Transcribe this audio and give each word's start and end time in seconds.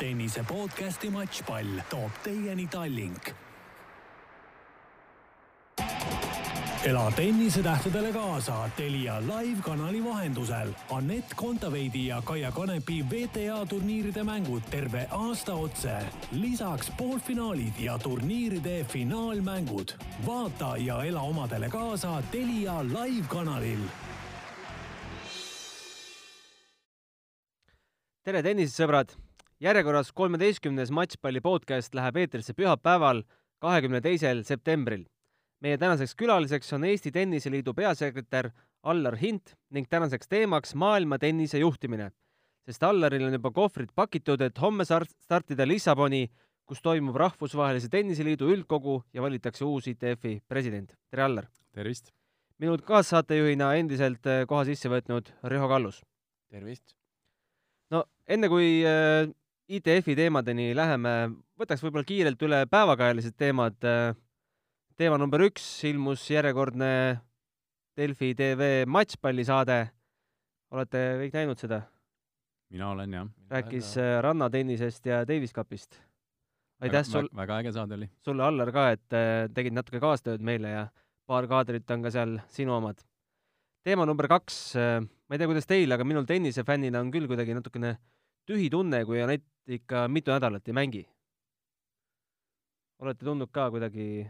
tennise 0.00 0.40
podcasti 0.48 1.10
Matšpall 1.10 1.80
toob 1.90 2.10
teieni 2.24 2.66
Tallink. 2.66 3.30
ela 6.84 7.12
tennisetähtedele 7.16 8.12
kaasa 8.12 8.70
Telia 8.76 9.20
live-kanali 9.20 10.04
vahendusel. 10.04 10.72
Anett 10.90 11.34
Kontaveidi 11.36 12.06
ja 12.06 12.22
Kaia 12.22 12.52
Kanepi 12.52 13.02
WTA 13.02 13.66
turniiride 13.66 14.22
mängud 14.22 14.62
terve 14.70 15.06
aasta 15.10 15.54
otse. 15.54 15.92
lisaks 16.32 16.92
poolfinaalid 16.98 17.76
ja 17.78 17.98
turniiride 17.98 18.84
finaalmängud. 18.84 19.88
vaata 20.26 20.76
ja 20.76 21.02
ela 21.04 21.20
omadele 21.20 21.68
kaasa 21.68 22.22
Telia 22.30 22.84
live-kanalil 22.84 23.80
tere, 28.24 28.42
tennisesõbrad! 28.42 29.29
Järjekorras 29.60 30.12
kolmeteistkümnes 30.16 30.90
Matšpalli 30.90 31.40
podcast 31.44 31.94
läheb 31.94 32.16
eetrisse 32.16 32.54
pühapäeval, 32.56 33.22
kahekümne 33.60 34.00
teisel 34.00 34.42
septembril. 34.44 35.04
meie 35.60 35.76
tänaseks 35.78 36.14
külaliseks 36.16 36.72
on 36.72 36.84
Eesti 36.84 37.10
Tenniseliidu 37.12 37.74
peasekretär 37.74 38.50
Allar 38.82 39.16
Hint 39.16 39.54
ning 39.70 39.86
tänaseks 39.88 40.28
teemaks 40.28 40.74
maailma 40.74 41.18
tennise 41.18 41.58
juhtimine. 41.58 42.10
sest 42.64 42.82
Allaril 42.82 43.26
on 43.26 43.32
juba 43.32 43.50
kohvrid 43.50 43.90
pakitud, 43.94 44.40
et 44.40 44.60
homme 44.60 44.84
startida 44.84 45.68
Lissaboni, 45.68 46.30
kus 46.66 46.80
toimub 46.82 47.16
Rahvusvahelise 47.16 47.88
Tenniseliidu 47.88 48.48
üldkogu 48.48 49.04
ja 49.12 49.22
valitakse 49.22 49.64
uus 49.64 49.86
ITF-i 49.86 50.40
president. 50.48 50.94
tere, 51.10 51.22
Allar! 51.22 51.46
tervist! 51.72 52.10
minu 52.58 52.78
kaassaatejuhina 52.78 53.74
endiselt 53.74 54.26
eh, 54.26 54.46
koha 54.46 54.64
sisse 54.64 54.88
võtnud 54.88 55.28
Riho 55.44 55.68
Kallus. 55.68 56.00
tervist! 56.48 56.96
no 57.90 58.04
enne 58.26 58.48
kui 58.48 58.80
äh, 58.86 59.28
ITF-i 59.70 60.16
teemadeni 60.18 60.72
läheme, 60.74 61.10
võtaks 61.60 61.82
võib-olla 61.84 62.06
kiirelt 62.06 62.40
üle 62.42 62.64
päevakajalised 62.70 63.36
teemad. 63.38 63.76
teema 64.98 65.18
number 65.18 65.44
üks 65.46 65.62
ilmus 65.86 66.24
järjekordne 66.30 67.20
Delfi 67.96 68.32
tv 68.34 68.84
matšpallisaade. 68.90 69.78
olete 70.74 71.04
kõik 71.22 71.38
näinud 71.38 71.62
seda? 71.62 71.82
mina 72.70 72.90
olen 72.90 73.14
jah. 73.14 73.28
rääkis 73.50 73.94
väga... 73.96 74.20
rannatennisest 74.26 75.06
ja 75.06 75.22
Davis 75.28 75.52
Cupist. 75.52 76.00
aitäh 76.80 77.06
sul. 77.06 77.28
väga 77.36 77.60
äge 77.62 77.72
saade 77.72 77.94
oli. 77.94 78.10
sulle, 78.24 78.42
Allar, 78.42 78.72
ka, 78.72 78.90
et 78.96 79.14
äh, 79.14 79.46
tegid 79.54 79.76
natuke 79.76 80.00
kaastööd 80.02 80.42
meile 80.42 80.74
ja 80.74 80.86
paar 81.26 81.46
kaadrit 81.46 81.90
on 81.90 82.02
ka 82.02 82.10
seal 82.10 82.38
sinu 82.48 82.74
omad. 82.78 82.98
teema 83.86 84.06
number 84.06 84.28
kaks, 84.28 84.60
äh, 84.76 85.00
ma 85.00 85.36
ei 85.36 85.38
tea, 85.38 85.50
kuidas 85.50 85.70
teil, 85.70 85.92
aga 85.92 86.06
minul 86.06 86.26
tennisefännina 86.26 87.02
on 87.02 87.10
küll 87.14 87.30
kuidagi 87.30 87.54
natukene 87.54 87.98
tühi 88.50 88.70
tunne, 88.70 89.04
kui 89.06 89.22
Anett 89.22 89.46
ikka 89.68 90.08
mitu 90.08 90.32
nädalat 90.32 90.68
ei 90.68 90.76
mängi. 90.76 91.06
olete 93.00 93.24
tundnud 93.24 93.50
ka 93.52 93.70
kuidagi? 93.70 94.28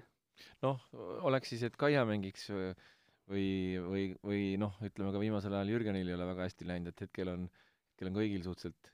noh, 0.62 0.80
oleks 1.26 1.52
siis, 1.52 1.62
et 1.66 1.76
Kaia 1.76 2.04
mängiks 2.08 2.48
või, 2.50 3.50
või, 3.84 4.04
või 4.24 4.44
noh, 4.60 4.78
ütleme 4.86 5.12
ka 5.12 5.20
viimasel 5.22 5.54
ajal 5.54 5.74
Jürgenil 5.74 6.08
ei 6.08 6.16
ole 6.16 6.28
väga 6.32 6.46
hästi 6.48 6.68
läinud, 6.68 6.94
et 6.94 7.04
hetkel 7.06 7.32
on, 7.34 7.44
hetkel 7.90 8.10
on 8.10 8.16
kõigil 8.16 8.46
suhteliselt 8.46 8.90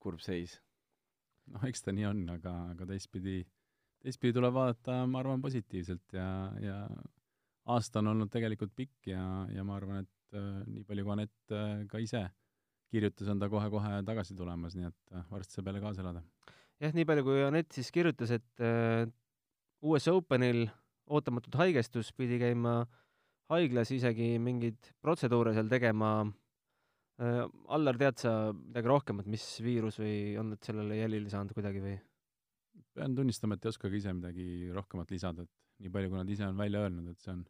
kurb 0.00 0.20
seis. 0.24 0.58
noh, 1.50 1.64
eks 1.68 1.82
ta 1.82 1.94
nii 1.94 2.06
on, 2.06 2.24
aga, 2.34 2.54
aga 2.74 2.86
teistpidi, 2.92 3.40
teistpidi 4.02 4.36
tuleb 4.36 4.54
vaadata, 4.54 5.00
ma 5.10 5.22
arvan, 5.22 5.42
positiivselt 5.42 6.14
ja, 6.16 6.28
ja 6.62 6.76
aasta 7.70 8.02
on 8.02 8.12
olnud 8.14 8.30
tegelikult 8.32 8.74
pikk 8.76 9.10
ja, 9.12 9.22
ja 9.54 9.64
ma 9.66 9.76
arvan, 9.78 10.04
et 10.04 10.38
äh, 10.38 10.62
nii 10.66 10.86
palju 10.88 11.06
kui 11.06 11.16
Anett 11.16 11.54
äh, 11.54 11.82
ka 11.90 12.02
ise 12.02 12.24
kirjutas, 12.90 13.28
on 13.32 13.40
ta 13.40 13.48
kohe-kohe 13.52 14.00
tagasi 14.06 14.36
tulemas, 14.38 14.76
nii 14.78 14.88
et 14.90 15.14
äh, 15.14 15.24
varsti 15.30 15.56
saab 15.56 15.70
jälle 15.70 15.82
kaasa 15.84 16.04
elada. 16.04 16.22
jah, 16.80 16.94
nii 16.96 17.06
palju 17.08 17.26
kui 17.26 17.42
Anett 17.46 17.72
siis 17.76 17.90
kirjutas, 17.94 18.32
et 18.36 18.64
äh, 18.64 19.06
US 19.86 20.08
Openil 20.12 20.66
ootamatult 21.10 21.56
haigestus, 21.60 22.12
pidi 22.16 22.38
käima 22.40 22.84
haiglas 23.50 23.90
isegi 23.94 24.36
mingeid 24.42 24.92
protseduure 25.02 25.54
seal 25.56 25.70
tegema 25.70 26.12
äh,. 27.20 27.46
Allar, 27.68 27.98
tead 28.00 28.20
sa 28.22 28.30
midagi 28.56 28.88
rohkemat, 28.90 29.26
mis 29.30 29.44
viirus 29.64 29.98
või 30.00 30.14
on 30.40 30.54
nad 30.54 30.62
sellele 30.64 30.96
jälile 31.02 31.32
saanud 31.32 31.56
kuidagi 31.56 31.82
või? 31.84 31.98
pean 32.96 33.14
tunnistama, 33.14 33.54
et 33.54 33.64
ei 33.64 33.70
oska 33.70 33.88
ka 33.88 33.96
ise 33.96 34.12
midagi 34.16 34.44
rohkemat 34.74 35.12
lisada, 35.14 35.44
et 35.46 35.84
nii 35.84 35.92
palju, 35.94 36.10
kui 36.10 36.18
nad 36.18 36.30
ise 36.32 36.46
on 36.46 36.56
välja 36.58 36.82
öelnud, 36.84 37.10
et 37.12 37.22
see 37.22 37.32
on, 37.32 37.44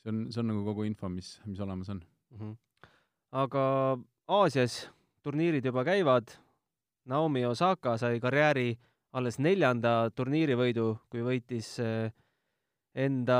see 0.00 0.12
on, 0.12 0.22
see 0.32 0.40
on 0.42 0.48
nagu 0.52 0.62
kogu 0.66 0.86
info, 0.88 1.10
mis, 1.12 1.34
mis 1.46 1.60
olemas 1.64 1.90
on 1.92 2.00
mm. 2.00 2.38
-hmm. 2.38 2.54
aga 3.42 3.64
Aasias 4.28 4.90
turniirid 5.24 5.64
juba 5.64 5.86
käivad. 5.88 6.28
Naomi 7.08 7.46
Osaka 7.48 7.94
sai 7.96 8.18
karjääri 8.20 8.74
alles 9.16 9.38
neljanda 9.40 10.10
turniirivõidu, 10.12 10.88
kui 11.08 11.22
võitis 11.24 11.70
eh, 11.80 12.10
enda, 12.92 13.38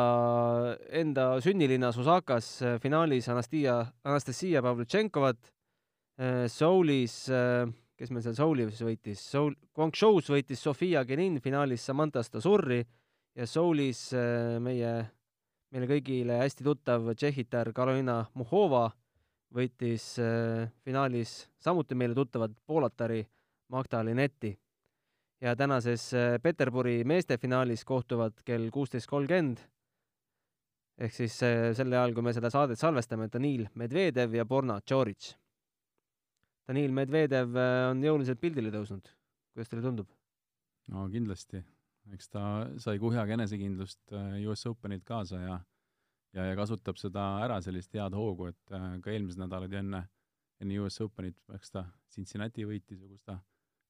enda 0.88 1.26
sünnilinnas 1.44 1.99
Osakas 2.00 2.49
eh, 2.62 2.78
finaalis 2.81 3.28
Anastia, 3.28 3.82
Anastasia 4.09 4.62
Pavlutšenkovat. 4.65 5.50
Eh, 6.19 6.47
Soulis, 6.49 7.19
kes 8.00 8.15
meil 8.15 8.25
seal 8.25 8.38
Soulis 8.38 8.81
võitis, 8.81 9.20
Soul, 9.20 9.53
Guangzhou's 9.76 10.31
võitis 10.32 10.62
Sofia 10.65 11.03
Genin 11.05 11.37
finaalis 11.44 11.84
Samantha 11.84 12.22
Stasurri 12.25 12.81
ja 13.37 13.47
Soulis 13.47 14.06
meie, 14.65 14.94
meile 15.69 15.91
kõigile 15.93 16.41
hästi 16.41 16.65
tuttav 16.65 17.12
tšehhitar 17.12 17.75
Karolina 17.76 18.22
Muhova 18.41 18.87
võitis 19.54 20.04
äh, 20.20 20.69
finaalis 20.84 21.48
samuti 21.62 21.97
meile 21.97 22.16
tuttavat 22.16 22.53
Poolatari 22.66 23.22
Magda 23.72 24.03
Linetti. 24.04 24.59
ja 25.41 25.56
tänases 25.56 26.12
äh, 26.14 26.38
Peterburi 26.42 27.04
meeste 27.04 27.38
finaalis 27.38 27.84
kohtuvad 27.84 28.42
kell 28.44 28.70
kuusteist 28.70 29.06
kolmkümmend 29.06 29.60
ehk 30.98 31.14
siis 31.14 31.42
äh, 31.42 31.72
sel 31.75 31.92
ajal, 31.92 32.14
kui 32.14 32.22
me 32.22 32.32
seda 32.32 32.50
saadet 32.50 32.78
salvestame, 32.78 33.28
Danil 33.28 33.69
Medvedev 33.75 34.34
ja 34.34 34.44
Borna 34.44 34.81
Tšoric. 34.81 35.32
Danil 36.69 36.92
Medvedev 36.92 37.54
on 37.91 38.03
jõuliselt 38.03 38.41
pildile 38.41 38.72
tõusnud, 38.75 39.06
kuidas 39.54 39.70
teile 39.70 39.82
tundub? 39.82 40.10
no 40.88 41.06
kindlasti, 41.12 41.62
eks 42.12 42.28
ta 42.32 42.42
sai 42.81 42.98
kuhjaga 42.98 43.37
enesekindlust 43.37 44.12
US 44.48 44.66
Openilt 44.66 45.04
kaasa 45.04 45.41
ja 45.41 45.58
ja, 46.37 46.49
ja 46.50 46.56
kasutab 46.59 46.99
seda 47.00 47.25
ära, 47.44 47.61
sellist 47.65 47.94
head 47.97 48.16
hoogu, 48.16 48.50
et 48.53 48.75
äh, 48.77 48.89
ka 49.05 49.12
eelmised 49.12 49.41
nädalad 49.41 49.72
ja 49.72 49.83
enne, 49.83 50.03
enne 50.62 50.81
US 50.83 51.00
Openit, 51.05 51.39
eks 51.55 51.72
ta 51.75 51.87
Cincinnati 52.12 52.66
võitis 52.69 53.00
või 53.00 53.15
kus 53.15 53.25
ta, 53.28 53.39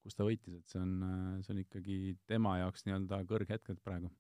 kus 0.04 0.19
ta 0.19 0.26
võitis, 0.26 0.60
et 0.60 0.72
see 0.75 0.82
on, 0.82 0.94
äh, 1.06 1.34
see 1.44 1.54
on 1.56 1.65
ikkagi 1.65 1.98
tema 2.31 2.59
jaoks 2.62 2.87
nii-öelda 2.87 3.22
kõrghetked 3.31 3.82
praegu. 3.84 4.12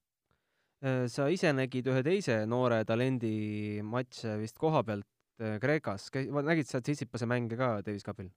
Äh, 0.84 1.04
sa 1.10 1.28
ise 1.32 1.52
nägid 1.54 1.90
ühe 1.90 2.02
teise 2.06 2.42
noore 2.50 2.82
talendi 2.88 3.78
matše 3.84 4.38
vist 4.42 4.58
koha 4.60 4.84
pealt 4.86 5.08
Kreekas, 5.38 6.08
nägid 6.42 6.66
sa 6.66 6.80
Tsitsipase 6.82 7.26
mänge 7.30 7.54
ka 7.54 7.76
Davis 7.86 8.02
Cupil? 8.02 8.32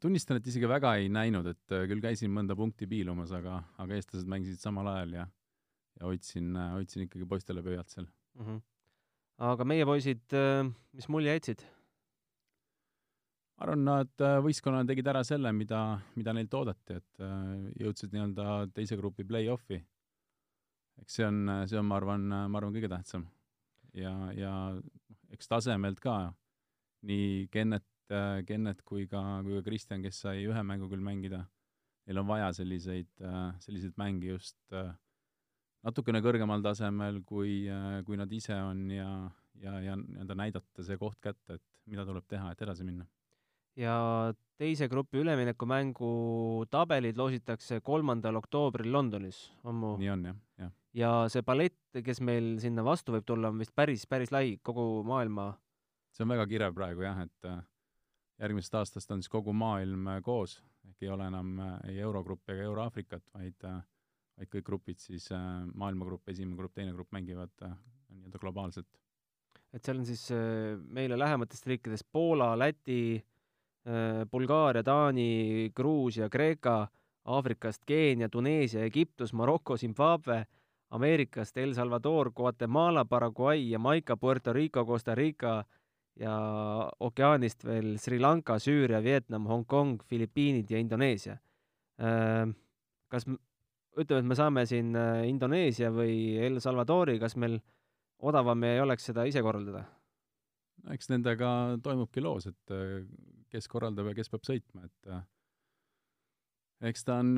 tunnistan, 0.00 0.38
et 0.38 0.46
isegi 0.48 0.68
väga 0.68 0.94
ei 1.00 1.10
näinud, 1.12 1.44
et 1.50 1.74
küll 1.88 2.00
käisin 2.00 2.32
mõnda 2.32 2.52
punkti 2.56 2.86
piilumas, 2.88 3.32
aga, 3.36 3.58
aga 3.80 3.96
eestlased 3.96 4.28
mängisid 4.28 4.60
samal 4.60 4.88
ajal 4.92 5.16
ja 5.18 5.24
ja 5.98 6.08
hoidsin, 6.08 6.56
hoidsin 6.72 7.04
ikkagi 7.04 7.26
poistele 7.28 7.62
pöialt 7.64 7.92
seal 7.92 8.08
mm. 8.34 8.44
-hmm. 8.46 8.60
aga 9.50 9.64
meie 9.64 9.86
poisid, 9.86 10.24
äh, 10.32 10.66
mis 10.92 11.08
mulje 11.08 11.34
jätsid? 11.34 11.64
ma 13.54 13.66
arvan, 13.66 13.84
nad 13.86 14.20
äh, 14.20 14.38
võistkonnana 14.42 14.86
tegid 14.88 15.06
ära 15.06 15.22
selle, 15.24 15.52
mida, 15.52 16.00
mida 16.18 16.34
neilt 16.34 16.54
oodati, 16.54 16.98
et 16.98 17.22
äh, 17.22 17.70
jõudsid 17.80 18.14
nii-öelda 18.14 18.68
teise 18.74 18.98
grupi 18.98 19.24
play-off'i. 19.24 19.80
eks 21.02 21.18
see 21.18 21.26
on, 21.26 21.48
see 21.66 21.78
on, 21.78 21.86
ma 21.86 21.98
arvan, 22.00 22.28
ma 22.28 22.58
arvan, 22.58 22.74
kõige 22.74 22.90
tähtsam. 22.90 23.26
ja, 23.94 24.14
ja 24.34 24.52
eks 25.30 25.48
tasemelt 25.48 26.00
ka 26.00 26.34
nii 27.02 27.48
Kennet, 27.52 27.86
Kennet 28.46 28.82
kui 28.82 29.06
ka, 29.08 29.42
kui 29.42 29.56
ka 29.58 29.62
Kristjan, 29.64 30.02
kes 30.02 30.20
sai 30.26 30.44
ühe 30.46 30.62
mängu 30.62 30.88
küll 30.90 31.02
mängida, 31.02 31.44
neil 32.06 32.20
on 32.20 32.26
vaja 32.28 32.52
selliseid, 32.52 33.08
selliseid 33.64 33.96
mänge 34.00 34.26
just 34.26 34.58
äh, 34.72 34.92
natukene 35.84 36.22
kõrgemal 36.24 36.62
tasemel, 36.64 37.20
kui, 37.28 37.64
kui 38.06 38.16
nad 38.20 38.32
ise 38.32 38.56
on 38.56 38.86
ja, 38.92 39.08
ja, 39.60 39.78
ja 39.84 39.98
nii-öelda 40.00 40.36
näidata 40.38 40.86
see 40.86 40.96
koht 41.00 41.20
kätte, 41.20 41.58
et 41.58 41.64
mida 41.90 42.06
tuleb 42.08 42.24
teha, 42.28 42.52
et 42.52 42.64
edasi 42.64 42.86
minna. 42.86 43.06
ja 43.76 44.32
teise 44.56 44.88
grupi 44.88 45.18
üleminekumängu 45.20 46.66
tabelid 46.70 47.18
loositakse 47.18 47.80
kolmandal 47.84 48.38
oktoobril 48.40 48.92
Londonis, 48.92 49.50
ammu. 49.64 49.96
nii 50.00 50.10
on, 50.14 50.24
jah, 50.30 50.40
jah. 50.62 50.72
ja 50.94 51.12
see 51.28 51.42
palett, 51.42 52.00
kes 52.04 52.20
meil 52.20 52.56
sinna 52.62 52.86
vastu 52.86 53.12
võib 53.16 53.26
tulla, 53.28 53.50
on 53.52 53.60
vist 53.60 53.74
päris, 53.76 54.06
päris 54.06 54.32
lai, 54.32 54.56
kogu 54.62 55.02
maailma 55.04 55.52
see 56.14 56.24
on 56.24 56.30
väga 56.30 56.46
kirev 56.50 56.76
praegu 56.76 57.04
jah, 57.04 57.24
et 57.26 57.48
äh, 57.50 57.62
järgmisest 58.42 58.78
aastast 58.80 59.10
on 59.14 59.22
siis 59.22 59.32
kogu 59.32 59.54
maailm 59.56 60.06
äh, 60.12 60.20
koos, 60.22 60.60
ehk 60.88 61.02
ei 61.02 61.10
ole 61.14 61.26
enam 61.30 61.58
äh, 61.58 61.74
ei 61.90 61.98
Eurogruppi 62.06 62.54
ega 62.54 62.68
Euro-Aafrikat, 62.68 63.24
vaid 63.34 63.66
vaid 64.38 64.50
kõik 64.50 64.66
grupid 64.66 65.02
siis 65.02 65.28
äh,, 65.32 65.64
maailmagrupp, 65.74 66.28
esimene 66.28 66.58
grupp, 66.58 66.74
teine 66.74 66.94
grupp 66.96 67.12
mängivad 67.14 67.52
äh, 67.62 67.76
nii-öelda 68.14 68.40
globaalselt. 68.42 68.88
et 69.74 69.82
seal 69.84 70.00
on 70.00 70.08
siis 70.08 70.26
äh, 70.34 70.74
meile 70.78 71.18
lähematest 71.18 71.66
riikidest 71.66 72.08
Poola, 72.12 72.54
Läti 72.58 73.24
Bulgaaria, 74.32 74.80
Taani, 74.80 75.70
Gruusia, 75.76 76.30
Kreeka, 76.32 76.86
Aafrikast 77.28 77.82
Keenia, 77.84 78.30
Tuneesia, 78.32 78.80
Egiptus, 78.88 79.34
Maroko, 79.36 79.76
Zimbabwe, 79.76 80.38
Ameerikast 80.96 81.56
El 81.56 81.74
Salvador, 81.74 82.30
Guatemala, 82.32 83.04
Paraguay, 83.04 83.68
Jamaica, 83.68 84.16
Puerto 84.16 84.52
Rico, 84.52 84.86
Costa 84.86 85.14
Rica 85.14 85.64
ja 86.16 86.34
ookeanist 87.00 87.64
veel 87.66 87.96
Sri 87.98 88.20
Lanka, 88.20 88.58
Süüria, 88.58 89.02
Vietnam, 89.02 89.46
Hongkong, 89.50 90.02
Filipiinid 90.06 90.70
ja 90.70 90.78
Indoneesia. 90.78 91.36
Kas 93.10 93.26
ütleme, 94.00 94.22
et 94.22 94.30
me 94.30 94.36
saame 94.38 94.64
siin 94.68 94.94
Indoneesia 95.28 95.90
või 95.94 96.36
El 96.42 96.60
Salvadori, 96.62 97.18
kas 97.22 97.36
meil 97.40 97.58
odavam 98.24 98.64
ei 98.66 98.80
oleks 98.82 99.10
seda 99.10 99.26
ise 99.28 99.42
korraldada? 99.44 99.84
eks 100.92 101.08
nendega 101.08 101.48
toimubki 101.80 102.20
loos, 102.20 102.44
et 102.50 102.72
kes 103.48 103.68
korraldab 103.72 104.10
ja 104.10 104.16
kes 104.18 104.28
peab 104.28 104.44
sõitma, 104.44 104.84
et 104.84 104.98
eks 106.90 107.06
ta 107.08 107.20
on 107.22 107.30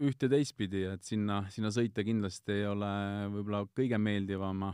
üht- 0.00 0.22
ja 0.24 0.30
teistpidi, 0.32 0.86
et 0.88 1.04
sinna, 1.04 1.42
sinna 1.52 1.68
sõita 1.74 2.04
kindlasti 2.06 2.52
ei 2.54 2.66
ole 2.70 2.92
võib-olla 3.34 3.66
kõige 3.76 3.98
meeldivam 4.00 4.70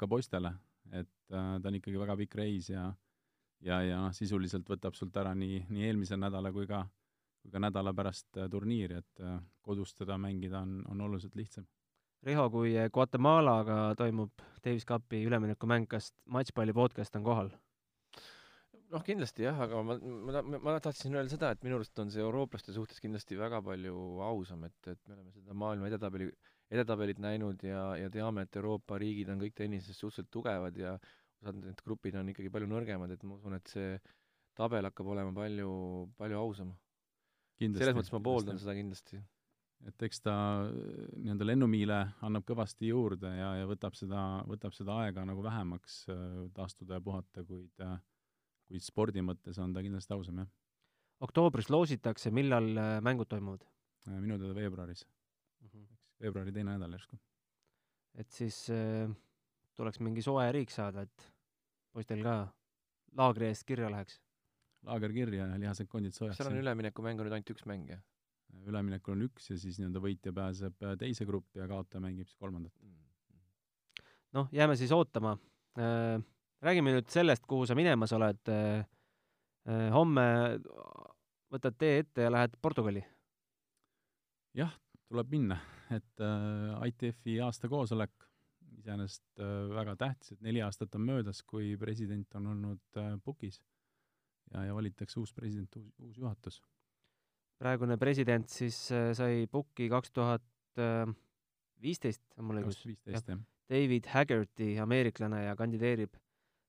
ka 0.00 0.10
poistele, 0.10 0.50
et 0.90 1.12
ta 1.30 1.60
on 1.62 1.78
ikkagi 1.78 2.02
väga 2.02 2.18
pikk 2.24 2.34
reis 2.40 2.72
ja 2.72 2.88
ja, 3.64 3.80
ja 3.82 4.00
sisuliselt 4.16 4.68
võtab 4.68 4.96
sult 4.98 5.16
ära 5.16 5.34
nii, 5.36 5.64
nii 5.72 5.88
eelmise 5.88 6.18
nädala 6.20 6.52
kui 6.54 6.66
ka, 6.68 6.84
kui 7.44 7.52
ka 7.52 7.60
nädala 7.60 7.92
pärast 7.94 8.40
turniiri, 8.50 9.02
et 9.04 9.24
kodus 9.62 9.92
teda 9.94 10.16
mängida 10.18 10.64
on, 10.64 10.78
on 10.88 11.00
oluliselt 11.04 11.36
lihtsam 11.36 11.68
Riho, 12.24 12.46
kui 12.48 12.72
Guatemalaga 12.92 13.92
toimub 14.00 14.40
Davis 14.64 14.86
Cupi 14.88 15.20
üleminekumäng, 15.28 15.84
kas 15.90 16.08
Matšpalli 16.32 16.72
podcast 16.72 17.16
on 17.20 17.26
kohal? 17.26 17.50
noh, 18.94 19.02
kindlasti 19.04 19.44
jah, 19.44 19.58
aga 19.64 19.80
ma, 19.82 19.96
ma, 19.98 20.42
ma, 20.46 20.58
ma 20.68 20.74
tahtsin 20.82 21.16
öelda 21.16 21.32
seda, 21.32 21.50
et 21.54 21.64
minu 21.66 21.78
arust 21.80 21.98
on 21.98 22.12
see 22.14 22.22
eurooplaste 22.22 22.72
suhtes 22.76 23.00
kindlasti 23.02 23.36
väga 23.38 23.58
palju 23.66 23.94
ausam, 24.22 24.64
et, 24.68 24.76
et 24.92 25.00
me 25.08 25.16
oleme 25.16 25.32
seda 25.34 25.56
maailma 25.64 25.88
edetabeli, 25.90 26.28
edetabelit 26.70 27.20
näinud 27.22 27.64
ja, 27.66 27.82
ja 27.98 28.12
teame, 28.12 28.46
et 28.46 28.60
Euroopa 28.60 28.98
riigid 29.02 29.32
on 29.34 29.42
kõik 29.42 29.56
tennises 29.58 29.98
suhteliselt 29.98 30.30
tugevad 30.32 30.78
ja 30.78 30.94
osad 31.42 31.58
need 31.60 31.82
grupid 31.84 32.20
on 32.20 32.30
ikkagi 32.32 32.52
palju 32.54 32.70
nõrgemad, 32.70 33.12
et 33.12 33.26
ma 33.26 33.36
usun, 33.36 33.58
et 33.58 33.72
see 33.72 33.98
tabel 34.56 34.86
hakkab 34.88 35.10
olema 35.16 35.34
palju, 35.34 35.70
palju 36.20 36.40
ausam. 36.40 36.72
Selles 37.60 37.96
mõttes 37.96 38.12
ma 38.14 38.20
pooldan 38.20 38.54
kindlasti. 38.54 38.64
seda 38.64 38.76
kindlasti 38.80 39.22
et 39.84 40.02
eks 40.06 40.22
ta 40.24 40.34
nii-öelda 40.64 41.46
lennumiile 41.46 41.98
annab 42.24 42.46
kõvasti 42.48 42.88
juurde 42.88 43.28
ja, 43.36 43.50
ja 43.60 43.68
võtab 43.68 43.96
seda, 43.98 44.22
võtab 44.48 44.72
seda 44.72 44.96
aega 45.04 45.26
nagu 45.28 45.44
vähemaks 45.44 46.04
taastuda 46.56 46.96
ja 46.96 47.04
puhata, 47.04 47.44
kuid 47.44 47.84
kuid 48.68 48.84
spordi 48.84 49.22
mõttes 49.24 49.58
on 49.62 49.74
ta 49.74 49.82
kindlasti 49.84 50.14
ausam, 50.16 50.40
jah. 50.42 50.50
oktoobris 51.24 51.70
loositakse, 51.72 52.32
millal 52.34 52.70
mängud 53.04 53.30
toimuvad? 53.30 53.66
minu 54.04 54.36
teada 54.40 54.54
veebruaris 54.56 55.04
mm. 55.04 55.68
-hmm. 55.68 55.86
veebruari 56.20 56.52
teine 56.52 56.74
nädal 56.74 56.92
järsku. 56.92 57.18
et 58.14 58.30
siis 58.30 58.70
äh, 58.70 59.10
tuleks 59.74 60.00
mingi 60.00 60.22
soe 60.22 60.52
riik 60.52 60.70
saada, 60.70 61.02
et 61.02 61.32
poistel 61.92 62.22
ka 62.22 62.48
laagri 63.16 63.46
eest 63.46 63.64
kirja 63.64 63.90
läheks? 63.90 64.20
Laager 64.84 65.14
kirja 65.14 65.46
ja 65.48 65.60
lihased 65.60 65.88
kondid 65.90 66.16
soojaks. 66.16 66.38
seal 66.38 66.50
on 66.52 66.60
üleminekumäng 66.60 67.20
on 67.20 67.28
nüüd 67.28 67.36
ainult 67.36 67.54
üks 67.54 67.66
mäng, 67.68 67.88
jah? 67.90 68.02
üleminekul 68.68 69.16
on 69.16 69.24
üks 69.26 69.50
ja 69.50 69.56
siis 69.60 69.78
nii-öelda 69.80 70.02
võitja 70.02 70.32
pääseb 70.34 70.84
äh, 70.84 70.94
teise 71.00 71.26
gruppi 71.28 71.60
ja 71.60 71.68
kaotaja 71.70 72.02
mängib 72.04 72.28
siis 72.28 72.38
kolmandat. 72.40 72.72
noh, 74.36 74.48
jääme 74.52 74.76
siis 74.78 74.92
ootama. 74.94 75.36
Äh, 75.78 76.18
räägime 76.64 76.94
nüüd 76.94 77.10
sellest, 77.12 77.46
kuhu 77.50 77.66
sa 77.66 77.76
minemas 77.78 78.14
oled. 78.16 78.40
Äh, 78.52 78.84
homme 79.94 80.24
võtad 81.52 81.76
tee 81.80 82.02
ette 82.02 82.26
ja 82.26 82.32
lähed 82.32 82.58
Portugali? 82.62 83.04
jah, 84.54 84.70
tuleb 85.08 85.30
minna, 85.32 85.56
et 85.90 86.22
ITF-i 86.86 87.40
aastakoosolek 87.42 88.26
iseenesest 88.78 89.40
väga 89.74 89.96
tähtis, 89.98 90.34
et 90.34 90.44
neli 90.44 90.60
aastat 90.62 90.94
on 90.94 91.02
möödas, 91.08 91.40
kui 91.42 91.72
president 91.80 92.36
on 92.38 92.52
olnud 92.52 93.00
pukis 93.24 93.58
ja, 94.52 94.68
ja 94.68 94.74
valitakse 94.76 95.20
uus 95.20 95.32
president, 95.32 95.76
uus, 95.76 95.90
uus 95.98 96.18
juhatus 96.18 96.60
praegune 97.60 97.96
president 98.00 98.50
siis 98.50 98.76
äh, 98.92 99.12
sai 99.16 99.44
pukki 99.50 99.88
kaks 99.92 100.12
tuhat 100.14 100.44
äh, 100.80 101.06
viisteist, 101.82 102.22
on 102.38 102.48
mul 102.48 102.62
õigus? 102.62 102.82
viisteist, 102.86 103.30
jah. 103.30 103.40
David 103.70 104.10
Haggerty, 104.12 104.74
ameeriklane 104.82 105.46
ja 105.46 105.54
kandideerib 105.56 106.18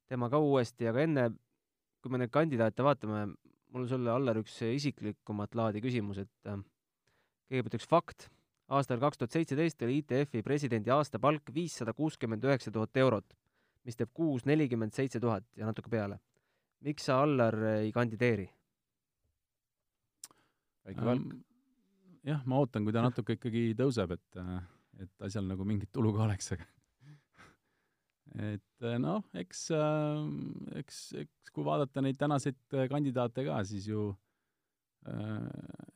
tema 0.07 0.30
ka 0.31 0.39
uuesti, 0.39 0.88
aga 0.88 1.04
enne, 1.04 1.25
kui 2.00 2.13
me 2.13 2.22
neid 2.22 2.31
kandidaate 2.31 2.86
vaatame, 2.86 3.25
mul 3.74 3.83
on 3.83 3.89
sulle, 3.89 4.12
Allar, 4.13 4.39
üks 4.39 4.56
isiklikumat 4.69 5.57
laadi 5.57 5.81
küsimus, 5.83 6.21
et 6.24 6.51
äh, 6.51 6.62
kõigepealt 7.51 7.80
üks 7.80 7.89
fakt. 7.89 8.30
aastal 8.75 9.01
kaks 9.01 9.19
tuhat 9.19 9.36
seitseteist 9.36 9.83
oli 9.86 10.00
ITF-i 10.01 10.42
presidendi 10.42 10.89
aastapalk 10.94 11.51
viissada 11.54 11.94
kuuskümmend 11.94 12.45
üheksa 12.48 12.71
tuhat 12.74 12.98
eurot, 12.98 13.36
mis 13.86 14.00
teeb 14.00 14.10
kuus 14.13 14.45
nelikümmend 14.45 14.95
seitse 14.95 15.19
tuhat 15.19 15.45
ja 15.57 15.68
natuke 15.68 15.92
peale. 15.92 16.18
Miks 16.86 17.08
sa, 17.10 17.22
Allar, 17.26 17.58
ei 17.80 17.92
kandideeri? 17.96 18.46
väike 20.86 21.02
palk. 21.02 21.36
jah, 22.26 22.42
ma 22.46 22.62
ootan, 22.62 22.86
kui 22.86 22.94
ta 22.94 23.04
natuke 23.06 23.38
ikkagi 23.40 23.68
tõuseb, 23.78 24.16
et, 24.16 24.40
et 25.02 25.28
asjal 25.28 25.48
nagu 25.50 25.66
mingit 25.68 25.92
tulu 25.94 26.14
ka 26.16 26.26
oleks, 26.28 26.52
aga 26.56 26.68
et 28.54 28.88
noh, 29.02 29.26
eks, 29.42 29.66
eks, 30.82 31.02
eks 31.24 31.56
kui 31.56 31.66
vaadata 31.66 32.04
neid 32.06 32.20
tänaseid 32.22 32.78
kandidaate 32.92 33.48
ka, 33.48 33.62
siis 33.68 33.88
ju 33.90 34.08
äh, 35.10 35.42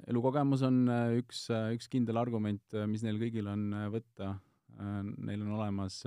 elukogemus 0.09 0.65
on 0.65 0.81
üks, 1.19 1.45
üks 1.75 1.91
kindel 1.91 2.21
argument, 2.21 2.79
mis 2.89 3.05
neil 3.05 3.21
kõigil 3.21 3.51
on 3.51 3.69
võtta 3.93 4.33
äh,. 4.33 4.47
Neil 4.79 5.41
on 5.43 5.57
olemas 5.57 5.97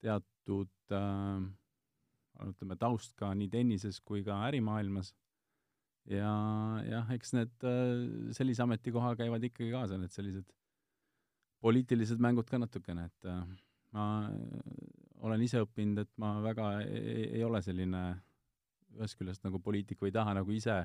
teatud 0.00 0.94
äh, 0.96 1.42
ütleme, 2.44 2.76
taust 2.80 3.14
ka 3.18 3.32
nii 3.34 3.48
tennises 3.52 4.00
kui 4.04 4.24
ka 4.26 4.38
ärimaailmas 4.48 5.12
ja 6.10 6.32
jah, 6.86 7.10
eks 7.16 7.34
need 7.36 7.66
äh, 7.66 8.32
sellise 8.36 8.64
ametikoha 8.66 9.14
käivad 9.18 9.44
ikkagi 9.48 9.72
kaasa, 9.74 9.98
need 10.00 10.14
sellised 10.14 10.52
poliitilised 11.64 12.20
mängud 12.22 12.48
ka 12.50 12.60
natukene, 12.60 13.08
et 13.10 13.30
äh, 13.30 13.42
ma 13.96 14.06
olen 15.26 15.42
ise 15.42 15.62
õppinud, 15.64 16.04
et 16.04 16.12
ma 16.20 16.36
väga 16.44 16.70
ei, 16.84 17.30
ei 17.38 17.44
ole 17.46 17.62
selline 17.64 18.02
ühest 18.96 19.18
küljest 19.18 19.44
nagu 19.44 19.60
poliitik 19.60 20.00
või 20.00 20.12
ei 20.12 20.16
taha 20.16 20.36
nagu 20.38 20.52
ise, 20.54 20.82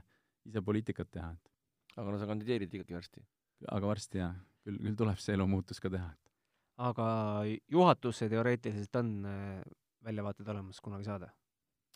ise 0.47 0.63
poliitikat 0.65 1.11
teha, 1.13 1.33
et 1.35 1.99
aga 2.01 2.07
no 2.09 2.19
sa 2.19 2.29
kandideerid 2.29 2.73
ikkagi 2.79 2.97
varsti? 2.97 3.23
aga 3.69 3.91
varsti 3.91 4.17
jah, 4.17 4.33
küll, 4.65 4.79
küll 4.81 4.97
tuleb 4.97 5.19
see 5.21 5.35
elumuutus 5.37 5.83
ka 5.83 5.91
teha, 5.93 6.09
et 6.09 6.31
aga 6.81 7.07
juhatusse 7.69 8.29
teoreetiliselt 8.31 8.97
on 9.03 9.13
äh, 9.29 9.61
väljavaated 10.07 10.49
olemas 10.55 10.81
kunagi 10.81 11.05
saada? 11.05 11.29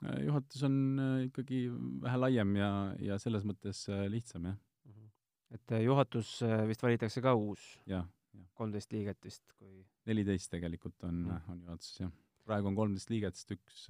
Äh, 0.03 0.25
juhatus 0.25 0.63
on 0.67 0.99
äh, 0.99 1.25
ikkagi 1.29 1.69
vähe 2.03 2.19
laiem 2.19 2.55
ja, 2.59 2.69
ja 2.99 3.17
selles 3.21 3.45
mõttes 3.47 3.85
äh, 3.87 4.05
lihtsam, 4.11 4.49
jah. 4.49 4.57
Mhm. 4.89 5.07
et 5.55 5.75
juhatus 5.85 6.31
vist 6.67 6.83
valitakse 6.83 7.23
ka 7.23 7.35
uus? 7.39 7.63
jah, 7.87 8.03
jah. 8.35 8.49
kolmteist 8.59 8.91
liiget 8.91 9.23
vist, 9.23 9.45
kui 9.55 9.85
neliteist 10.09 10.51
tegelikult 10.51 11.07
on 11.07 11.23
mm., 11.23 11.47
on 11.53 11.63
juhatuses, 11.63 12.01
jah. 12.03 12.11
praegu 12.43 12.69
on 12.71 12.75
kolmteist 12.75 13.13
liiget, 13.13 13.39
sest 13.39 13.55
üks, 13.55 13.85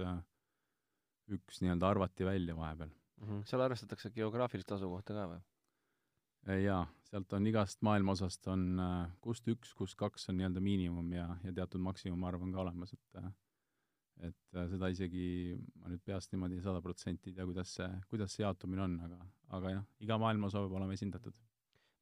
üks 1.40 1.64
nii-öelda 1.64 1.90
arvati 1.90 2.28
välja 2.28 2.56
vahepeal 2.56 2.92
mm. 2.92 3.26
-hmm. 3.26 3.42
seal 3.50 3.66
arvestatakse 3.66 4.14
geograafilist 4.14 4.72
asukohta 4.78 5.18
ka 5.18 5.26
või? 5.34 5.42
jaa, 6.62 6.84
sealt 7.10 7.34
on 7.34 7.50
igast 7.50 7.82
maailma 7.82 8.14
osast 8.14 8.46
on, 8.54 8.78
kust 9.26 9.48
üks, 9.50 9.74
kust 9.74 9.98
kaks 9.98 10.30
on 10.30 10.38
nii-öelda 10.38 10.62
miinimum 10.62 11.10
ja, 11.18 11.32
ja 11.44 11.56
teatud 11.62 11.82
maksimumarv 11.82 12.46
on 12.46 12.54
ka 12.54 12.62
olemas, 12.62 12.94
et 12.94 13.24
et 14.24 14.56
äh, 14.56 14.68
seda 14.72 14.90
isegi 14.94 15.28
ma 15.82 15.92
nüüd 15.92 16.04
peast 16.08 16.32
niimoodi 16.34 16.62
sada 16.64 16.82
protsenti 16.84 17.32
ei 17.32 17.38
tea, 17.38 17.48
kuidas 17.48 17.74
see, 17.80 17.90
kuidas 18.12 18.36
see 18.36 18.46
jaotumine 18.46 18.86
on, 18.86 19.00
aga, 19.08 19.20
aga 19.60 19.74
jah, 19.78 19.88
iga 20.08 20.20
maailma 20.22 20.48
osa 20.48 20.64
peab 20.64 20.78
olema 20.80 20.96
esindatud. 20.96 21.36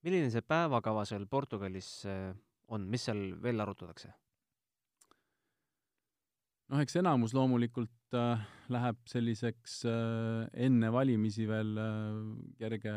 milline 0.05 0.29
see 0.33 0.45
päevakava 0.45 1.05
seal 1.09 1.25
Portugalis 1.31 1.93
äh, 2.05 2.33
on, 2.67 2.85
mis 2.89 3.09
seal 3.09 3.23
veel 3.41 3.65
arutatakse? 3.65 4.13
noh, 6.69 6.81
eks 6.81 6.95
enamus 7.01 7.33
loomulikult 7.37 8.17
äh, 8.17 8.45
läheb 8.73 9.01
selliseks 9.09 9.81
äh, 9.89 10.45
enne 10.67 10.89
valimisi 10.93 11.45
veel 11.49 11.77
äh, 11.81 12.23
kerge 12.61 12.95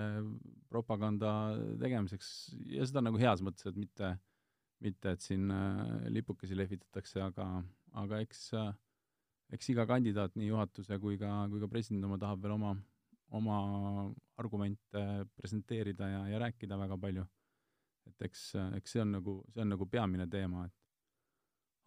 propaganda 0.73 1.33
tegemiseks 1.81 2.33
ja 2.73 2.87
seda 2.89 3.03
nagu 3.05 3.21
heas 3.21 3.43
mõttes, 3.45 3.67
et 3.69 3.81
mitte, 3.81 4.15
mitte 4.85 5.17
et 5.17 5.25
siin 5.25 5.51
äh, 5.53 6.09
lipukesi 6.13 6.59
lehvitatakse, 6.59 7.23
aga, 7.27 7.49
aga 8.05 8.21
eks 8.25 8.49
äh, 8.57 8.75
eks 9.55 9.71
iga 9.71 9.87
kandidaat, 9.87 10.35
nii 10.37 10.51
juhatuse 10.51 10.99
kui 11.03 11.19
ka, 11.21 11.47
kui 11.51 11.63
ka 11.63 11.69
president 11.71 12.07
oma 12.09 12.19
tahab 12.19 12.43
veel 12.43 12.57
oma, 12.57 12.73
oma 13.39 13.59
argumente 14.41 15.05
presenteerida 15.39 16.09
ja, 16.11 16.23
ja 16.33 16.41
rääkida 16.43 16.79
väga 16.79 16.99
palju. 16.99 17.27
et 18.07 18.23
eks, 18.23 18.43
eks 18.79 18.93
see 18.95 19.03
on 19.03 19.17
nagu, 19.17 19.41
see 19.51 19.65
on 19.65 19.73
nagu 19.73 19.87
peamine 19.91 20.29
teema, 20.31 20.67
et 20.69 20.75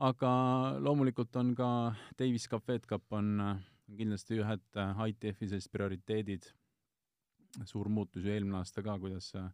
aga 0.04 0.32
loomulikult 0.84 1.36
on 1.40 1.54
ka 1.56 1.70
Davis 2.20 2.48
Cup, 2.52 2.66
Fed 2.68 2.88
Cup 2.88 3.16
on, 3.16 3.38
kindlasti 3.98 4.38
ühed 4.38 4.66
äh, 4.78 5.00
ITF-i 5.10 5.48
sellised 5.48 5.72
prioriteedid, 5.74 6.44
suur 7.66 7.88
muutus 7.90 8.28
ju 8.28 8.34
eelmine 8.34 8.60
aasta 8.60 8.84
ka, 8.86 8.98
kuidas, 9.02 9.32
äh, 9.40 9.48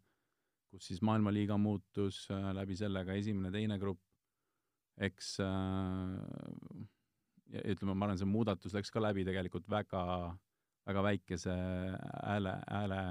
kus 0.74 0.90
siis 0.90 1.00
maailmaliiga 1.06 1.56
muutus 1.62 2.26
äh, 2.34 2.50
läbi 2.58 2.76
selle 2.76 3.06
ka 3.08 3.16
esimene, 3.16 3.54
teine 3.54 3.78
grupp, 3.80 4.02
eks 5.06 5.38
ja 5.40 6.95
ütleme, 7.54 7.94
ma 7.94 8.08
arvan, 8.08 8.20
see 8.20 8.30
muudatus 8.30 8.76
läks 8.76 8.92
ka 8.94 9.04
läbi 9.04 9.26
tegelikult 9.28 9.68
väga, 9.70 10.02
väga 10.90 11.06
väikese 11.06 11.54
hääle, 11.54 12.56
hääle 12.70 13.02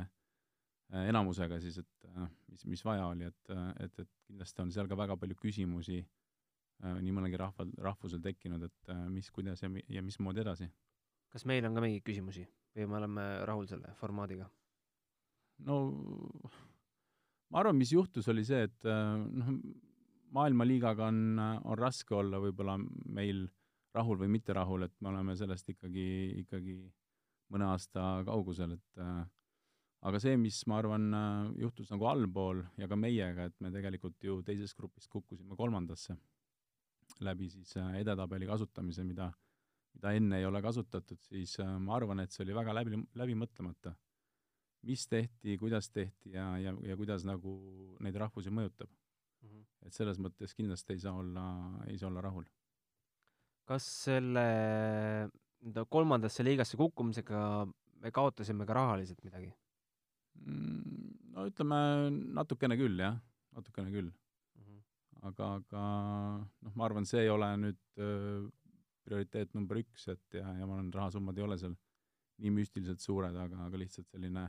enamusega 1.08 1.58
siis, 1.62 1.78
et 1.82 2.08
mis, 2.50 2.66
mis 2.70 2.84
vaja 2.86 3.06
oli, 3.10 3.30
et, 3.30 3.54
et, 3.82 4.00
et 4.04 4.10
kindlasti 4.28 4.62
on 4.62 4.72
seal 4.74 4.90
ka 4.90 4.98
väga 4.98 5.16
palju 5.18 5.38
küsimusi 5.40 6.02
nii 6.84 7.14
mõnelgi 7.14 7.38
rahval, 7.40 7.70
rahvusel 7.86 8.20
tekkinud, 8.22 8.66
et 8.66 8.96
mis, 9.10 9.30
kuidas 9.32 9.62
ja, 9.62 9.70
ja 9.88 10.02
mismoodi 10.04 10.42
edasi 10.42 10.68
kas 11.34 11.48
meil 11.50 11.66
on 11.66 11.74
ka 11.74 11.82
mingeid 11.82 12.06
küsimusi 12.06 12.44
või 12.76 12.86
me 12.90 13.00
oleme 13.00 13.24
rahul 13.48 13.66
selle 13.70 13.90
formaadiga? 13.98 14.46
no 15.66 15.78
ma 17.50 17.60
arvan, 17.62 17.78
mis 17.78 17.90
juhtus, 17.94 18.28
oli 18.30 18.44
see, 18.46 18.64
et 18.68 18.86
äh, 18.90 19.18
noh, 19.40 19.50
maailmaliigaga 20.34 21.10
on, 21.10 21.40
on 21.42 21.78
raske 21.78 22.14
olla 22.14 22.40
võib-olla 22.42 22.78
meil 23.18 23.44
rahul 23.94 24.18
või 24.20 24.32
mitte 24.36 24.56
rahul, 24.56 24.86
et 24.86 24.94
me 25.00 25.12
oleme 25.12 25.36
sellest 25.38 25.68
ikkagi, 25.70 26.06
ikkagi 26.42 26.76
mõne 27.54 27.70
aasta 27.70 28.24
kaugusel, 28.26 28.74
et 28.76 29.02
äh, 29.02 29.22
aga 30.08 30.20
see, 30.20 30.36
mis 30.40 30.60
ma 30.70 30.80
arvan, 30.82 31.08
äh, 31.14 31.48
juhtus 31.66 31.92
nagu 31.94 32.08
allpool 32.10 32.64
ja 32.80 32.90
ka 32.90 32.98
meiega, 32.98 33.48
et 33.50 33.56
me 33.60 33.72
tegelikult 33.74 34.18
ju 34.24 34.40
teisest 34.46 34.76
grupist 34.78 35.10
kukkusime 35.12 35.56
kolmandasse 35.56 36.16
läbi 37.20 37.50
siis 37.52 37.76
edetabeli 38.00 38.46
kasutamise, 38.48 39.04
mida 39.06 39.28
äh, 39.28 39.40
mida 39.94 40.14
enne 40.18 40.40
ei 40.40 40.46
ole 40.48 40.62
kasutatud, 40.64 41.20
siis 41.28 41.54
äh, 41.62 41.76
ma 41.80 41.96
arvan, 41.98 42.22
et 42.24 42.34
see 42.34 42.44
oli 42.44 42.56
väga 42.56 42.74
läbi, 42.74 43.00
läbi 43.20 43.38
mõtlemata. 43.38 43.94
mis 44.84 45.06
tehti, 45.08 45.54
kuidas 45.56 45.86
tehti 45.88 46.34
ja, 46.34 46.58
ja, 46.60 46.74
ja 46.84 46.94
kuidas 46.96 47.22
nagu 47.24 47.54
neid 48.04 48.16
rahvusi 48.20 48.50
mõjutab 48.52 48.90
mm. 48.90 49.48
-hmm. 49.48 49.62
et 49.86 49.94
selles 49.96 50.18
mõttes 50.20 50.52
kindlasti 50.54 50.92
ei 50.92 51.00
saa 51.00 51.14
olla, 51.16 51.44
ei 51.86 51.96
saa 51.98 52.10
olla 52.10 52.20
rahul. 52.20 52.44
Kas 53.68 53.86
selle 54.06 54.44
nii-öelda 55.64 55.86
kolmandasse 55.90 56.44
liigasse 56.44 56.76
kukkumisega 56.80 57.40
me 58.04 58.12
kaotasime 58.12 58.66
ka 58.68 58.76
rahaliselt 58.76 59.22
midagi 59.24 59.50
mm,? 60.40 61.14
no 61.34 61.46
ütleme, 61.48 61.78
natukene 62.36 62.76
küll, 62.78 63.00
jah, 63.00 63.16
natukene 63.56 63.90
küll 63.94 64.10
mm. 64.10 64.66
-hmm. 64.66 64.82
aga, 65.30 65.48
aga 65.60 65.86
noh, 66.66 66.74
ma 66.74 66.86
arvan, 66.88 67.08
see 67.08 67.24
ei 67.24 67.32
ole 67.32 67.48
nüüd 67.62 67.80
öö, 67.98 68.44
prioriteet 69.04 69.54
number 69.56 69.80
üks, 69.80 70.08
et 70.12 70.38
ja, 70.40 70.46
ja 70.58 70.68
ma 70.68 70.78
arvan, 70.78 70.92
rahasummad 70.94 71.38
ei 71.38 71.46
ole 71.46 71.58
seal 71.60 71.74
nii 72.44 72.52
müstiliselt 72.54 73.02
suured, 73.02 73.36
aga, 73.38 73.64
aga 73.68 73.80
lihtsalt 73.80 74.08
selline 74.10 74.48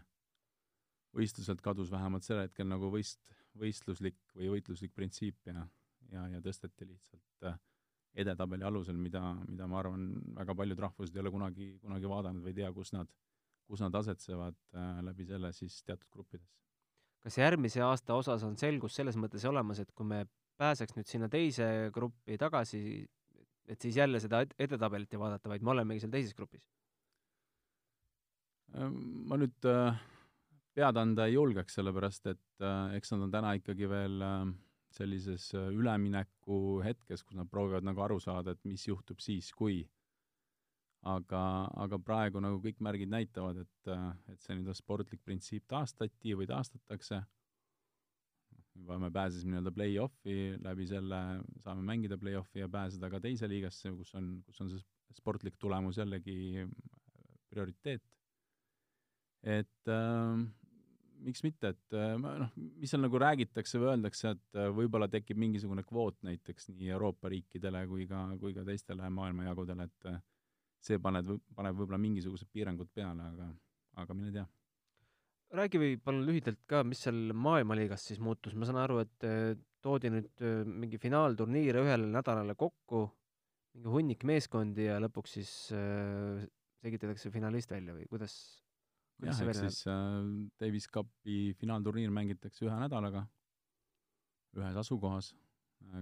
võistluselt 1.15 1.62
kadus 1.63 1.91
vähemalt 1.93 2.25
sel 2.27 2.41
hetkel 2.43 2.67
nagu 2.67 2.89
võist, 2.91 3.22
võistluslik 3.55 4.19
või 4.36 4.51
võitluslik 4.57 4.93
printsiip 4.95 5.48
ja, 5.48 5.63
ja, 6.12 6.27
ja 6.34 6.41
tõsteti 6.43 6.88
lihtsalt 6.89 7.48
äh, 7.48 7.60
edetabeli 8.15 8.63
alusel, 8.67 8.98
mida, 8.98 9.22
mida 9.48 9.67
ma 9.67 9.79
arvan, 9.81 10.07
väga 10.38 10.55
paljud 10.55 10.84
rahvused 10.88 11.15
ei 11.15 11.24
ole 11.24 11.31
kunagi, 11.34 11.69
kunagi 11.84 12.12
vaadanud 12.12 12.45
või 12.45 12.53
ei 12.53 12.60
tea, 12.62 12.72
kus 12.75 12.93
nad, 12.95 13.10
kus 13.67 13.84
nad 13.84 13.95
asetsevad 14.01 14.57
äh, 14.77 15.01
läbi 15.10 15.27
selle 15.27 15.51
siis 15.55 15.81
teatud 15.84 16.07
gruppides. 16.13 16.48
kas 17.25 17.39
järgmise 17.41 17.81
aasta 17.81 18.15
osas 18.15 18.43
on 18.48 18.57
selgus 18.57 18.95
selles 18.95 19.17
mõttes 19.19 19.45
olemas, 19.50 19.81
et 19.81 19.91
kui 19.91 20.07
me 20.07 20.25
pääseks 20.62 20.95
nüüd 20.95 21.10
sinna 21.10 21.29
teise 21.29 21.67
gruppi 21.93 22.38
tagasi, 22.39 22.81
et 23.67 23.81
siis 23.81 23.98
jälle 23.98 24.22
seda 24.24 24.45
edetabelit 24.60 25.13
ei 25.13 25.19
vaadata, 25.19 25.51
vaid 25.51 25.65
me 25.65 25.74
olemegi 25.74 26.05
seal 26.05 26.13
teises 26.13 26.36
grupis? 26.38 26.63
Ehm, 28.75 29.00
ma 29.29 29.39
nüüd 29.39 29.67
äh, 29.69 29.98
pead 30.75 31.00
anda 31.00 31.27
ei 31.29 31.36
julgeks, 31.36 31.77
sellepärast 31.79 32.31
et 32.31 32.63
äh, 32.63 32.95
eks 32.98 33.13
nad 33.13 33.27
on 33.27 33.34
täna 33.34 33.53
ikkagi 33.60 33.89
veel 33.89 34.24
äh, 34.25 34.48
sellises 34.96 35.50
ülemineku 35.54 36.80
hetkes, 36.86 37.24
kus 37.24 37.38
nad 37.38 37.50
proovivad 37.52 37.86
nagu 37.86 38.02
aru 38.06 38.20
saada, 38.24 38.56
et 38.56 38.64
mis 38.68 38.88
juhtub 38.88 39.22
siis, 39.24 39.52
kui. 39.54 39.84
aga, 41.06 41.40
aga 41.78 42.00
praegu 42.02 42.42
nagu 42.42 42.58
kõik 42.64 42.80
märgid 42.82 43.12
näitavad, 43.14 43.60
et, 43.62 43.90
et 44.32 44.40
see 44.42 44.56
nii-öelda 44.56 44.74
sportlik 44.74 45.22
printsiip 45.22 45.68
taastati 45.70 46.34
või 46.34 46.48
taastatakse 46.50 47.20
juba 48.75 48.98
me 49.00 49.12
pääsesime 49.14 49.54
nii-öelda 49.54 49.72
play-off'i, 49.75 50.36
läbi 50.64 50.88
selle 50.90 51.22
saame 51.64 51.86
mängida 51.88 52.18
play-off'i 52.20 52.64
ja 52.64 52.70
pääseda 52.72 53.10
ka 53.12 53.22
teise 53.24 53.48
liigasse, 53.52 53.92
kus 53.96 54.12
on, 54.20 54.32
kus 54.48 54.62
on 54.66 54.72
see 54.74 54.84
sportlik 55.16 55.56
tulemus 55.62 56.00
jällegi 56.02 56.66
prioriteet. 57.54 58.04
et 59.46 59.94
äh, 59.94 60.44
miks 61.25 61.44
mitte, 61.46 61.74
et 61.74 61.98
äh, 61.98 62.13
noh, 62.22 62.51
mis 62.55 62.91
seal 62.91 63.03
nagu 63.03 63.20
räägitakse 63.22 63.79
või 63.82 63.91
öeldakse, 63.94 64.36
et 64.36 64.60
äh, 64.60 64.70
võib-olla 64.75 65.08
tekib 65.12 65.39
mingisugune 65.41 65.84
kvoot 65.88 66.22
näiteks 66.27 66.72
nii 66.74 66.91
Euroopa 66.96 67.32
riikidele 67.34 67.86
kui 67.89 68.08
ka, 68.10 68.25
kui 68.41 68.55
ka 68.55 68.65
teistele 68.67 69.10
maailmajagudele, 69.17 69.89
et 69.89 70.10
äh, 70.12 70.22
see 70.86 71.01
paneb, 71.01 71.34
paneb 71.58 71.79
võib-olla 71.79 72.01
mingisugused 72.01 72.50
piirangud 72.53 72.91
peale, 72.94 73.32
aga, 73.34 73.50
aga 74.03 74.17
mine 74.17 74.34
tea. 74.36 74.46
Räägi 75.55 75.79
või 75.79 75.98
palun 76.01 76.25
lühidalt 76.27 76.63
ka, 76.70 76.82
mis 76.88 77.03
seal 77.05 77.29
maailmaliigas 77.38 78.10
siis 78.10 78.20
muutus, 78.24 78.55
ma 78.58 78.67
saan 78.67 78.82
aru, 78.82 79.03
et 79.05 79.27
toodi 79.86 80.10
nüüd 80.12 80.41
mingi 80.65 80.98
finaalturniire 81.00 81.84
ühele 81.86 82.10
nädalale 82.10 82.58
kokku, 82.60 83.05
mingi 83.75 83.91
hunnik 83.91 84.24
meeskondi 84.27 84.88
ja 84.88 84.98
lõpuks 85.03 85.36
siis 85.38 85.51
äh, 85.75 86.46
selgitatakse 86.86 87.32
finalist 87.34 87.72
välja 87.74 87.96
või 87.96 88.08
kuidas 88.10 88.36
jah, 89.24 89.41
ehk 89.45 89.55
siis 89.62 89.86
äh, 89.88 90.25
Davis 90.60 90.89
Cupi 90.91 91.53
finaalturniir 91.60 92.12
mängitakse 92.12 92.65
ühe 92.67 92.79
nädalaga 92.79 93.27
ühes 94.55 94.75
asukohas, 94.79 95.34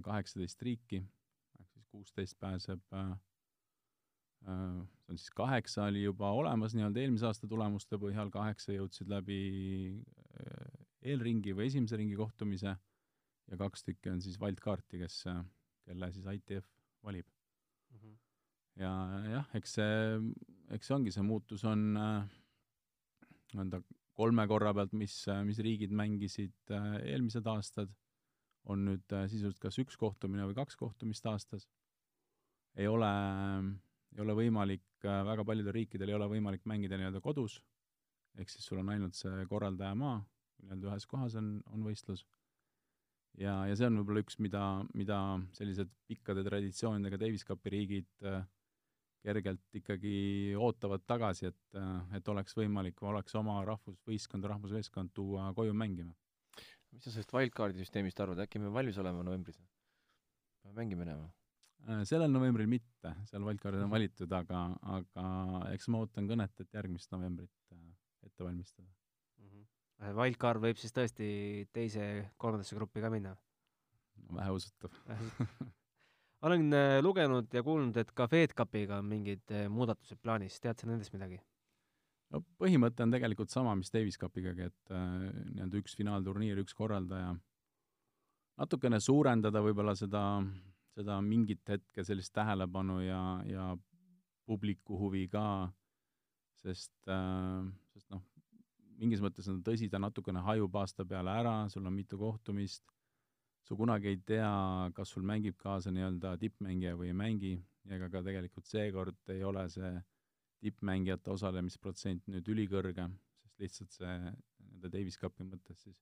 kaheksateist 0.05 0.61
riiki, 0.61 1.01
ehk 1.59 1.69
siis 1.73 1.85
kuusteist 1.89 2.37
pääseb 2.39 2.81
äh, 2.93 3.15
Äh, 4.43 4.87
see 4.99 5.13
on 5.13 5.17
siis 5.17 5.31
kaheksa 5.31 5.85
oli 5.87 6.01
juba 6.03 6.31
olemas 6.35 6.73
nii-öelda 6.75 6.99
eelmise 6.99 7.27
aasta 7.29 7.47
tulemuste 7.47 7.99
põhjal, 7.99 8.31
kaheksa 8.31 8.75
jõudsid 8.75 9.07
läbi 9.11 9.37
äh, 9.95 10.81
eelringi 11.13 11.53
või 11.55 11.69
esimese 11.69 11.99
ringi 11.99 12.17
kohtumise 12.19 12.73
ja 12.73 13.59
kaks 13.59 13.87
tükki 13.87 14.11
on 14.11 14.19
siis 14.23 14.35
wildcard'i, 14.41 14.99
kes, 14.99 15.21
kelle 15.87 16.09
siis 16.15 16.27
ITF 16.27 16.67
valib 17.07 17.27
mm. 17.27 18.01
-hmm. 18.01 18.17
ja 18.83 18.91
jah, 19.37 19.55
eks 19.59 19.77
see, 19.79 19.95
eks 20.75 20.91
see 20.91 20.97
ongi, 20.97 21.15
see 21.15 21.23
muutus 21.23 21.63
on 21.63 21.85
äh, 21.95 22.35
nii-öelda 23.53 23.81
kolme 24.13 24.47
korra 24.49 24.73
pealt, 24.77 24.93
mis, 24.97 25.15
mis 25.47 25.61
riigid 25.65 25.93
mängisid 25.95 26.73
eelmised 26.73 27.47
aastad, 27.49 27.93
on 28.69 28.85
nüüd 28.87 29.15
sisuliselt 29.27 29.59
kas 29.59 29.79
üks 29.81 29.97
kohtumine 29.99 30.45
või 30.47 30.57
kaks 30.57 30.77
kohtumist 30.79 31.25
aastas. 31.27 31.65
ei 32.77 32.87
ole 32.87 33.09
äh, 33.09 33.65
ei 34.13 34.21
ole 34.21 34.35
võimalik, 34.37 34.85
äh, 35.05 35.21
väga 35.25 35.45
paljudel 35.47 35.75
riikidel 35.75 36.11
ei 36.11 36.17
ole 36.17 36.29
võimalik 36.35 36.65
mängida 36.69 36.97
nii-öelda 36.99 37.21
kodus, 37.23 37.57
ehk 38.37 38.51
siis 38.51 38.65
sul 38.67 38.81
on 38.83 38.91
ainult 38.93 39.17
see 39.17 39.45
korraldaja 39.49 39.95
maa, 39.97 40.21
nii-öelda 40.63 40.91
ühes 40.91 41.07
kohas 41.09 41.37
on, 41.39 41.55
on 41.73 41.85
võistlus. 41.87 42.25
ja, 43.39 43.63
ja 43.69 43.77
see 43.77 43.89
on 43.89 44.01
võib-olla 44.01 44.23
üks, 44.25 44.37
mida, 44.43 44.63
mida 44.93 45.19
sellised 45.57 45.89
pikkade 46.09 46.43
traditsioonidega 46.45 47.19
Davis 47.21 47.45
Cupi 47.47 47.73
riigid 47.73 48.29
äh, 48.29 48.43
kergelt 49.23 49.77
ikkagi 49.79 50.15
ootavad 50.59 51.05
tagasi, 51.07 51.51
et, 51.51 51.77
et 52.17 52.27
oleks 52.33 52.57
võimalik, 52.57 52.99
oleks 53.07 53.35
oma 53.39 53.61
rahvusvõistkond, 53.67 54.49
rahvusmeeskond 54.51 55.13
tuua 55.15 55.51
koju 55.55 55.73
mängima. 55.73 56.13
mis 56.91 57.03
sa 57.03 57.11
sellest 57.11 57.31
wildcardi 57.33 57.81
süsteemist 57.81 58.19
arvad, 58.19 58.43
äkki 58.43 58.59
me 58.59 58.73
valmis 58.73 58.99
oleme 59.01 59.23
novembris? 59.23 59.61
peame 60.63 60.75
mängima 60.81 61.05
minema 61.05 61.31
Äh, 61.83 62.03
sellel 62.07 62.31
novembril 62.31 62.69
mitte, 62.71 63.11
seal 63.27 63.43
wildcard'id 63.43 63.83
on 63.83 63.91
valitud, 63.91 64.31
aga, 64.37 64.59
aga 64.95 65.23
eks 65.73 65.89
ma 65.91 65.99
ootan 66.03 66.29
kõnet, 66.29 66.53
et 66.63 66.77
järgmist 66.77 67.11
novembrit 67.11 67.73
äh, 67.75 67.81
ette 68.23 68.45
valmistada 68.45 68.87
mm. 68.87 69.49
-hmm. 69.49 70.13
Wildcard 70.15 70.63
võib 70.63 70.79
siis 70.79 70.95
tõesti 70.95 71.27
teise, 71.75 72.05
kolmandasse 72.39 72.77
gruppi 72.79 73.03
ka 73.03 73.11
minna? 73.11 73.35
väheusutav 74.31 74.95
olen 76.43 76.75
äh, 76.75 76.97
lugenud 77.03 77.53
ja 77.53 77.63
kuulnud, 77.63 77.97
et 77.97 78.11
ka 78.15 78.27
FedCupiga 78.31 78.99
on 78.99 79.09
mingid 79.09 79.55
muudatused 79.71 80.21
plaanis, 80.21 80.59
tead 80.63 80.79
sa 80.79 80.89
nendest 80.89 81.15
midagi? 81.15 81.39
no 82.33 82.41
põhimõte 82.57 83.05
on 83.05 83.13
tegelikult 83.13 83.53
sama, 83.53 83.75
mis 83.77 83.93
Davis 83.93 84.17
Cupigagi, 84.17 84.69
et 84.71 84.93
äh, 84.93 85.07
nii-öelda 85.53 85.81
üks 85.83 85.97
finaalturniir, 85.99 86.61
üks 86.63 86.75
korraldaja, 86.77 87.35
natukene 88.57 88.99
suurendada 89.03 89.61
võib-olla 89.61 89.93
seda 89.97 90.23
seda 90.93 91.17
mingit 91.25 91.69
hetke 91.69 92.05
sellist 92.05 92.33
tähelepanu 92.35 92.99
ja, 93.01 93.21
ja 93.49 93.71
publiku 94.47 94.97
huvi 94.99 95.25
ka, 95.31 95.45
sest 96.61 96.93
äh,, 97.09 97.63
sest 97.95 98.09
noh, 98.13 98.21
mingis 99.01 99.23
mõttes 99.23 99.49
on 99.49 99.61
tõsi, 99.65 99.89
ta 99.89 100.01
natukene 100.01 100.43
hajub 100.45 100.75
aasta 100.79 101.05
peale 101.07 101.33
ära, 101.33 101.55
sul 101.73 101.87
on 101.89 101.95
mitu 101.95 102.19
kohtumist, 102.19 102.85
sa 103.63 103.75
kunagi 103.79 104.11
ei 104.11 104.21
tea, 104.27 104.53
kas 104.95 105.13
sul 105.15 105.25
mängib 105.27 105.57
kaasa 105.59 105.91
nii-öelda 105.93 106.35
tippmängija 106.41 106.97
või 106.99 107.11
ei 107.11 107.19
mängi, 107.19 107.53
ja 107.87 107.97
ega 107.97 108.09
ka 108.11 108.23
tegelikult 108.25 108.67
seekord 108.67 109.33
ei 109.35 109.43
ole 109.43 109.67
see 109.71 109.91
tippmängijate 110.63 111.31
osalemisprotsent 111.31 112.27
nüüd 112.31 112.47
ülikõrge, 112.55 113.07
sest 113.41 113.63
lihtsalt 113.63 113.95
see 113.99 114.17
nii-öelda 114.19 114.91
Davis 114.97 115.19
Cupi 115.19 115.47
mõttes 115.47 115.83
siis 115.87 115.99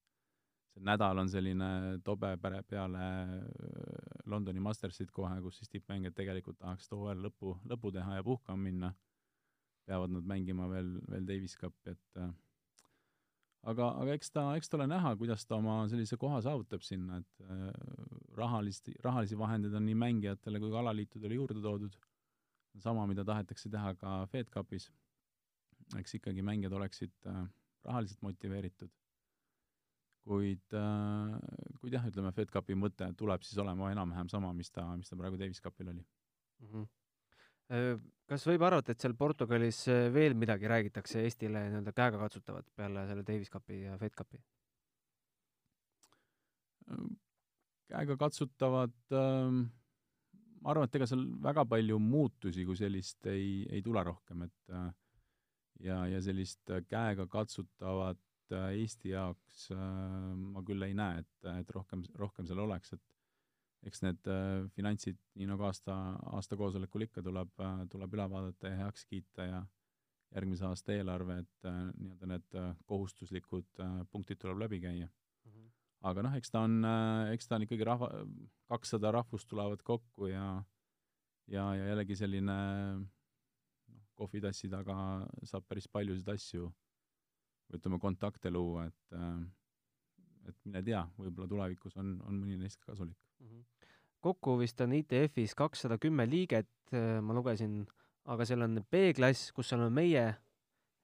see 0.72 0.84
nädal 0.88 1.20
on 1.22 1.30
selline 1.30 1.70
tobe 2.06 2.32
päre 2.42 2.62
peale 2.68 3.02
äh, 3.04 3.42
Londoni 4.32 4.62
Mastersit 4.64 5.12
kohe, 5.12 5.40
kus 5.44 5.60
siis 5.60 5.72
tippmängijad 5.74 6.16
tegelikult 6.18 6.60
tahaks 6.62 6.88
too 6.90 7.02
hooajal 7.02 7.26
lõpu, 7.28 7.56
lõpu 7.68 7.92
teha 7.96 8.20
ja 8.20 8.26
puhkama 8.26 8.70
minna, 8.70 8.94
peavad 9.90 10.14
nad 10.16 10.28
mängima 10.28 10.70
veel, 10.72 10.94
veel 11.12 11.28
Davis 11.28 11.58
Cupi, 11.60 11.96
et 11.96 12.22
äh, 12.22 12.32
aga, 13.70 13.90
aga 14.04 14.16
eks 14.18 14.32
ta, 14.36 14.46
eks 14.58 14.72
ta 14.72 14.80
ole 14.80 14.88
näha, 14.92 15.14
kuidas 15.20 15.46
ta 15.46 15.58
oma 15.58 15.82
sellise 15.92 16.18
koha 16.22 16.42
saavutab 16.46 16.86
sinna, 16.86 17.20
et 17.22 17.46
äh, 17.46 17.68
rahalist, 18.38 18.90
rahalisi 19.06 19.38
vahendeid 19.38 19.76
on 19.78 19.86
nii 19.86 19.98
mängijatele 20.06 20.62
kui 20.62 20.72
ka 20.74 20.82
alaliitudele 20.82 21.38
juurde 21.38 21.62
toodud, 21.64 21.98
sama, 22.80 23.06
mida 23.08 23.26
tahetakse 23.28 23.70
teha 23.70 23.94
ka 24.00 24.22
Fed 24.32 24.50
Cupis, 24.54 24.90
eks 26.00 26.18
ikkagi 26.20 26.44
mängijad 26.46 26.74
oleksid 26.80 27.14
äh, 27.30 27.46
rahaliselt 27.86 28.22
motiveeritud 28.26 28.92
kuid, 30.28 30.66
äh, 30.78 31.38
kuid 31.82 31.96
jah, 31.98 32.06
ütleme, 32.08 32.32
Fed 32.36 32.52
Cupi 32.54 32.78
mõte 32.78 33.10
tuleb 33.18 33.46
siis 33.46 33.60
olema 33.62 33.92
enam-vähem 33.94 34.30
sama, 34.32 34.52
mis 34.54 34.72
ta, 34.74 34.86
mis 34.98 35.10
ta 35.10 35.18
praegu 35.20 35.40
Davis 35.40 35.62
Cupil 35.64 35.90
oli 35.94 36.04
mm. 36.04 36.68
-hmm. 36.68 36.90
Kas 38.32 38.46
võib 38.48 38.64
arvata, 38.64 38.94
et 38.94 39.04
seal 39.04 39.14
Portugalis 39.20 39.82
äh, 39.92 40.06
veel 40.14 40.36
midagi 40.40 40.70
räägitakse 40.72 41.26
Eestile 41.26 41.66
nii-öelda 41.68 41.92
käegakatsutavat 41.96 42.68
peale 42.76 43.06
selle 43.10 43.26
Davis 43.28 43.52
Cupi 43.52 43.84
ja 43.86 43.98
Fed 44.00 44.16
Cupi? 44.18 44.42
käegakatsutavad 47.92 49.14
ähm, 49.16 49.62
ma 50.60 50.74
arvan, 50.74 50.88
et 50.88 50.96
ega 51.00 51.08
seal 51.08 51.22
väga 51.44 51.64
palju 51.68 52.00
muutusi 52.04 52.66
kui 52.68 52.76
sellist 52.80 53.28
ei, 53.32 53.62
ei 53.72 53.84
tule 53.84 54.04
rohkem, 54.04 54.44
et 54.48 54.74
ja, 55.84 56.02
ja 56.12 56.20
sellist 56.24 56.72
käegakatsutavat 56.92 58.20
Äh, 58.52 58.76
Eesti 58.82 59.14
jaoks 59.14 59.70
äh, 59.72 59.80
ma 60.36 60.64
küll 60.68 60.84
ei 60.84 60.96
näe, 60.98 61.22
et, 61.24 61.50
et 61.62 61.72
rohkem, 61.76 62.04
rohkem 62.20 62.48
seal 62.50 62.60
oleks, 62.66 62.96
et 62.98 63.04
eks 63.88 64.04
need 64.06 64.28
äh, 64.30 64.64
finantsid, 64.76 65.20
nii 65.40 65.50
nagu 65.50 65.66
aasta, 65.68 65.98
aasta 66.38 66.58
koosolekul 66.60 67.08
ikka, 67.08 67.24
tuleb, 67.26 67.64
tuleb 67.92 68.18
üle 68.18 68.28
vaadata 68.34 68.72
ja 68.72 68.84
heaks 68.84 69.08
kiita 69.10 69.48
ja 69.48 69.62
järgmise 70.32 70.68
aasta 70.68 70.94
eelarve, 70.96 71.42
et 71.44 71.66
nii-öelda 71.68 72.28
need 72.30 72.60
kohustuslikud 72.88 73.82
punktid 74.14 74.40
tuleb 74.40 74.62
läbi 74.64 74.80
käia 74.80 75.08
mm. 75.08 75.52
-hmm. 75.52 75.72
aga 76.08 76.24
noh, 76.24 76.38
eks 76.40 76.54
ta 76.54 76.62
on, 76.68 76.86
eks 77.34 77.48
ta 77.48 77.58
on 77.58 77.66
ikkagi 77.66 77.84
rahva, 77.84 78.08
kakssada 78.72 79.12
rahvust 79.12 79.50
tulevad 79.52 79.84
kokku 79.84 80.30
ja 80.32 80.46
ja, 81.48 81.66
ja 81.76 81.88
jällegi 81.92 82.16
selline 82.16 82.58
noh, 82.96 84.06
kohvitassi 84.16 84.70
taga 84.70 84.96
saab 85.44 85.66
päris 85.68 85.90
paljusid 85.92 86.30
asju 86.30 86.70
ütleme, 87.72 88.00
kontakte 88.04 88.52
luua, 88.52 88.86
et 88.90 89.16
äh, 89.16 89.42
et 90.50 90.58
mine 90.66 90.84
tea, 90.86 91.02
võib-olla 91.20 91.50
tulevikus 91.50 91.98
on, 92.02 92.16
on 92.28 92.40
mõni 92.42 92.58
neist 92.60 92.80
ka 92.82 92.92
kasulik 92.92 93.18
mm. 93.18 93.48
-hmm. 93.48 93.90
kokku 94.28 94.58
vist 94.60 94.82
on 94.82 94.94
ITF-is 94.98 95.56
kakssada 95.58 95.98
kümme 95.98 96.28
liiget, 96.30 96.70
äh, 96.94 97.20
ma 97.22 97.34
lugesin, 97.38 97.82
aga 98.26 98.46
seal 98.46 98.62
on 98.68 98.84
B-klass, 98.92 99.52
kus 99.52 99.74
on 99.74 99.88
meie, 99.94 100.26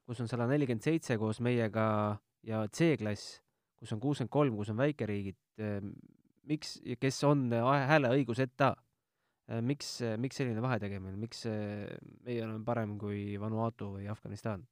kus 0.06 0.22
on 0.22 0.28
sada 0.28 0.48
nelikümmend 0.48 0.84
seitse 0.84 1.18
koos 1.18 1.42
meiega 1.42 2.18
ja 2.44 2.66
C-klass, 2.68 3.42
kus 3.78 3.94
on 3.94 4.00
kuuskümmend 4.00 4.32
kolm, 4.32 4.56
kus 4.56 4.70
on 4.70 4.78
väikeriigid. 4.78 5.40
Äh, 5.60 5.82
miks, 6.48 6.80
kes 7.00 7.24
on 7.24 7.50
hääleõiguseta? 7.52 8.76
miks, 9.64 10.02
miks 10.20 10.36
selline 10.36 10.60
vahetegemine, 10.60 11.16
miks 11.16 11.46
meie 11.48 12.42
oleme 12.44 12.66
parem 12.68 12.98
kui 13.00 13.40
Vanuatu 13.40 13.94
või 13.94 14.10
Afganistan? 14.12 14.66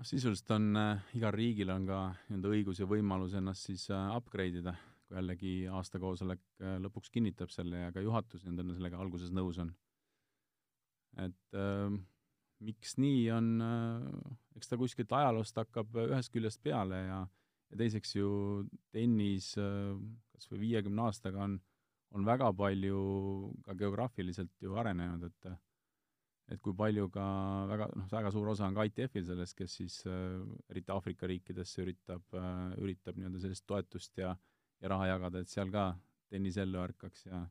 Noh, 0.00 0.08
sisuliselt 0.08 0.50
on 0.56 0.70
äh, 0.80 1.02
igal 1.18 1.34
riigil 1.36 1.70
on 1.74 1.84
ka 1.88 2.00
nii-öelda 2.30 2.54
õigus 2.54 2.80
ja 2.80 2.88
võimalus 2.88 3.36
ennast 3.36 3.68
siis 3.68 3.84
äh, 3.92 4.14
upgrade 4.16 4.62
ida, 4.62 4.74
kui 5.06 5.18
jällegi 5.18 5.54
aastakoosolek 5.68 6.42
äh, 6.62 6.78
lõpuks 6.80 7.12
kinnitab 7.12 7.52
selle 7.52 7.84
ja 7.84 7.92
ka 7.92 8.04
juhatus 8.04 8.46
nii-öelda 8.46 8.78
sellega 8.78 9.00
alguses 9.00 9.32
nõus 9.34 9.60
on. 9.60 9.74
et 11.20 11.58
äh, 11.58 11.92
miks 12.64 12.96
nii 13.00 13.26
on 13.34 13.52
äh,, 13.64 14.08
eks 14.56 14.72
ta 14.72 14.80
kuskilt 14.80 15.12
ajaloost 15.16 15.60
hakkab 15.60 16.00
ühest 16.06 16.32
küljest 16.32 16.62
peale 16.64 17.04
ja 17.04 17.20
ja 17.70 17.78
teiseks 17.78 18.16
ju 18.16 18.30
tennis 18.94 19.52
äh, 19.60 19.96
kas 20.34 20.48
või 20.50 20.64
viiekümne 20.64 21.04
aastaga 21.06 21.44
on, 21.44 21.58
on 22.16 22.24
väga 22.26 22.48
palju 22.56 23.02
ka 23.66 23.76
geograafiliselt 23.78 24.64
ju 24.64 24.74
arenenud, 24.80 25.28
et 25.28 25.52
et 26.50 26.60
kui 26.62 26.74
palju 26.76 27.06
ka 27.14 27.24
väga, 27.70 27.86
noh, 27.96 28.06
väga 28.10 28.30
suur 28.34 28.48
osa 28.52 28.66
on 28.66 28.74
ka 28.74 28.84
ITF-il 28.88 29.26
sellest, 29.26 29.56
kes 29.58 29.76
siis 29.80 30.00
äh, 30.10 30.40
eriti 30.72 30.92
Aafrika 30.94 31.28
riikidesse 31.30 31.84
üritab 31.84 32.34
äh,, 32.34 32.78
üritab 32.82 33.18
nii-öelda 33.18 33.42
sellist 33.44 33.66
toetust 33.70 34.18
ja 34.18 34.34
ja 34.80 34.88
raha 34.88 35.10
jagada, 35.10 35.40
et 35.40 35.52
seal 35.52 35.70
ka 35.72 35.90
tennis 36.32 36.56
ellu 36.60 36.80
ärkaks 36.80 37.26
ja 37.26 37.42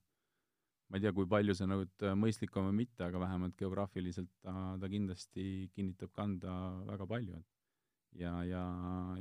ma 0.89 0.97
ei 0.97 1.03
tea, 1.03 1.13
kui 1.13 1.27
palju 1.29 1.53
see 1.53 1.67
nagu 1.69 1.85
mõistlik 2.17 2.55
on 2.57 2.71
või 2.71 2.79
mitte, 2.81 3.03
aga 3.05 3.21
vähemalt 3.21 3.55
geograafiliselt 3.59 4.31
ta, 4.41 4.53
ta 4.81 4.89
kindlasti 4.89 5.69
kinnitab 5.75 6.13
kanda 6.15 6.55
väga 6.88 7.05
palju, 7.12 7.38
et 7.38 8.21
ja, 8.23 8.33
ja, 8.47 8.63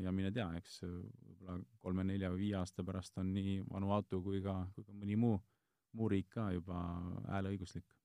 ja 0.00 0.14
mine 0.14 0.32
tea, 0.32 0.48
eks 0.60 0.80
võib-olla 0.86 1.58
kolme-nelja 1.84 2.32
või 2.32 2.46
viie 2.46 2.56
aasta 2.62 2.84
pärast 2.84 3.20
on 3.20 3.34
nii 3.36 3.60
Vanuatu 3.68 4.22
kui 4.24 4.40
ka, 4.44 4.62
kui 4.74 4.86
ka 4.86 4.96
mõni 4.96 5.18
muu, 5.20 5.36
muu 5.98 6.08
riik 6.08 6.32
ka 6.32 6.48
juba 6.56 6.80
hääleõiguslik 7.28 7.97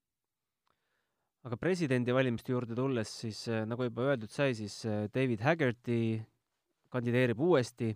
aga 1.43 1.59
presidendivalimiste 1.59 2.53
juurde 2.53 2.75
tulles, 2.77 3.11
siis 3.23 3.43
äh, 3.51 3.65
nagu 3.67 3.87
juba 3.87 4.07
öeldud 4.13 4.31
sai, 4.31 4.53
siis 4.55 4.79
äh, 4.87 5.05
David 5.13 5.43
Haggerty 5.43 5.99
kandideerib 6.93 7.41
uuesti. 7.43 7.91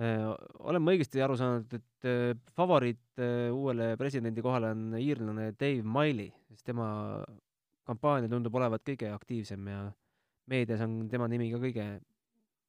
Äh, 0.00 0.26
olen 0.62 0.84
ma 0.84 0.94
õigesti 0.94 1.22
aru 1.24 1.36
saanud, 1.38 1.74
et 1.74 2.08
favoriit 2.56 3.20
uuele 3.52 3.90
presidendi 4.00 4.40
kohale 4.40 4.70
on 4.72 4.94
iirlane 4.96 5.50
Dave 5.60 5.82
Miley, 5.84 6.30
sest 6.48 6.64
tema 6.70 6.86
kampaania 7.84 8.30
tundub 8.32 8.54
olevat 8.56 8.86
kõige 8.86 9.10
aktiivsem 9.12 9.66
ja 9.68 9.82
meedias 10.48 10.80
on 10.86 11.02
tema 11.12 11.26
nimi 11.28 11.50
ka 11.52 11.60
kõige 11.60 11.84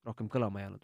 rohkem 0.03 0.27
kõlama 0.33 0.65
jäänud. 0.65 0.83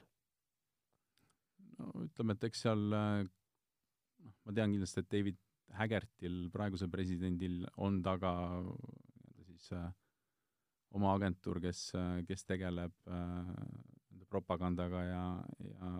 no 1.82 2.06
ütleme, 2.06 2.38
et 2.38 2.48
eks 2.48 2.64
seal 2.64 2.86
noh, 2.88 4.32
ma 4.46 4.56
tean 4.56 4.72
kindlasti, 4.72 5.04
et 5.04 5.12
David 5.12 5.42
Haggertil, 5.76 6.48
praegusel 6.54 6.88
presidendil, 6.94 7.66
on 7.84 8.00
taga 8.06 8.32
siis 9.58 9.74
äh, 9.78 9.90
oma 10.96 11.14
agentuur, 11.18 11.60
kes, 11.64 11.90
äh, 11.98 12.22
kes 12.28 12.46
tegeleb 12.46 12.96
nende 13.08 14.24
äh, 14.24 14.30
propagandaga 14.30 15.04
ja, 15.08 15.24
ja 15.64 15.92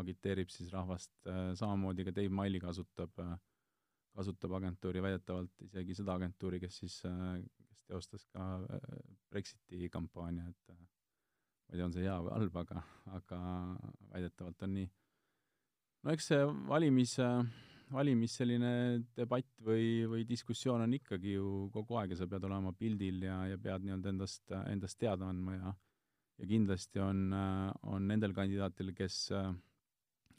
agiteerib 0.00 0.48
siis 0.50 0.70
rahvast, 0.72 1.12
samamoodi 1.60 2.06
ka 2.06 2.14
Dave 2.16 2.32
Miley 2.32 2.62
kasutab, 2.62 3.12
kasutab 4.16 4.54
agentuuri, 4.56 5.02
väidetavalt 5.04 5.66
isegi 5.66 5.94
seda 5.98 6.14
agentuuri, 6.16 6.58
kes 6.62 6.78
siis, 6.80 6.96
kes 7.68 7.84
teostas 7.84 8.24
ka 8.32 8.46
Brexiti 9.28 9.90
kampaania, 9.92 10.48
et 10.48 10.72
ma 10.72 11.76
ei 11.76 11.76
tea, 11.76 11.84
on 11.84 11.92
see 11.92 12.06
hea 12.06 12.16
või 12.24 12.32
halb, 12.38 12.56
aga, 12.64 12.82
aga 13.18 13.42
väidetavalt 14.14 14.64
on 14.64 14.74
nii. 14.78 14.88
no 16.02 16.16
eks 16.16 16.32
see 16.32 16.48
valimis 16.72 17.18
äh, 17.20 17.44
valimis 17.92 18.34
selline 18.38 18.72
debatt 19.16 19.48
või, 19.64 20.02
või 20.08 20.26
diskussioon 20.28 20.84
on 20.86 20.96
ikkagi 20.96 21.36
ju 21.36 21.68
kogu 21.74 21.98
aeg 22.00 22.14
ja 22.14 22.22
sa 22.22 22.28
pead 22.30 22.44
olema 22.48 22.72
pildil 22.76 23.24
ja, 23.26 23.42
ja 23.52 23.58
pead 23.60 23.84
nii-öelda 23.84 24.12
endast, 24.12 24.44
endast 24.66 24.98
teada 25.00 25.28
andma 25.28 25.56
ja 25.58 25.74
ja 26.42 26.48
kindlasti 26.48 26.98
on, 26.98 27.30
on 27.86 28.06
nendel 28.08 28.34
kandidaatidel, 28.34 28.92
kes, 28.96 29.16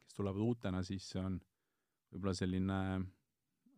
kes 0.03 0.17
tulevad 0.17 0.41
uutena, 0.43 0.81
siis 0.83 1.05
see 1.13 1.21
on 1.21 1.37
võib-olla 2.11 2.33
selline 2.37 2.79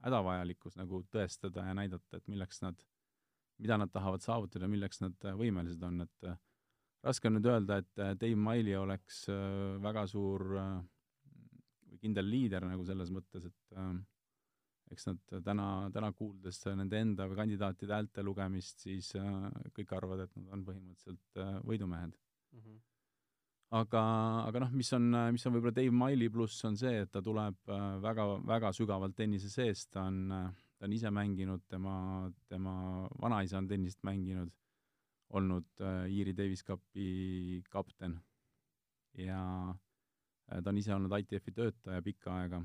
hädavajalikkus 0.06 0.78
nagu 0.80 1.04
tõestada 1.14 1.68
ja 1.68 1.76
näidata, 1.78 2.18
et 2.18 2.28
milleks 2.32 2.62
nad, 2.64 2.82
mida 3.62 3.78
nad 3.78 3.94
tahavad 3.94 4.26
saavutada, 4.26 4.70
milleks 4.72 5.02
nad 5.04 5.30
võimelised 5.38 5.86
on, 5.86 6.02
et 6.06 6.28
raske 7.06 7.30
on 7.30 7.38
nüüd 7.38 7.50
öelda, 7.50 7.80
et 7.82 8.04
Dave 8.22 8.36
Miley 8.36 8.78
oleks 8.80 9.26
väga 9.84 10.06
suur 10.10 10.46
äh, 10.58 10.76
kindel 12.02 12.28
liider 12.30 12.66
nagu 12.68 12.86
selles 12.88 13.12
mõttes, 13.14 13.48
et 13.50 13.78
äh, 13.80 13.94
eks 14.94 15.08
nad 15.10 15.38
täna, 15.46 15.68
täna 15.94 16.12
kuuldes 16.14 16.60
nende 16.78 17.00
enda 17.02 17.30
või 17.30 17.40
kandidaatide 17.42 17.96
häälte 17.96 18.26
lugemist, 18.26 18.84
siis 18.86 19.14
äh, 19.20 19.48
kõik 19.76 19.96
arvavad, 19.98 20.26
et 20.26 20.36
nad 20.38 20.52
on 20.58 20.66
põhimõtteliselt 20.68 21.42
äh, 21.42 21.56
võidumehed 21.66 22.14
mm. 22.14 22.60
-hmm. 22.60 22.84
aga, 23.82 24.04
aga 24.50 24.66
noh, 24.66 24.76
mis 24.82 24.92
on, 24.94 25.10
mis 25.34 25.46
on 25.46 25.56
võib-olla 25.58 25.78
Dave 25.80 25.96
Miley 26.04 26.30
pluss, 26.30 26.66
on 26.70 26.78
see, 26.78 27.02
et 27.06 27.12
ta 27.12 27.22
tuleb 27.22 27.58
äh, 27.70 27.88
väga, 28.04 28.28
väga 28.46 28.74
sügavalt 28.74 29.16
tennise 29.16 29.50
seest, 29.50 29.92
ta 29.92 30.06
on 30.12 30.22
äh,, 30.32 30.54
ta 30.78 30.86
on 30.86 30.94
ise 30.94 31.12
mänginud, 31.12 31.64
tema, 31.72 32.32
tema 32.52 32.76
vanaisa 33.22 33.58
on 33.58 33.68
tennist 33.68 34.04
mänginud, 34.04 34.52
olnud 35.30 35.82
äh, 35.82 36.12
Iiri 36.12 36.36
Davis 36.38 36.64
Cupi 36.64 37.64
kapten 37.70 38.20
ja 39.18 39.42
ta 40.48 40.72
on 40.72 40.78
ise 40.78 40.94
olnud 40.96 41.14
ITF-i 41.20 41.52
töötaja 41.52 42.02
pikka 42.06 42.34
aega. 42.40 42.64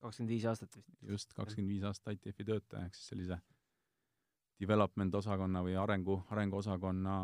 kakskümmend 0.00 0.34
viis 0.34 0.44
aastat 0.44 0.76
vist? 0.76 0.90
just, 1.02 1.34
kakskümmend 1.34 1.72
viis 1.72 1.84
aastat 1.88 2.18
ITF-i 2.18 2.44
töötaja, 2.44 2.86
ehk 2.86 2.94
siis 2.98 3.12
sellise 3.14 3.38
development 4.60 5.14
osakonna 5.14 5.62
või 5.64 5.76
arengu, 5.76 6.20
arenguosakonna 6.32 7.16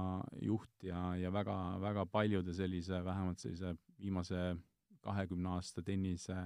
juht 0.45 0.85
ja, 0.85 1.13
ja 1.17 1.33
väga, 1.33 1.57
väga 1.81 2.05
paljude 2.07 2.55
sellise, 2.55 3.01
vähemalt 3.05 3.41
sellise 3.41 3.75
viimase 3.99 4.57
kahekümne 5.03 5.57
aasta 5.57 5.83
tennise 5.83 6.37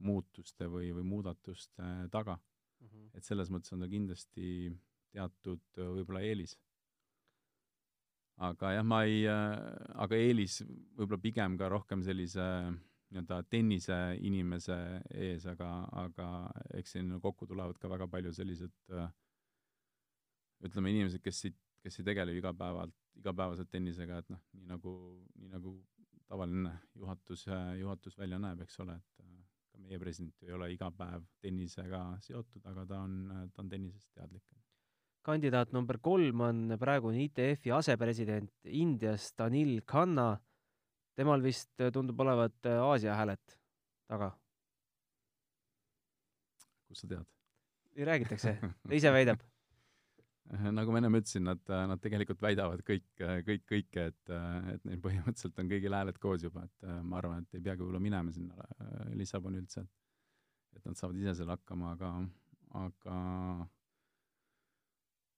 muutuste 0.00 0.68
või, 0.72 0.90
või 0.96 1.04
muudatuste 1.04 1.90
taga 2.10 2.38
mm. 2.38 2.86
-hmm. 2.86 3.10
et 3.14 3.24
selles 3.24 3.50
mõttes 3.52 3.72
on 3.76 3.84
ta 3.84 3.88
kindlasti 3.88 4.72
teatud 5.12 5.62
võib-olla 5.76 6.22
eelis. 6.24 6.56
Aga 8.40 8.74
jah, 8.76 8.86
ma 8.86 9.02
ei, 9.04 9.24
aga 9.28 10.16
eelis 10.16 10.60
võib-olla 10.96 11.20
pigem 11.20 11.58
ka 11.60 11.68
rohkem 11.72 12.04
sellise 12.06 12.46
nii-öelda 13.10 13.40
tennise 13.50 13.96
inimese 14.22 14.76
ees, 15.10 15.46
aga, 15.50 15.70
aga 16.04 16.28
eks 16.78 16.94
siin 16.96 17.16
kokku 17.22 17.48
tulevad 17.50 17.78
ka 17.82 17.90
väga 17.90 18.06
palju 18.10 18.32
sellised 18.32 18.74
ütleme, 20.66 20.92
inimesed, 20.92 21.22
kes 21.24 21.40
siit, 21.46 21.56
kes 21.82 22.00
ei 22.00 22.06
tegele 22.06 22.36
igapäevalt, 22.36 22.94
igapäevaselt 23.18 23.70
tennisega, 23.72 24.20
et 24.20 24.30
noh, 24.32 24.42
nii 24.56 24.68
nagu, 24.68 24.94
nii 25.40 25.50
nagu 25.54 25.74
tavaline 26.30 26.76
juhatus, 26.94 27.46
juhatus 27.80 28.18
välja 28.20 28.38
näeb, 28.38 28.62
eks 28.64 28.78
ole, 28.84 28.96
et 29.00 29.16
ka 29.16 29.80
meie 29.80 29.98
president 29.98 30.36
ju 30.38 30.50
ei 30.50 30.56
ole 30.58 30.70
iga 30.74 30.90
päev 30.94 31.24
tennisega 31.42 32.02
seotud, 32.22 32.64
aga 32.70 32.86
ta 32.86 33.00
on, 33.06 33.16
ta 33.54 33.64
on 33.64 33.72
tennisest 33.72 34.12
teadlik. 34.14 34.44
Kandidaat 35.26 35.72
number 35.76 35.98
kolm 36.02 36.44
on 36.46 36.76
praegune 36.80 37.24
ITF-i 37.26 37.72
asepresident 37.76 38.52
Indiast 38.64 39.40
Anil 39.40 39.80
Khanna 39.86 40.32
temal 41.18 41.44
vist 41.44 41.72
äh, 41.80 41.92
tundub 41.92 42.20
olevat 42.24 42.56
äh, 42.66 42.80
Aasia 42.80 43.16
hääled 43.18 43.56
taga. 44.08 44.32
kust 46.88 47.04
sa 47.04 47.14
tead? 47.14 47.30
räägitakse, 48.00 48.56
ta 48.60 48.94
ise 48.96 49.12
väidab 49.18 49.42
nagu 50.50 50.90
ma 50.90 50.98
ennem 50.98 51.14
ütlesin, 51.20 51.44
nad, 51.46 51.60
nad 51.68 52.00
tegelikult 52.02 52.40
väidavad 52.42 52.80
kõik, 52.82 53.04
kõik, 53.46 53.60
kõike, 53.70 54.06
et, 54.10 54.32
et 54.72 54.88
neil 54.88 54.98
põhimõtteliselt 55.04 55.60
on 55.62 55.68
kõigil 55.70 55.94
hääled 55.94 56.16
koos 56.18 56.42
juba, 56.42 56.64
et 56.66 56.88
ma 57.06 57.20
arvan, 57.20 57.44
et 57.44 57.54
ei 57.54 57.62
peagi 57.62 57.84
võib-olla 57.84 58.00
minema 58.02 58.34
sinna 58.34 58.66
Lissaboni 59.14 59.60
üldse, 59.62 59.84
et 59.84 60.00
et 60.76 60.86
nad 60.86 60.98
saavad 60.98 61.18
ise 61.20 61.34
seal 61.38 61.52
hakkama, 61.52 61.94
aga, 61.96 62.10
aga 62.80 63.16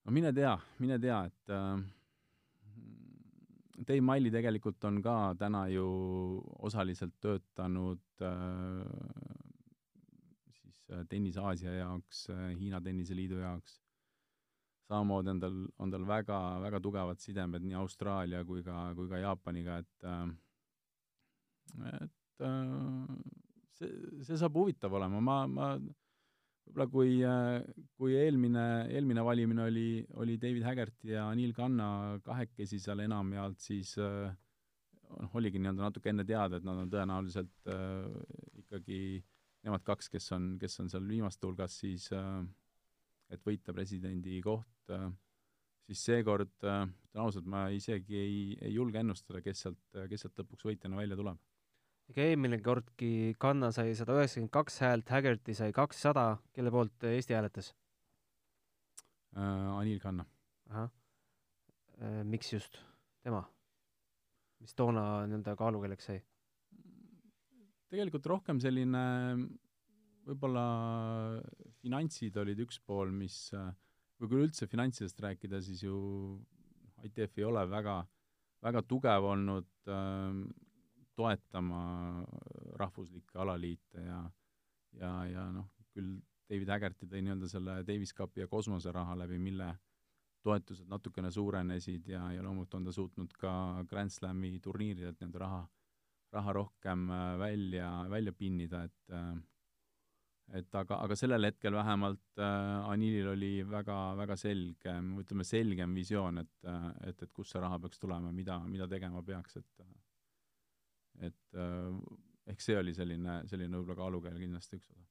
no 0.04 0.12
mine 0.14 0.32
tea, 0.34 0.54
mine 0.82 0.98
tea, 1.02 1.18
et 1.30 1.52
äh, 1.52 1.82
Dave 3.82 4.02
Miley 4.04 4.30
tegelikult 4.30 4.84
on 4.86 5.00
ka 5.02 5.16
täna 5.38 5.66
ju 5.72 5.86
osaliselt 6.66 7.14
töötanud 7.22 8.02
äh, 8.22 8.82
siis 10.58 10.90
äh, 10.90 11.06
Tennis 11.08 11.38
Aasia 11.38 11.74
jaoks 11.80 12.26
äh,, 12.30 12.50
Hiina 12.58 12.80
Tenniseliidu 12.80 13.40
jaoks. 13.42 13.80
samamoodi 14.88 15.30
on 15.30 15.40
tal, 15.40 15.58
on 15.78 15.90
tal 15.90 16.06
väga, 16.06 16.38
väga 16.60 16.80
tugevad 16.80 17.20
sidemed 17.22 17.62
nii 17.64 17.78
Austraalia 17.80 18.44
kui 18.44 18.62
ka, 18.62 18.92
kui 18.94 19.08
ka 19.08 19.22
Jaapaniga, 19.22 19.78
et 19.78 20.04
äh, 20.04 20.26
et 22.02 22.44
äh, 22.44 23.06
see, 23.78 23.90
see 24.26 24.36
saab 24.36 24.58
huvitav 24.58 24.92
olema, 24.98 25.20
ma, 25.20 25.38
ma 25.46 25.68
võib-olla 26.66 26.86
kui, 26.92 27.16
kui 27.98 28.14
eelmine, 28.16 28.64
eelmine 28.94 29.24
valimine 29.26 29.66
oli, 29.66 29.88
oli 30.22 30.38
David 30.40 30.64
Haggerty 30.68 31.12
ja 31.16 31.26
Neil 31.36 31.52
Kanna 31.56 32.20
kahekesi 32.24 32.78
seal 32.80 33.02
enamjaolt, 33.04 33.60
siis 33.60 33.96
noh, 35.20 35.34
oligi 35.38 35.60
nii-öelda 35.60 35.86
natuke 35.86 36.12
enne 36.12 36.24
teada, 36.28 36.58
et 36.58 36.66
nad 36.66 36.80
on 36.82 36.90
tõenäoliselt 36.92 37.70
äh, 37.70 38.08
ikkagi 38.62 39.00
nemad 39.66 39.84
kaks, 39.86 40.10
kes 40.12 40.30
on, 40.36 40.54
kes 40.60 40.80
on 40.82 40.90
seal 40.92 41.06
viimaste 41.08 41.46
hulgas, 41.46 41.76
siis 41.82 42.08
äh, 42.16 42.40
et 43.32 43.44
võita 43.46 43.74
presidendi 43.76 44.40
koht 44.44 44.92
äh,, 44.92 45.08
siis 45.86 46.02
seekord 46.08 46.52
äh,, 46.68 46.84
ütlen 47.08 47.24
ausalt, 47.26 47.48
ma 47.48 47.66
isegi 47.74 48.18
ei, 48.18 48.36
ei 48.60 48.74
julge 48.76 49.00
ennustada, 49.00 49.42
kes 49.44 49.66
sealt, 49.66 49.82
kes 50.10 50.26
sealt 50.26 50.42
lõpuks 50.42 50.68
võitjana 50.68 51.00
välja 51.00 51.18
tuleb 51.18 51.40
ega 52.10 52.26
eelmine 52.28 52.58
kordki 52.64 53.34
Kanna 53.40 53.70
sai 53.74 53.94
sada 53.98 54.16
üheksakümmend 54.18 54.52
kaks 54.54 54.80
häält, 54.84 55.08
Haggerty 55.08 55.54
sai 55.54 55.72
kakssada, 55.76 56.26
kelle 56.52 56.72
poolt 56.74 57.06
Eesti 57.08 57.36
hääletas 57.36 57.72
äh,? 59.36 59.78
Anil 59.78 60.00
Kanna. 60.00 60.26
ahah 60.70 60.90
äh,. 62.00 62.22
miks 62.24 62.52
just 62.52 62.80
tema? 63.22 63.44
mis 64.62 64.74
toona 64.78 65.26
nii-öelda 65.26 65.56
kaalukeeleks 65.58 66.10
sai? 66.10 66.20
tegelikult 67.92 68.26
rohkem 68.26 68.60
selline 68.62 69.04
võib-olla 70.26 70.66
finantsid 71.82 72.36
olid 72.38 72.60
üks 72.62 72.78
pool, 72.86 73.10
mis 73.10 73.48
või 74.22 74.30
kui 74.30 74.44
üldse 74.46 74.68
finantsidest 74.70 75.18
rääkida, 75.20 75.58
siis 75.64 75.82
ju 75.82 75.96
ITF 77.02 77.40
ei 77.40 77.46
ole 77.48 77.64
väga, 77.66 77.96
väga 78.62 78.84
tugev 78.86 79.26
olnud 79.32 79.90
äh, 79.90 80.36
toetama 81.16 81.82
rahvuslikke 82.80 83.38
alaliite 83.38 84.06
ja 84.06 84.22
ja, 84.98 85.12
ja 85.28 85.46
noh, 85.52 85.68
küll 85.92 86.18
David 86.50 86.72
Haggerty 86.74 87.08
tõi 87.08 87.22
nii-öelda 87.24 87.48
selle 87.48 87.78
Davis 87.88 88.12
Cupi 88.16 88.42
ja 88.42 88.48
kosmoseraha 88.50 89.16
läbi, 89.22 89.38
mille 89.40 89.70
toetused 90.42 90.90
natukene 90.90 91.30
suurenesid 91.32 92.08
ja, 92.10 92.26
ja 92.34 92.42
loomulikult 92.42 92.80
on 92.80 92.88
ta 92.88 92.94
suutnud 92.94 93.32
ka 93.38 93.52
Grand 93.88 94.12
Slami 94.12 94.56
turniiridelt 94.62 95.20
nii-öelda 95.20 95.40
raha, 95.44 95.62
raha 96.34 96.54
rohkem 96.58 97.08
äh, 97.10 97.24
välja, 97.40 97.88
välja 98.10 98.34
pinnida, 98.36 98.84
et 98.88 99.16
äh, 99.16 99.32
et 100.58 100.74
aga, 100.76 100.98
aga 101.06 101.16
sellel 101.16 101.46
hetkel 101.46 101.72
vähemalt 101.72 102.40
äh, 102.42 102.90
Anilil 102.90 103.30
oli 103.30 103.52
väga, 103.64 103.98
väga 104.18 104.36
selge, 104.36 104.98
ütleme, 105.22 105.46
selgem 105.48 105.94
visioon, 105.96 106.42
et, 106.42 106.72
et, 107.06 107.22
et 107.22 107.32
kust 107.32 107.54
see 107.54 107.62
raha 107.62 107.78
peaks 107.80 108.02
tulema, 108.02 108.32
mida, 108.34 108.58
mida 108.68 108.88
tegema 108.90 109.22
peaks, 109.24 109.56
et 109.62 109.86
et 111.20 111.58
äh, 111.58 111.90
ehk 112.52 112.62
see 112.62 112.78
oli 112.78 112.94
selline, 112.96 113.42
selline 113.50 113.78
võib-olla 113.78 114.04
kaalukeel 114.04 114.38
kindlasti 114.40 114.78
üks 114.78 114.90
osa. 114.90 115.04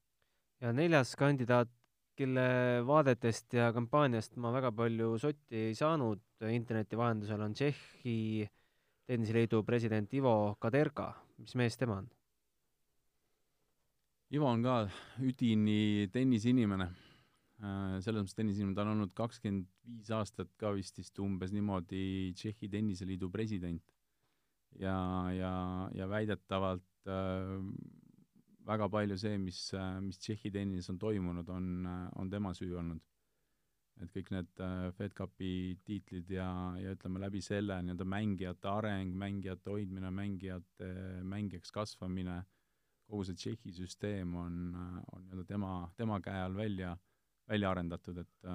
ja 0.65 0.73
neljas 0.75 1.13
kandidaat, 1.19 1.71
kelle 2.17 2.45
vaadetest 2.85 3.55
ja 3.55 3.69
kampaaniast 3.73 4.35
ma 4.41 4.51
väga 4.53 4.73
palju 4.75 5.13
sotti 5.21 5.67
ei 5.69 5.75
saanud 5.77 6.49
interneti 6.51 6.99
vahendusel, 6.99 7.41
on 7.41 7.53
Tšehhi 7.55 8.47
tenniseliidu 9.07 9.63
president 9.67 10.13
Ivo 10.13 10.55
Kaderka. 10.61 11.13
mis 11.37 11.55
mees 11.55 11.77
tema 11.77 12.01
on? 12.01 12.09
Ivo 14.31 14.47
on 14.47 14.61
ka 14.63 14.75
üdini 15.19 16.07
tenniseinimene 16.11 16.87
äh, 16.87 17.97
selles 18.03 18.21
mõttes 18.21 18.37
tenniseinimene, 18.37 18.75
ta 18.75 18.85
on 18.85 18.93
olnud 18.95 19.15
kakskümmend 19.15 19.67
viis 19.87 20.11
aastat 20.15 20.51
ka 20.59 20.71
vist 20.75 20.99
vist 20.99 21.19
umbes 21.19 21.51
niimoodi 21.55 22.33
Tšehhi 22.35 22.69
tenniseliidu 22.71 23.31
president 23.31 23.81
ja, 24.79 24.97
ja, 25.35 25.53
ja 25.95 26.07
väidetavalt 26.09 27.07
äh, 27.07 27.57
väga 28.67 28.87
palju 28.91 29.17
see, 29.19 29.37
mis, 29.41 29.61
äh, 29.77 29.99
mis 30.03 30.19
Tšehhi 30.21 30.51
tennises 30.53 30.89
on 30.93 30.99
toimunud, 31.01 31.49
on, 31.49 31.71
äh, 31.85 32.03
on 32.19 32.29
tema 32.29 32.53
süü 32.57 32.75
olnud. 32.79 33.01
et 34.01 34.09
kõik 34.09 34.31
need 34.33 34.61
äh, 34.65 34.87
Fed 34.97 35.13
Cupi 35.13 35.77
tiitlid 35.85 36.31
ja, 36.33 36.47
ja 36.81 36.93
ütleme 36.95 37.19
läbi 37.21 37.37
selle 37.45 37.75
nii-öelda 37.85 38.05
mängijate 38.09 38.69
areng, 38.71 39.11
mängijate 39.13 39.69
hoidmine, 39.69 40.09
mängijate 40.09 40.87
mängijaks 41.21 41.69
kasvamine, 41.75 42.39
kogu 43.05 43.27
see 43.27 43.37
Tšehhi 43.37 43.75
süsteem 43.77 44.33
on, 44.41 44.55
on 44.73 45.27
nii-öelda 45.27 45.45
tema, 45.51 45.73
tema 45.99 46.17
käe 46.23 46.41
all 46.47 46.57
välja, 46.57 46.95
välja 47.49 47.75
arendatud, 47.75 48.23
et 48.23 48.51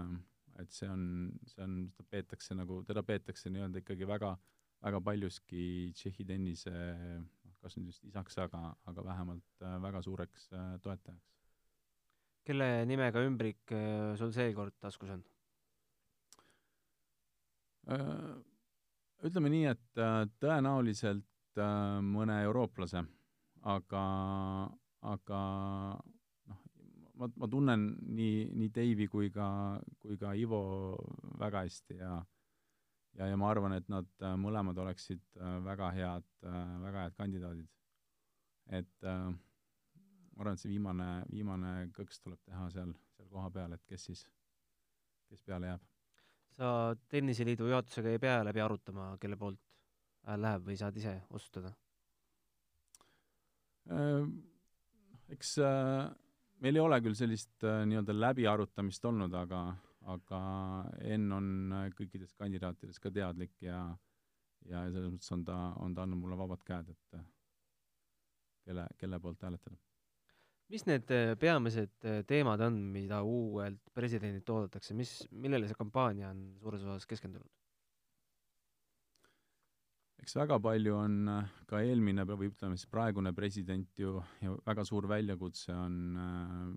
et 0.57 0.73
see 0.73 0.89
on, 0.89 1.31
see 1.45 1.63
on, 1.63 1.79
seda 1.93 2.07
peetakse 2.11 2.57
nagu, 2.57 2.81
teda 2.89 3.03
peetakse 3.07 3.51
nii-öelda 3.53 3.85
ikkagi 3.85 4.09
väga 4.09 4.33
äh, 4.33 4.56
väga 4.87 5.01
paljuski 5.03 5.91
Tšehhi 5.97 6.27
tennise 6.29 6.73
noh, 6.73 7.55
kas 7.63 7.75
nüüd 7.79 7.91
just 7.91 8.05
isaks, 8.07 8.37
aga, 8.45 8.71
aga 8.87 9.05
vähemalt 9.07 9.65
äh, 9.65 9.79
väga 9.83 10.03
suureks 10.07 10.51
äh, 10.55 10.75
toetajaks. 10.85 11.33
kelle 12.47 12.69
nimega 12.87 13.25
ümbrik 13.27 13.73
äh, 13.75 14.15
sul 14.19 14.31
seekord 14.35 14.77
taskus 14.81 15.17
on? 15.17 15.25
Ütleme 19.27 19.51
nii, 19.53 19.67
et 19.71 19.99
tõenäoliselt 20.43 21.61
mõne 22.03 22.41
eurooplase, 22.49 23.05
aga, 23.71 24.01
aga 25.07 25.43
noh, 26.51 26.65
ma, 27.23 27.29
ma 27.31 27.49
tunnen 27.51 27.85
nii, 28.19 28.49
nii 28.59 28.73
Deivi 28.75 29.07
kui 29.11 29.31
ka, 29.31 29.47
kui 30.03 30.19
ka 30.19 30.35
Ivo 30.35 30.65
väga 31.39 31.63
hästi 31.63 32.01
ja 32.01 32.17
ja, 33.19 33.29
ja 33.31 33.39
ma 33.41 33.51
arvan, 33.51 33.77
et 33.77 33.89
nad 33.93 34.09
äh, 34.23 34.37
mõlemad 34.41 34.79
oleksid 34.83 35.23
äh, 35.41 35.59
väga 35.65 35.91
head, 35.97 36.29
äh, 36.45 36.63
väga 36.85 37.07
head 37.07 37.19
kandidaadid. 37.19 37.73
et 38.67 39.05
ma 39.07 40.43
arvan, 40.43 40.57
et 40.57 40.61
see 40.61 40.73
viimane, 40.73 41.11
viimane 41.31 41.73
kõks 41.95 42.19
tuleb 42.19 42.41
teha 42.49 42.65
seal, 42.75 42.91
seal 43.15 43.29
kohapeal, 43.31 43.77
et 43.77 43.85
kes 43.87 44.09
siis, 44.09 44.25
kes 45.31 45.45
peale 45.47 45.71
jääb. 45.71 45.85
sa 46.57 46.71
Tenniseliidu 47.09 47.69
juhatusega 47.71 48.11
ei 48.11 48.19
pea 48.19 48.41
läbi 48.45 48.65
arutama, 48.65 49.13
kelle 49.23 49.39
poolt 49.39 49.63
läheb 50.27 50.67
või 50.67 50.77
saad 50.81 50.99
ise 50.99 51.15
otsustada? 51.31 51.71
Eks 55.31 55.53
meil 55.63 56.75
ei 56.75 56.83
ole 56.83 56.99
küll 57.05 57.15
sellist 57.15 57.63
nii-öelda 57.63 58.17
läbiarutamist 58.19 59.07
olnud, 59.07 59.39
aga, 59.39 59.61
aga 60.07 60.41
Enn 61.03 61.33
on 61.35 61.49
kõikidest 61.99 62.37
kandidaatidest 62.39 63.03
ka 63.03 63.11
teadlik 63.11 63.57
ja 63.65 63.81
ja 64.67 64.85
selles 64.91 65.13
mõttes 65.13 65.33
on 65.35 65.43
ta, 65.47 65.57
on 65.83 65.95
ta 65.95 66.03
andnud 66.03 66.19
mulle 66.19 66.39
vabad 66.39 66.63
käed, 66.67 66.89
et 66.91 67.19
kelle, 68.67 68.87
kelle 68.99 69.21
poolt 69.23 69.45
hääletada. 69.47 69.77
mis 70.73 70.87
need 70.89 71.13
peamised 71.39 72.09
teemad 72.27 72.65
on, 72.67 72.81
mida 72.95 73.21
uuelt 73.23 73.93
presidendilt 73.95 74.51
oodatakse, 74.51 74.95
mis, 74.95 75.13
millele 75.31 75.69
see 75.71 75.79
kampaania 75.79 76.33
on 76.33 76.43
suures 76.59 76.83
osas 76.83 77.07
keskendunud? 77.07 77.53
eks 80.27 80.35
väga 80.35 80.59
palju 80.59 80.97
on 80.99 81.29
äh, 81.31 81.51
ka 81.71 81.81
eelmine 81.87 82.25
või 82.27 82.51
ütleme 82.51 82.75
siis 82.75 82.91
praegune 82.91 83.31
president 83.37 84.01
ju, 84.01 84.17
ja 84.43 84.57
väga 84.67 84.83
suur 84.89 85.07
väljakutse 85.07 85.71
on 85.77 85.99
äh, 86.19 86.73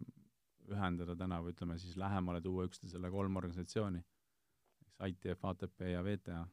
ühendada 0.73 1.15
täna 1.17 1.41
või 1.43 1.53
ütleme 1.55 1.77
siis 1.79 1.97
lähemale 1.97 2.41
tuua 2.41 2.67
üksteisele 2.69 3.11
kolm 3.11 3.37
organisatsiooni, 3.41 4.01
eks 4.85 4.97
ITF, 5.09 5.45
ATP 5.51 5.85
ja 5.93 6.03
VTA. 6.05 6.45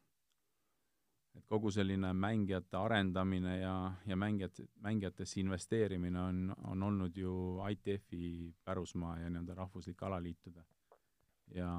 et 1.37 1.45
kogu 1.45 1.69
selline 1.71 2.13
mängijate 2.17 2.77
arendamine 2.77 3.59
ja, 3.59 3.93
ja 4.09 4.15
mängijate, 4.17 4.63
mängijatesse 4.81 5.39
investeerimine 5.39 6.19
on, 6.19 6.55
on 6.63 6.83
olnud 6.83 7.17
ju 7.17 7.59
ITF-i 7.71 8.53
pärusmaa 8.65 9.19
ja 9.19 9.29
nii-öelda 9.29 9.55
rahvuslike 9.55 10.05
alaliitude. 10.05 10.63
ja, 11.55 11.71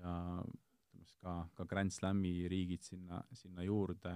ja 0.00 0.14
ütleme 0.44 1.04
siis 1.04 1.16
ka, 1.20 1.48
ka 1.54 1.64
Grand 1.64 1.90
Slami 1.90 2.48
riigid 2.48 2.82
sinna, 2.82 3.22
sinna 3.32 3.62
juurde, 3.62 4.14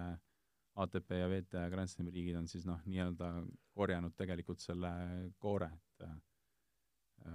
ATP 0.74 1.10
ja 1.10 1.28
VTA 1.28 1.68
Grand 1.70 1.88
Slami 1.88 2.10
riigid 2.10 2.36
on 2.36 2.48
siis 2.48 2.64
noh, 2.66 2.80
nii-öelda 2.86 3.30
korjanud 3.74 4.14
tegelikult 4.16 4.60
selle 4.60 4.90
koore, 5.38 5.70
et 5.70 6.08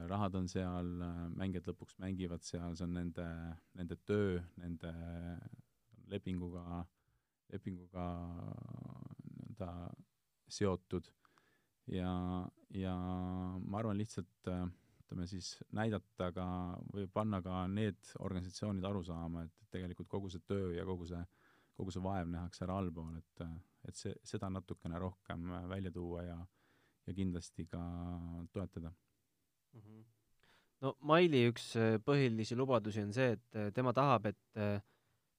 rahad 0.09 0.35
on 0.37 0.47
seal, 0.49 0.89
mängijad 1.37 1.69
lõpuks 1.69 1.97
mängivad 2.01 2.43
seal, 2.45 2.75
see 2.77 2.85
on 2.85 2.93
nende, 2.97 3.25
nende 3.77 3.97
töö, 4.05 4.39
nende 4.61 4.91
lepinguga, 6.09 6.83
lepinguga 7.53 8.05
nii-öelda 9.59 9.71
seotud. 10.49 11.09
Ja, 11.89 12.11
ja 12.69 12.93
ma 13.65 13.79
arvan 13.79 13.97
lihtsalt 13.97 14.49
äh, 14.51 14.67
ütleme 15.01 15.25
siis, 15.27 15.55
näidata 15.73 16.29
ka 16.35 16.45
või 16.93 17.07
panna 17.09 17.41
ka 17.41 17.63
need 17.67 18.11
organisatsioonid 18.19 18.85
aru 18.85 19.01
saama, 19.03 19.43
et 19.43 19.71
tegelikult 19.73 20.09
kogu 20.09 20.29
see 20.29 20.43
töö 20.45 20.75
ja 20.75 20.85
kogu 20.85 21.07
see, 21.09 21.21
kogu 21.73 21.93
see 21.93 22.03
vaev 22.03 22.29
nähakse 22.29 22.65
ära 22.65 22.77
allpool, 22.77 23.17
et, 23.17 23.43
et 23.89 23.97
see, 23.97 24.13
seda 24.23 24.51
natukene 24.53 25.01
rohkem 25.01 25.49
välja 25.69 25.91
tuua 25.91 26.23
ja, 26.27 26.37
ja 27.07 27.17
kindlasti 27.17 27.65
ka 27.65 27.81
toetada 28.53 28.93
mm. 29.73 29.81
-hmm. 29.81 30.05
no 30.81 30.95
Maili 31.01 31.45
üks 31.49 31.73
äh, 31.79 31.97
põhilisi 32.05 32.57
lubadusi 32.57 33.03
on 33.03 33.13
see, 33.13 33.35
et 33.37 33.59
äh, 33.59 33.71
tema 33.73 33.93
tahab, 33.93 34.29
et 34.31 34.57
äh, 34.57 34.79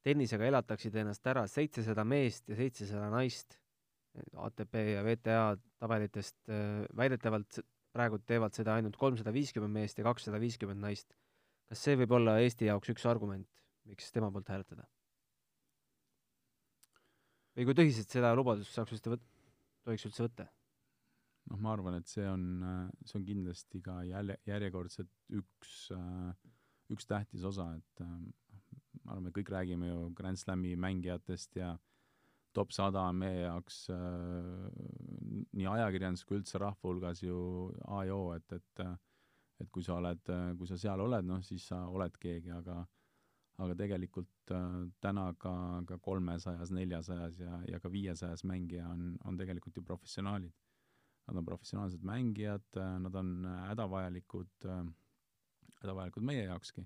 tennisega 0.03 0.47
elataksid 0.49 0.95
ennast 0.97 1.27
ära 1.27 1.47
seitsesada 1.47 2.05
meest 2.05 2.49
ja 2.49 2.57
seitsesada 2.57 3.11
naist 3.11 3.59
ATP 4.37 4.75
ja 4.75 5.03
VTA 5.07 5.43
tabelitest 5.79 6.49
väidetavalt 6.97 7.61
praegu 7.95 8.19
teevad 8.27 8.57
seda 8.57 8.75
ainult 8.75 8.97
kolmsada 8.99 9.31
viiskümmend 9.31 9.77
meest 9.77 9.99
ja 9.99 10.05
kakssada 10.05 10.41
viiskümmend 10.43 10.83
naist. 10.83 11.15
kas 11.71 11.85
see 11.85 11.95
võib 12.01 12.17
olla 12.19 12.41
Eesti 12.43 12.67
jaoks 12.67 12.91
üks 12.91 13.05
argument, 13.07 13.47
miks 13.87 14.11
tema 14.11 14.33
poolt 14.35 14.49
hääletada? 14.51 14.89
või 17.57 17.69
kui 17.69 17.77
tõsiselt 17.77 18.15
seda 18.15 18.33
lubadust 18.35 18.75
saaks 18.75 18.97
üldse 18.97 19.13
võt-, 19.15 19.29
tohiks 19.85 20.07
üldse 20.09 20.25
võtta? 20.27 20.47
Noh, 21.51 21.61
ma 21.61 21.75
arvan, 21.75 21.99
et 21.99 22.09
see 22.11 22.27
on, 22.31 22.45
see 23.05 23.19
on 23.19 23.27
kindlasti 23.27 23.83
ka 23.85 24.01
jälle, 24.07 24.39
järjekordselt 24.49 25.11
üks, 25.41 25.77
üks 26.95 27.09
tähtis 27.11 27.45
osa, 27.47 27.73
et 27.79 28.05
ma 28.05 29.13
arvan, 29.15 29.29
me 29.29 29.35
kõik 29.35 29.53
räägime 29.55 29.91
ju 29.91 30.11
Grand 30.17 30.41
Slami 30.41 30.77
mängijatest 30.79 31.61
ja 31.61 31.75
top 32.55 32.73
sada 32.75 33.05
on 33.07 33.21
meie 33.21 33.45
jaoks 33.45 33.85
nii 35.55 35.69
ajakirjandus 35.71 36.25
kui 36.27 36.41
üldse 36.41 36.59
rahva 36.59 36.89
hulgas 36.89 37.23
ju 37.23 37.37
A 37.87 38.03
ja 38.09 38.17
O, 38.17 38.33
et, 38.35 38.59
et 38.59 38.85
et 39.61 39.69
kui 39.69 39.85
sa 39.85 39.99
oled, 40.01 40.31
kui 40.57 40.69
sa 40.69 40.79
seal 40.81 41.03
oled, 41.05 41.27
noh, 41.29 41.43
siis 41.45 41.67
sa 41.69 41.83
oled 41.93 42.15
keegi, 42.23 42.49
aga 42.57 42.81
aga 43.61 43.77
tegelikult 43.77 44.53
täna 45.05 45.27
ka, 45.37 45.53
ka 45.89 45.99
kolmesajas, 46.01 46.73
neljasajas 46.73 47.41
ja, 47.43 47.59
ja 47.69 47.81
ka 47.83 47.91
viiesajas 47.93 48.45
mängija 48.49 48.89
on, 48.89 49.11
on 49.29 49.37
tegelikult 49.37 49.77
ju 49.77 49.85
professionaalid. 49.85 50.55
Nad 51.31 51.39
on 51.39 51.47
professionaalsed 51.47 52.03
mängijad, 52.03 52.67
nad 52.75 53.15
on 53.15 53.45
hädavajalikud 53.69 54.67
äh,, 54.67 54.89
hädavajalikud 55.81 56.27
meie 56.27 56.49
jaokski 56.49 56.83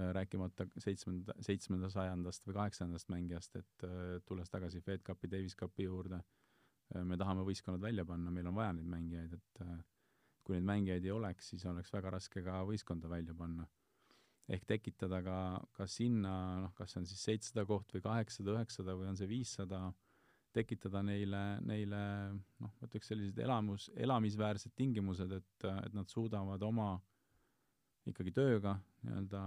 Äh, 0.00 0.12
rääkimata 0.12 0.66
seitsmenda, 0.78 1.32
seitsmenda 1.40 1.88
sajandast 1.88 2.44
või 2.44 2.58
kaheksandast 2.58 3.08
mängijast, 3.08 3.54
et 3.56 3.84
äh, 3.86 4.18
tulles 4.28 4.50
tagasi 4.52 4.82
Fed 4.84 5.00
Cupi, 5.06 5.30
Davis 5.32 5.54
Cupi 5.56 5.86
juurde, 5.86 6.18
äh, 6.20 7.04
me 7.04 7.16
tahame 7.16 7.46
võistkonnad 7.48 7.80
välja 7.80 8.04
panna, 8.04 8.28
meil 8.34 8.50
on 8.50 8.58
vaja 8.58 8.74
neid 8.76 8.90
mängijaid, 8.92 9.38
et 9.38 9.62
kui 10.44 10.58
neid 10.58 10.68
mängijaid 10.68 11.08
ei 11.08 11.14
oleks, 11.14 11.48
siis 11.54 11.64
oleks 11.70 11.94
väga 11.94 12.12
raske 12.12 12.44
ka 12.44 12.58
võistkonda 12.68 13.08
välja 13.08 13.34
panna. 13.34 13.64
ehk 14.48 14.66
tekitada 14.68 15.22
ka, 15.26 15.38
ka 15.74 15.86
sinna, 15.90 16.34
noh, 16.62 16.74
kas 16.76 16.92
see 16.92 17.00
on 17.00 17.06
siis 17.08 17.22
seitsesada 17.30 17.64
koht 17.66 17.96
või 17.96 18.04
kaheksasada, 18.04 18.52
üheksasada 18.52 18.98
või 19.00 19.08
on 19.10 19.16
see 19.16 19.26
viissada, 19.26 19.80
tekitada 20.56 21.02
neile, 21.04 21.42
neile 21.66 22.00
noh, 22.32 22.72
ma 22.80 22.88
ütleks 22.88 23.12
sellised 23.12 23.38
elamus, 23.44 23.90
elamisväärsed 23.96 24.74
tingimused, 24.78 25.32
et, 25.36 25.68
et 25.84 25.94
nad 25.96 26.08
suudavad 26.10 26.62
oma 26.64 26.94
ikkagi 28.06 28.32
tööga 28.34 28.76
nii-öelda 29.06 29.42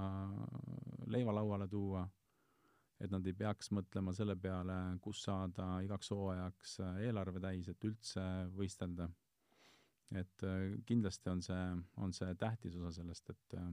leiva 1.13 1.35
lauale 1.35 1.67
tuua, 1.71 2.03
et 2.99 3.11
nad 3.11 3.25
ei 3.27 3.35
peaks 3.37 3.71
mõtlema 3.75 4.13
selle 4.15 4.35
peale, 4.39 4.75
kus 5.03 5.23
saada 5.23 5.79
igaks 5.85 6.11
hooajaks 6.13 6.75
eelarve 7.05 7.41
täis, 7.43 7.69
et 7.71 7.89
üldse 7.89 8.25
võistelda. 8.55 9.09
et 10.19 10.43
äh, 10.43 10.71
kindlasti 10.89 11.29
on 11.29 11.41
see, 11.45 11.65
on 12.01 12.13
see 12.17 12.33
tähtis 12.41 12.75
osa 12.75 12.91
sellest, 12.95 13.29
et 13.29 13.53
äh, 13.59 13.67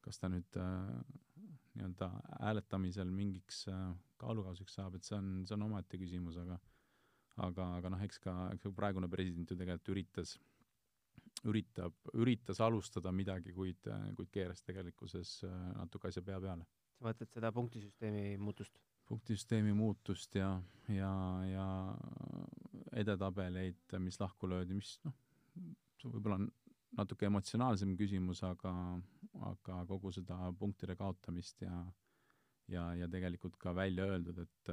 kas 0.00 0.18
ta 0.18 0.30
nüüd 0.32 0.56
äh, 0.56 0.86
nii-öelda 1.74 2.08
hääletamisel 2.40 3.10
mingiks 3.10 3.64
kaalukausiks 4.20 4.76
saab, 4.78 4.94
et 4.98 5.06
see 5.06 5.16
on, 5.18 5.30
see 5.48 5.56
on 5.56 5.66
omaette 5.66 5.98
küsimus, 6.00 6.38
aga 6.40 6.58
aga, 7.42 7.68
aga 7.80 7.90
noh, 7.94 8.02
eks 8.06 8.20
ka, 8.22 8.34
eks 8.54 8.70
praegune 8.76 9.08
president 9.10 9.50
ju 9.50 9.58
tegelikult 9.58 9.90
üritas 9.96 10.36
üritab, 11.44 11.96
üritas 12.16 12.60
alustada 12.64 13.12
midagi, 13.12 13.52
kuid, 13.52 13.88
kuid 14.16 14.30
keeras 14.32 14.62
tegelikkuses 14.64 15.36
äh, 15.44 15.54
natuke 15.76 16.08
asja 16.08 16.22
pea 16.24 16.38
peale. 16.40 16.66
sa 16.94 17.08
mõtled 17.08 17.32
seda 17.34 17.50
punktisüsteemi 17.52 18.36
muutust? 18.40 18.78
punktisüsteemi 19.10 19.74
muutust 19.76 20.34
ja, 20.38 20.54
ja, 20.88 21.10
ja 21.44 21.66
edetabeleid, 23.02 23.98
mis 24.00 24.20
lahku 24.20 24.48
löödi, 24.48 24.78
mis 24.78 24.94
noh, 25.04 25.16
võib-olla 26.06 26.38
on 26.40 26.48
natuke 26.96 27.26
emotsionaalsem 27.26 27.96
küsimus, 27.98 28.42
aga, 28.46 28.72
aga 29.50 29.82
kogu 29.88 30.12
seda 30.14 30.38
punktide 30.58 30.96
kaotamist 30.98 31.62
ja 31.66 31.84
ja, 32.70 32.84
ja 32.96 33.08
tegelikult 33.10 33.58
ka 33.60 33.74
välja 33.76 34.06
öeldud, 34.08 34.38
et, 34.40 34.70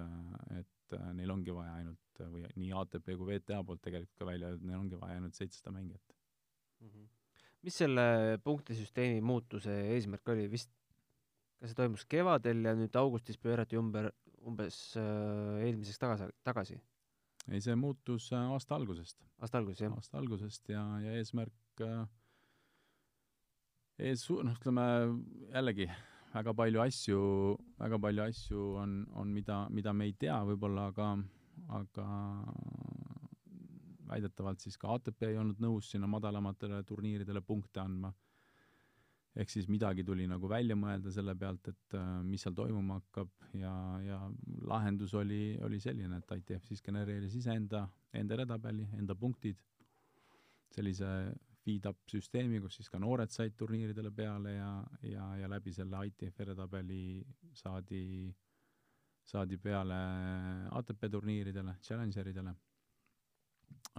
et 0.56 0.98
neil 1.16 1.32
ongi 1.34 1.54
vaja 1.56 1.74
ainult 1.80 2.22
või 2.32 2.46
nii 2.60 2.72
ATP 2.82 3.16
kui 3.20 3.34
VTA 3.34 3.62
poolt 3.68 3.82
tegelikult 3.84 4.22
ka 4.22 4.28
välja 4.30 4.52
öeldud, 4.52 4.68
neil 4.70 4.80
ongi 4.80 5.00
vaja 5.00 5.18
ainult 5.20 5.36
seitsesada 5.36 5.74
mängijat 5.76 6.16
mm. 6.80 6.88
-hmm. 6.88 7.10
mis 7.68 7.82
selle 7.84 8.06
punktisüsteemi 8.44 9.22
muutuse 9.22 9.76
eesmärk 9.96 10.32
oli, 10.36 10.48
vist 10.52 10.72
kas 11.60 11.72
see 11.72 11.78
toimus 11.78 12.06
kevadel 12.10 12.64
ja 12.66 12.74
nüüd 12.78 12.96
augustis 12.98 13.38
pöörati 13.38 13.78
ümber 13.78 14.12
umbes 14.42 14.96
äh, 14.98 15.62
eelmiseks 15.68 16.00
tagasi, 16.02 16.30
tagasi? 16.44 16.80
ei, 17.52 17.62
see 17.62 17.76
muutus 17.76 18.32
äh, 18.34 18.54
aasta 18.56 18.76
algusest. 18.76 19.22
aasta 19.40 19.60
alguses, 19.62 19.82
jah? 19.86 19.94
aasta 19.94 20.18
algusest 20.18 20.70
ja, 20.70 20.84
ja 21.04 21.14
eesmärk 21.20 21.54
ees, 21.54 21.62
noh, 24.46 24.56
ütleme 24.56 24.86
jällegi, 25.52 25.88
väga 26.34 26.54
palju 26.58 26.82
asju, 26.82 27.20
väga 27.82 28.00
palju 28.02 28.24
asju 28.24 28.66
on, 28.82 28.96
on, 29.20 29.34
mida, 29.36 29.66
mida 29.70 29.94
me 29.94 30.08
ei 30.10 30.16
tea 30.20 30.40
võib-olla, 30.48 30.88
aga, 30.94 31.12
aga 31.78 32.08
väidetavalt 34.12 34.64
siis 34.64 34.78
ka 34.80 34.96
ATP 34.96 35.30
ei 35.30 35.40
olnud 35.40 35.62
nõus 35.64 35.92
sinna 35.92 36.10
madalamatele 36.12 36.82
turniiridele 36.88 37.44
punkte 37.46 37.84
andma. 37.84 38.14
ehk 39.32 39.50
siis 39.50 39.70
midagi 39.72 40.04
tuli 40.04 40.26
nagu 40.28 40.48
välja 40.52 40.76
mõelda 40.76 41.12
selle 41.16 41.36
pealt, 41.40 41.68
et 41.72 41.94
äh, 41.96 42.08
mis 42.28 42.42
seal 42.44 42.56
toimuma 42.56 42.98
hakkab 43.00 43.30
ja, 43.56 43.72
ja 44.04 44.18
lahendus 44.68 45.14
oli, 45.16 45.58
oli 45.64 45.80
selline, 45.80 46.18
et 46.20 46.34
ITF 46.36 46.66
siis 46.68 46.84
genereeris 46.84 47.38
iseenda, 47.40 47.86
enda 48.12 48.36
edetabeli, 48.36 48.90
enda 49.00 49.16
punktid, 49.16 49.62
sellise 50.76 51.08
feed-up 51.62 52.00
süsteemi, 52.10 52.60
kus 52.62 52.80
siis 52.80 52.90
ka 52.90 53.00
noored 53.02 53.32
said 53.34 53.54
turniiridele 53.58 54.12
peale 54.16 54.56
ja, 54.56 54.72
ja, 55.06 55.28
ja 55.42 55.50
läbi 55.52 55.74
selle 55.76 56.00
ITF 56.10 56.42
edetabeli 56.46 57.22
saadi, 57.58 58.32
saadi 59.28 59.60
peale 59.62 60.00
ATP 60.80 61.08
turniiridele, 61.12 61.78
challengeridele. 61.86 62.56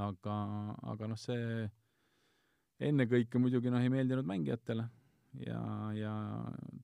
Aga, 0.02 0.34
aga 0.92 1.08
noh, 1.08 1.20
see 1.20 1.62
ennekõike 2.82 3.40
muidugi 3.40 3.70
noh, 3.70 3.82
ei 3.82 3.92
meeldinud 3.92 4.26
mängijatele 4.26 4.86
ja, 5.46 5.62
ja 5.96 6.14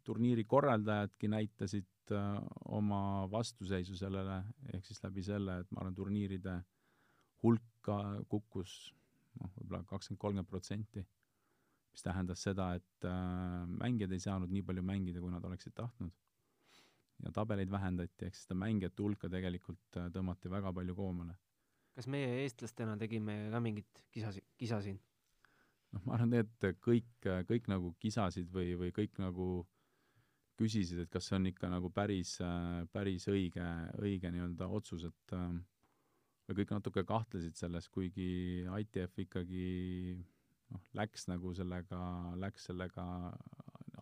turniiri 0.06 0.44
korraldajadki 0.48 1.30
näitasid 1.32 2.14
äh, 2.14 2.38
oma 2.78 3.28
vastuseisu 3.30 3.96
sellele, 3.98 4.42
ehk 4.72 4.86
siis 4.86 5.02
läbi 5.04 5.24
selle, 5.26 5.60
et 5.62 5.72
ma 5.72 5.82
arvan, 5.82 5.96
turniiride 5.98 6.60
hulka 7.42 7.98
kukkus 8.30 8.78
noh, 9.40 9.52
võib-olla 9.56 9.84
kakskümmend, 9.88 10.20
kolmkümmend 10.22 10.50
protsenti, 10.50 11.04
mis 11.92 12.04
tähendas 12.04 12.44
seda, 12.44 12.70
et 12.78 13.08
äh, 13.08 13.66
mängijad 13.80 14.14
ei 14.14 14.22
saanud 14.22 14.52
nii 14.52 14.64
palju 14.68 14.84
mängida, 14.86 15.22
kui 15.22 15.32
nad 15.32 15.44
oleksid 15.44 15.76
tahtnud. 15.78 16.14
ja 17.18 17.32
tabeleid 17.34 17.70
vähendati, 17.70 18.28
ehk 18.28 18.36
siis 18.36 18.44
seda 18.46 18.54
mängijate 18.60 19.02
hulka 19.02 19.30
tegelikult 19.32 19.96
äh, 19.98 20.10
tõmmati 20.14 20.50
väga 20.52 20.72
palju 20.72 20.94
koomale. 20.94 21.34
kas 21.98 22.06
meie 22.06 22.44
eestlastena 22.44 22.94
tegime 22.96 23.48
ka 23.50 23.60
mingit 23.60 24.04
kisasi, 24.14 24.44
kisa 24.56 24.82
siin? 24.82 25.00
noh, 25.92 26.04
ma 26.04 26.14
arvan, 26.18 26.36
et 26.38 26.68
kõik, 26.84 27.10
kõik 27.48 27.66
nagu 27.72 27.94
kisasid 27.98 28.52
või, 28.52 28.76
või 28.78 28.92
kõik 28.94 29.18
nagu 29.22 29.48
küsisid, 30.58 31.04
et 31.04 31.10
kas 31.10 31.28
see 31.30 31.38
on 31.38 31.46
ikka 31.50 31.70
nagu 31.70 31.90
päris, 31.94 32.36
päris 32.92 33.28
õige, 33.30 33.66
õige 34.02 34.30
nii-öelda 34.34 34.66
otsus, 34.78 35.04
et 35.06 35.34
või 36.48 36.62
kõik 36.62 36.72
natuke 36.72 37.04
kahtlesid 37.04 37.58
selles, 37.60 37.88
kuigi 37.92 38.64
ITF 38.64 39.20
ikkagi 39.24 39.66
noh, 40.72 40.84
läks 40.96 41.28
nagu 41.28 41.52
sellega, 41.56 42.00
läks 42.40 42.68
sellega, 42.70 43.04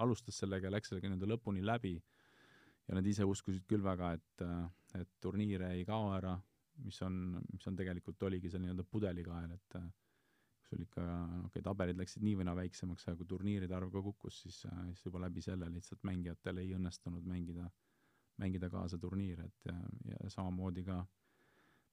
alustas 0.02 0.38
sellega 0.42 0.68
ja 0.68 0.76
läks 0.76 0.92
sellega 0.92 1.10
nii-öelda 1.10 1.30
lõpuni 1.34 1.64
läbi. 1.64 1.96
Ja 2.86 2.94
nad 2.94 3.06
ise 3.10 3.26
uskusid 3.26 3.64
küll 3.66 3.82
väga, 3.82 4.12
et, 4.14 4.44
et 4.94 5.16
turniire 5.22 5.72
ei 5.74 5.82
kao 5.88 6.12
ära, 6.14 6.36
mis 6.84 7.00
on, 7.02 7.40
mis 7.50 7.66
on 7.66 7.78
tegelikult, 7.78 8.22
oligi 8.28 8.52
see 8.52 8.62
nii-öelda 8.62 8.84
pudelikael, 8.86 9.56
et 9.56 9.78
sul 10.68 10.84
ikka, 10.84 11.02
okei 11.02 11.48
okay,, 11.48 11.64
tabelid 11.66 11.98
läksid 11.98 12.22
nii 12.26 12.36
või 12.38 12.46
naa 12.46 12.56
väiksemaks, 12.58 13.08
aga 13.08 13.18
kui 13.18 13.30
turniiride 13.32 13.74
arv 13.74 13.90
ka 13.90 14.02
kukkus, 14.06 14.38
siis, 14.44 14.62
siis 14.62 15.02
juba 15.02 15.24
läbi 15.26 15.42
selle 15.42 15.66
lihtsalt 15.72 16.06
mängijatel 16.06 16.62
ei 16.62 16.72
õnnestunud 16.78 17.26
mängida, 17.26 17.66
mängida 18.42 18.70
kaasa 18.70 18.98
turniire, 19.02 19.48
et 19.50 19.70
ja, 19.70 19.76
ja 20.12 20.30
samamoodi 20.30 20.86
ka 20.86 21.00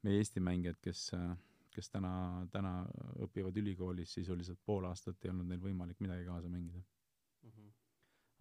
meie 0.03 0.21
Eesti 0.21 0.43
mängijad, 0.43 0.79
kes, 0.83 1.07
kes 1.73 1.89
täna, 1.93 2.13
täna 2.51 2.75
õpivad 3.25 3.57
ülikoolis, 3.61 4.13
sisuliselt 4.19 4.61
pool 4.65 4.87
aastat 4.89 5.23
ei 5.25 5.33
olnud 5.33 5.49
neil 5.49 5.63
võimalik 5.63 5.99
midagi 6.03 6.27
kaasa 6.27 6.51
mängida 6.51 6.79
mm. 6.79 7.49
-hmm. 7.49 7.73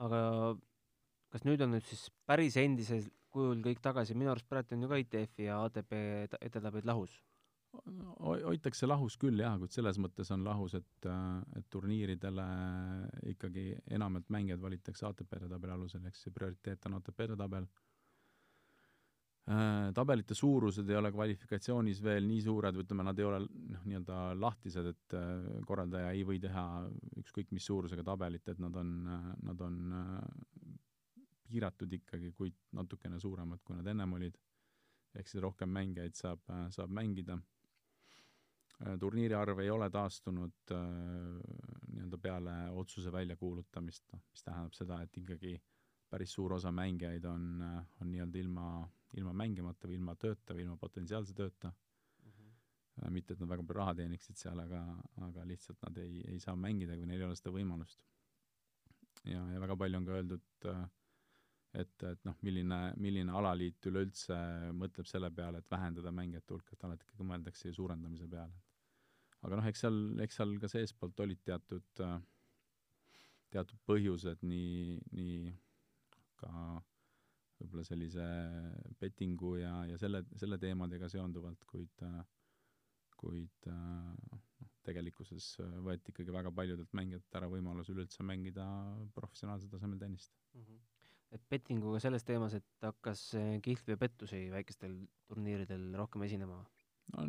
aga 0.07 0.23
kas 1.33 1.45
nüüd 1.49 1.65
on 1.65 1.77
nüüd 1.77 1.89
siis 1.89 2.09
päris 2.27 2.57
endisel 2.61 3.09
kujul 3.33 3.63
kõik 3.65 3.81
tagasi, 3.81 4.15
minu 4.15 4.31
arust 4.31 4.49
praegu 4.49 4.75
on 4.77 4.83
ju 4.83 4.89
ka 4.89 5.01
ITF-i 5.01 5.47
ja 5.49 5.63
ATP 5.65 5.93
edetabelid 6.41 6.89
lahus 6.89 7.23
hoitakse 8.21 8.87
lahus 8.87 9.17
küll 9.17 9.41
jah, 9.41 9.55
kuid 9.61 9.73
selles 9.73 9.99
mõttes 10.03 10.29
on 10.35 10.43
lahus, 10.45 10.75
et, 10.77 11.07
et 11.57 11.69
turniiridele 11.73 12.45
ikkagi 13.33 13.71
enamalt 13.97 14.29
mängijad 14.29 14.61
valitakse 14.61 15.07
ATP 15.09 15.39
edetabeli 15.39 15.73
alusel, 15.73 16.05
ehk 16.07 16.19
siis 16.19 16.35
prioriteet 16.37 16.85
on 16.91 16.99
ATP 16.99 17.25
edetabel 17.29 17.65
äh,. 17.65 17.92
Tabelite 19.95 20.37
suurused 20.39 20.87
ei 20.91 20.97
ole 20.97 21.11
kvalifikatsioonis 21.11 21.99
veel 22.05 22.29
nii 22.29 22.45
suured 22.45 22.77
ütleme, 22.79 23.03
nad 23.03 23.19
ei 23.19 23.27
ole 23.27 23.41
noh, 23.43 23.83
nii-öelda 23.89 24.19
lahtised, 24.39 24.87
et 24.93 25.17
äh, 25.19 25.49
korraldaja 25.67 26.13
ei 26.15 26.23
või 26.29 26.39
teha 26.43 26.65
ükskõik 27.25 27.51
mis 27.57 27.67
suurusega 27.67 28.05
tabelit, 28.07 28.47
et 28.49 28.63
nad 28.63 28.77
on, 28.79 28.93
nad 29.43 29.65
on 29.67 29.81
äh, 29.99 30.77
piiratud 31.51 31.99
ikkagi, 31.99 32.31
kuid 32.39 32.55
natukene 32.79 33.19
suuremad, 33.21 33.65
kui 33.65 33.77
nad 33.77 33.91
ennem 33.91 34.19
olid. 34.19 34.39
ehk 35.13 35.29
siis 35.29 35.43
rohkem 35.45 35.69
mängijaid 35.69 36.15
saab, 36.17 36.47
saab 36.73 36.89
mängida 36.89 37.37
Äh, 38.83 38.97
turniiri 38.99 39.35
arv 39.39 39.61
ei 39.63 39.71
ole 39.71 39.87
taastunud 39.95 40.73
äh, 40.75 40.79
nii-öelda 41.93 42.19
peale 42.19 42.55
otsuse 42.83 43.13
väljakuulutamist, 43.15 44.09
noh, 44.13 44.23
mis 44.31 44.43
tähendab 44.43 44.75
seda, 44.75 44.99
et 45.05 45.19
ikkagi 45.21 45.55
päris 46.13 46.35
suur 46.37 46.57
osa 46.59 46.73
mängijaid 46.75 47.25
on, 47.29 47.47
on 47.65 48.11
nii-öelda 48.13 48.41
ilma, 48.43 48.67
ilma 49.19 49.33
mängimata 49.43 49.89
või 49.89 49.99
ilma 49.99 50.17
tööta 50.21 50.57
või 50.57 50.67
ilma 50.67 50.77
potentsiaalse 50.81 51.37
tööta 51.37 51.73
mm. 51.73 52.33
-hmm. 52.33 53.13
mitte, 53.17 53.35
et 53.35 53.45
nad 53.45 53.53
väga 53.55 53.67
palju 53.67 53.81
raha 53.81 53.95
teeniksid 54.01 54.41
seal, 54.41 54.65
aga, 54.65 54.83
aga 55.29 55.47
lihtsalt 55.49 55.81
nad 55.87 56.03
ei, 56.05 56.25
ei 56.35 56.41
saa 56.41 56.57
mängida, 56.57 56.97
kui 56.99 57.09
neil 57.09 57.25
ei 57.25 57.29
ole 57.29 57.39
seda 57.41 57.55
võimalust. 57.55 58.05
ja, 59.25 59.45
ja 59.55 59.61
väga 59.61 59.77
palju 59.77 60.01
on 60.01 60.09
ka 60.09 60.19
öeldud, 60.19 60.67
et, 61.83 62.03
et 62.11 62.29
noh, 62.29 62.37
milline, 62.43 62.83
milline 62.97 63.33
alaliit 63.33 63.87
üleüldse 63.89 64.37
mõtleb 64.77 65.09
selle 65.09 65.31
peale, 65.31 65.59
et 65.59 65.71
vähendada 65.71 66.13
mängijate 66.13 66.55
hulka, 66.55 66.77
et 66.77 66.85
alati 66.85 67.09
ikkagi 67.09 67.33
mõeldakse 67.33 67.69
ju 67.69 67.81
suurendamise 67.81 68.29
peale 68.29 68.61
aga 69.43 69.59
noh, 69.59 69.69
eks 69.71 69.85
seal, 69.85 69.99
eks 70.23 70.39
seal 70.39 70.55
ka 70.63 70.71
seestpoolt 70.71 71.21
olid 71.25 71.43
teatud, 71.47 72.03
teatud 73.53 73.85
põhjused 73.89 74.45
nii, 74.47 74.99
nii 75.19 75.53
ka 76.43 76.53
võib-olla 77.63 77.85
sellise 77.87 78.29
bettingu 79.01 79.57
ja, 79.61 79.75
ja 79.91 79.99
selle, 80.01 80.25
selle 80.39 80.59
teemadega 80.63 81.09
seonduvalt, 81.13 81.65
kuid 81.71 82.05
kuid 83.23 83.69
noh, 83.71 84.41
tegelikkuses 84.83 85.53
võeti 85.87 86.11
ikkagi 86.11 86.35
väga 86.35 86.51
paljudelt 86.55 86.91
mängijatelt 86.99 87.39
ära 87.39 87.51
võimalus 87.51 87.91
üleüldse 87.93 88.25
mängida 88.27 88.65
professionaalsel 89.15 89.71
tasemel 89.71 90.01
tennist 90.01 90.33
mm. 90.57 90.65
-hmm. 90.65 90.81
et 91.39 91.45
bettinguga 91.55 92.01
selles 92.03 92.27
teemas, 92.27 92.57
et 92.59 92.87
hakkas 92.89 93.29
kihlvi 93.63 93.95
ja 93.95 94.01
pettusi 94.01 94.49
väikestel 94.51 94.97
turniiridel 95.29 95.93
rohkem 96.01 96.27
esinema? 96.27 96.59
no 97.15 97.29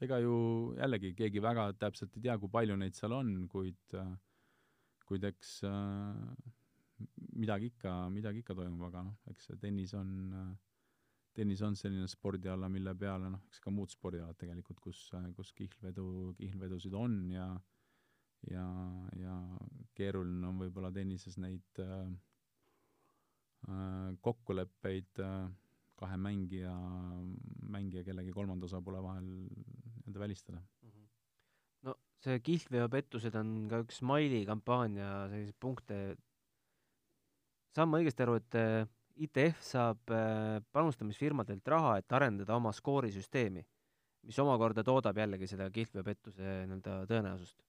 ega 0.00 0.18
ju 0.24 0.34
jällegi 0.78 1.12
keegi 1.16 1.42
väga 1.44 1.68
täpselt 1.76 2.16
ei 2.16 2.24
tea, 2.24 2.38
kui 2.40 2.48
palju 2.48 2.76
neid 2.80 2.96
seal 2.96 3.12
on, 3.12 3.34
kuid 3.52 3.96
kuid 5.10 5.26
eks 5.28 5.58
midagi 7.36 7.70
ikka, 7.72 7.94
midagi 8.12 8.42
ikka 8.44 8.56
toimub, 8.58 8.82
aga 8.88 9.04
noh, 9.06 9.16
eks 9.30 9.50
see 9.50 9.60
tennis 9.62 9.94
on, 9.98 10.10
tennis 11.36 11.62
on 11.66 11.76
selline 11.78 12.08
spordiala, 12.10 12.68
mille 12.68 12.94
peale 12.98 13.30
noh, 13.32 13.42
eks 13.48 13.62
ka 13.64 13.72
muud 13.74 13.92
spordialad 13.92 14.38
tegelikult, 14.40 14.80
kus, 14.84 15.06
kus 15.36 15.52
kihlvedu, 15.56 16.06
kihlvedusid 16.40 16.96
on 16.98 17.20
ja 17.34 17.50
ja, 18.48 18.64
ja 19.20 19.36
keeruline 19.96 20.48
on 20.48 20.60
võib-olla 20.62 20.90
tennises 20.94 21.36
neid 21.40 21.80
äh, 21.84 22.08
kokkuleppeid 24.24 25.20
äh, 25.24 25.50
kahe 26.00 26.16
mängija, 26.16 26.72
mängija 27.68 28.04
kellegi 28.06 28.32
kolmanda 28.32 28.64
osapoole 28.68 29.02
vahel 29.04 29.26
nii-öelda 29.26 30.22
välistada 30.22 30.60
mm. 30.60 30.88
-hmm. 30.88 31.06
no 31.88 31.96
see 32.24 32.40
kihlveopettused 32.46 33.36
on 33.36 33.68
ka 33.68 33.82
üks 33.84 34.00
Smiley 34.00 34.46
kampaania 34.48 35.28
selliseid 35.28 35.60
punkte, 35.60 36.00
saan 37.76 37.90
ma 37.90 38.00
õigesti 38.00 38.24
aru, 38.24 38.38
et 38.40 38.58
äh, 38.58 38.86
ITF 39.20 39.60
saab 39.64 40.12
äh, 40.14 40.60
panustamisfirmadelt 40.72 41.68
raha, 41.68 41.98
et 42.00 42.16
arendada 42.16 42.56
oma 42.56 42.72
skoorisüsteemi, 42.76 43.64
mis 44.28 44.38
omakorda 44.42 44.84
toodab 44.86 45.18
jällegi 45.20 45.48
seda 45.50 45.68
kihlveopettuse 45.74 46.62
nii-öelda 46.70 47.02
tõenäosust? 47.10 47.60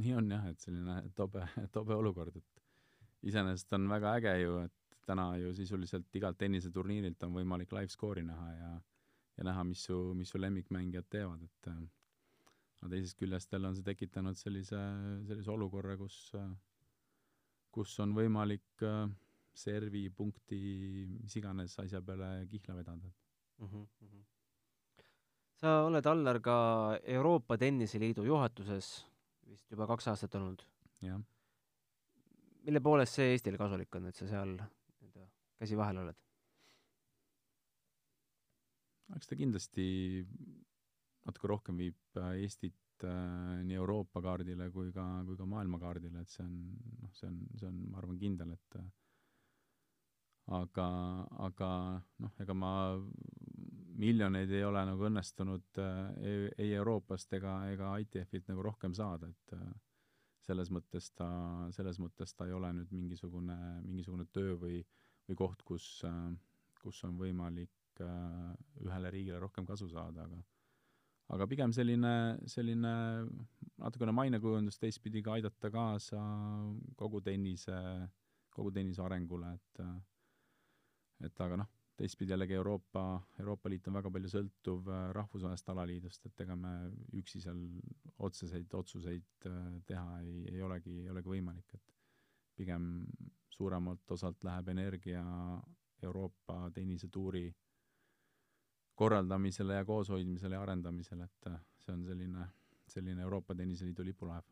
nii 0.00 0.12
on 0.14 0.28
jah, 0.30 0.44
et 0.46 0.62
selline 0.62 1.00
tobe, 1.18 1.42
tobe 1.76 1.96
olukord, 1.98 2.36
et 2.38 3.26
iseenesest 3.26 3.74
on 3.74 3.88
väga 3.90 4.14
äge 4.20 4.36
ju, 4.44 4.60
et 4.68 5.00
täna 5.06 5.32
ju 5.40 5.50
sisuliselt 5.54 6.14
igalt 6.14 6.38
tenniseturniirilt 6.38 7.24
on 7.26 7.34
võimalik 7.40 7.72
live 7.74 7.90
skoori 7.90 8.22
näha 8.26 8.52
ja 8.54 8.70
ja 9.40 9.46
näha, 9.46 9.64
mis 9.64 9.86
su, 9.88 9.96
mis 10.14 10.28
su 10.28 10.38
lemmikmängijad 10.40 11.06
teevad, 11.08 11.40
et 11.46 11.68
aga 11.70 12.90
teisest 12.92 13.16
küljest 13.16 13.52
jälle 13.54 13.70
on 13.70 13.76
see 13.78 13.86
tekitanud 13.86 14.36
sellise, 14.36 14.80
sellise 15.28 15.52
olukorra, 15.54 15.96
kus 15.96 16.18
kus 17.70 17.96
on 18.02 18.14
võimalik 18.16 18.84
servi, 19.60 20.08
punkti, 20.14 20.60
mis 21.20 21.36
iganes 21.36 21.76
asja 21.82 22.00
peale 22.02 22.46
kihla 22.50 22.76
vedada 22.76 23.10
mm. 23.58 23.66
-hmm. 23.66 24.24
sa 25.60 25.82
oled, 25.86 26.06
Allar, 26.06 26.40
ka 26.40 26.56
Euroopa 27.02 27.58
Tenniseliidu 27.58 28.24
juhatuses 28.24 29.06
vist 29.46 29.70
juba 29.70 29.86
kaks 29.86 30.08
aastat 30.08 30.34
olnud. 30.34 30.62
jah. 31.02 31.20
mille 32.62 32.80
poolest 32.80 33.14
see 33.14 33.32
Eestile 33.32 33.58
kasulik 33.58 33.94
on, 33.94 34.06
et 34.06 34.14
sa 34.14 34.26
seal 34.26 34.58
käsi 35.58 35.76
vahel 35.76 35.98
oled? 36.04 36.16
eks 39.16 39.26
ta 39.26 39.36
kindlasti 39.36 39.86
natuke 41.26 41.48
rohkem 41.50 41.80
viib 41.82 41.98
äh, 42.16 42.36
Eestit 43.00 43.08
äh, 43.08 43.64
nii 43.64 43.76
Euroopa 43.80 44.20
kaardile 44.22 44.70
kui 44.70 44.92
ka, 44.92 45.04
kui 45.26 45.36
ka 45.36 45.46
maailma 45.46 45.78
kaardile, 45.78 46.20
et 46.20 46.28
see 46.28 46.44
on, 46.44 46.56
noh, 47.02 47.12
see 47.12 47.28
on, 47.28 47.38
see 47.58 47.68
on, 47.68 47.78
ma 47.90 47.98
arvan, 47.98 48.18
kindel, 48.18 48.52
et 48.52 48.76
äh, 48.76 48.88
aga, 50.60 50.88
aga 51.46 51.70
noh, 52.20 52.34
ega 52.40 52.54
ma 52.54 52.72
miljoneid 54.00 54.50
ei 54.50 54.64
ole 54.64 54.84
nagu 54.88 55.06
õnnestunud 55.08 55.80
äh, 55.80 56.00
ei, 56.20 56.48
ei 56.58 56.74
Euroopast 56.78 57.32
ega, 57.36 57.58
ega 57.72 57.94
ITF-ilt 58.04 58.48
nagu 58.52 58.64
rohkem 58.64 58.94
saada, 58.96 59.28
et 59.28 59.56
äh, 59.56 59.68
selles 60.46 60.70
mõttes 60.72 61.10
ta, 61.14 61.28
selles 61.76 62.00
mõttes 62.00 62.32
ta 62.34 62.48
ei 62.48 62.56
ole 62.56 62.72
nüüd 62.74 62.92
mingisugune, 62.92 63.56
mingisugune 63.84 64.26
töö 64.32 64.56
või 64.60 64.80
äh, 64.80 64.88
või 65.30 65.38
koht, 65.38 65.62
kus, 65.62 65.86
kus 66.82 67.04
on 67.06 67.18
võimalik 67.20 68.02
äh, 68.02 68.54
ühele 68.82 69.12
riigile 69.14 69.38
rohkem 69.38 69.66
kasu 69.68 69.86
saada, 69.90 70.26
aga 70.26 70.40
aga 71.34 71.46
pigem 71.50 71.72
selline, 71.74 72.12
selline 72.50 72.92
natukene 73.80 74.14
mainekujundus 74.16 74.80
teistpidi 74.82 75.22
ka 75.22 75.36
aidata 75.38 75.70
kaasa 75.72 76.20
kogu 76.98 77.20
tennise, 77.24 77.76
kogu 78.54 78.72
tennise 78.74 79.02
arengule, 79.04 79.52
et 79.54 79.84
et 81.26 81.40
aga 81.44 81.58
noh, 81.60 81.68
teistpidi 82.00 82.32
jällegi 82.32 82.56
Euroopa, 82.56 83.02
Euroopa 83.42 83.68
Liit 83.68 83.88
on 83.90 83.98
väga 83.98 84.10
palju 84.14 84.30
sõltuv 84.32 84.88
äh, 84.88 85.00
rahvusvahelisest 85.16 85.72
alaliidust, 85.74 86.26
et 86.30 86.44
ega 86.46 86.56
me 86.56 86.72
üksi 87.20 87.42
seal 87.44 87.60
otseseid 88.24 88.72
otsuseid 88.78 89.48
äh, 89.50 89.58
teha 89.88 90.20
ei, 90.24 90.46
ei 90.54 90.62
olegi, 90.64 90.96
ei 91.04 91.10
olegi 91.12 91.34
võimalik, 91.34 91.74
et 91.76 91.92
pigem 92.56 92.86
suuremalt 93.52 94.16
osalt 94.16 94.44
läheb 94.48 94.72
energia 94.72 95.22
Euroopa 96.02 96.70
tennisetuuri 96.72 97.50
korraldamisele 99.00 99.80
ja 99.80 99.84
kooshoidmisele 99.88 100.58
ja 100.58 100.62
arendamisele, 100.62 101.28
et 101.30 101.52
äh, 101.52 101.60
see 101.80 101.94
on 101.96 102.04
selline, 102.04 102.46
selline 102.90 103.24
Euroopa 103.28 103.56
Tenniseliidu 103.56 104.04
lipulaev 104.04 104.44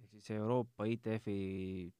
ehk 0.00 0.12
siis 0.16 0.30
Euroopa 0.36 0.86
ITF-i 0.90 1.38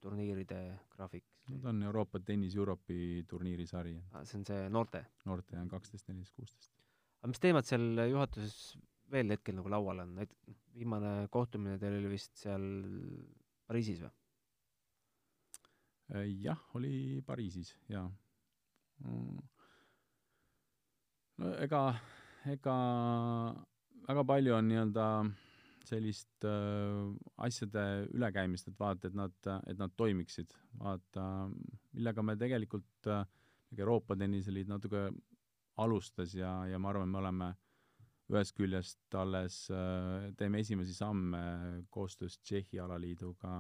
turniiride 0.03 0.61
graafik? 0.95 1.25
no 1.51 1.59
ta 1.63 1.71
on 1.73 1.83
Euroopa 1.83 2.21
Tennis 2.21 2.57
Europe'i 2.57 3.25
turniirisari. 3.29 3.97
see 4.25 4.39
on 4.39 4.47
see 4.47 4.69
noorte? 4.69 5.05
noorte 5.25 5.59
on 5.59 5.69
kaksteist, 5.69 6.09
neliteist, 6.09 6.35
kuusteist. 6.37 6.73
aga 7.21 7.33
mis 7.33 7.43
teemad 7.45 7.69
seal 7.69 8.03
juhatuses 8.11 8.57
veel 9.11 9.35
hetkel 9.35 9.59
nagu 9.59 9.71
laual 9.71 10.03
on, 10.05 10.17
noh, 10.19 10.35
viimane 10.75 11.13
kohtumine 11.35 11.79
teil 11.83 11.99
oli 12.01 12.11
vist 12.13 12.37
seal 12.43 12.67
Pariisis 13.71 14.03
või? 14.03 14.11
Äh, 16.11 16.27
jah, 16.43 16.59
oli 16.75 16.93
Pariisis, 17.27 17.77
jaa. 17.91 18.09
Mm. 19.07 19.39
No 21.41 21.55
ega, 21.65 21.85
ega 22.53 22.77
väga 24.09 24.25
palju 24.29 24.57
on 24.57 24.69
nii-öelda 24.69 25.07
sellist 25.89 26.45
äh, 26.47 27.09
asjade 27.47 27.85
ülekäimist, 28.15 28.69
et 28.69 28.79
vaata, 28.79 29.09
et 29.09 29.17
nad, 29.17 29.35
et 29.71 29.79
nad 29.81 29.93
toimiksid. 29.97 30.53
vaata, 30.79 31.25
millega 31.97 32.23
me 32.23 32.37
tegelikult 32.39 33.11
äh,, 33.11 33.25
Euroopa 33.79 34.17
Tenniseliit 34.19 34.69
natuke 34.69 35.09
alustas 35.79 36.35
ja, 36.35 36.51
ja 36.67 36.79
ma 36.79 36.91
arvan, 36.91 37.09
me 37.09 37.21
oleme 37.21 37.51
ühest 38.31 38.55
küljest 38.59 39.15
alles 39.19 39.63
äh, 39.75 40.31
teeme 40.39 40.61
esimesi 40.63 40.95
samme 40.95 41.41
koostöös 41.91 42.39
Tšehhi 42.39 42.81
alaliiduga, 42.83 43.55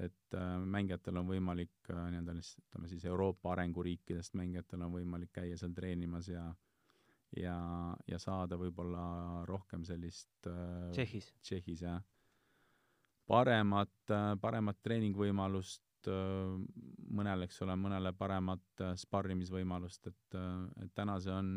et 0.00 0.36
äh, 0.36 0.58
mängijatel 0.64 1.20
on 1.20 1.28
võimalik 1.28 1.92
äh, 1.92 2.02
nii-öelda 2.12 2.36
ütleme 2.40 2.90
siis 2.90 3.04
Euroopa 3.08 3.54
arenguriikidest 3.54 4.36
mängijatel 4.40 4.88
on 4.88 4.96
võimalik 4.98 5.32
käia 5.38 5.56
seal 5.60 5.72
treenimas 5.76 6.28
ja 6.32 6.48
äh, 6.48 6.71
ja, 7.38 7.56
ja 8.08 8.18
saada 8.20 8.58
võib-olla 8.60 9.04
rohkem 9.48 9.84
sellist 9.88 10.48
äh, 10.50 10.90
Tšehhis, 10.92 11.30
Tšehhis 11.42 11.84
jah, 11.86 12.02
paremat, 13.30 13.94
äh, 14.10 14.32
paremat 14.42 14.80
treeningvõimalust 14.84 16.10
äh, 16.12 16.56
mõnele, 17.12 17.48
eks 17.48 17.62
ole, 17.64 17.76
mõnele 17.80 18.14
paremat 18.16 18.84
sparrimisvõimalust, 19.04 20.10
et, 20.12 20.38
et 20.84 20.94
täna 20.96 21.18
see 21.22 21.34
on 21.34 21.52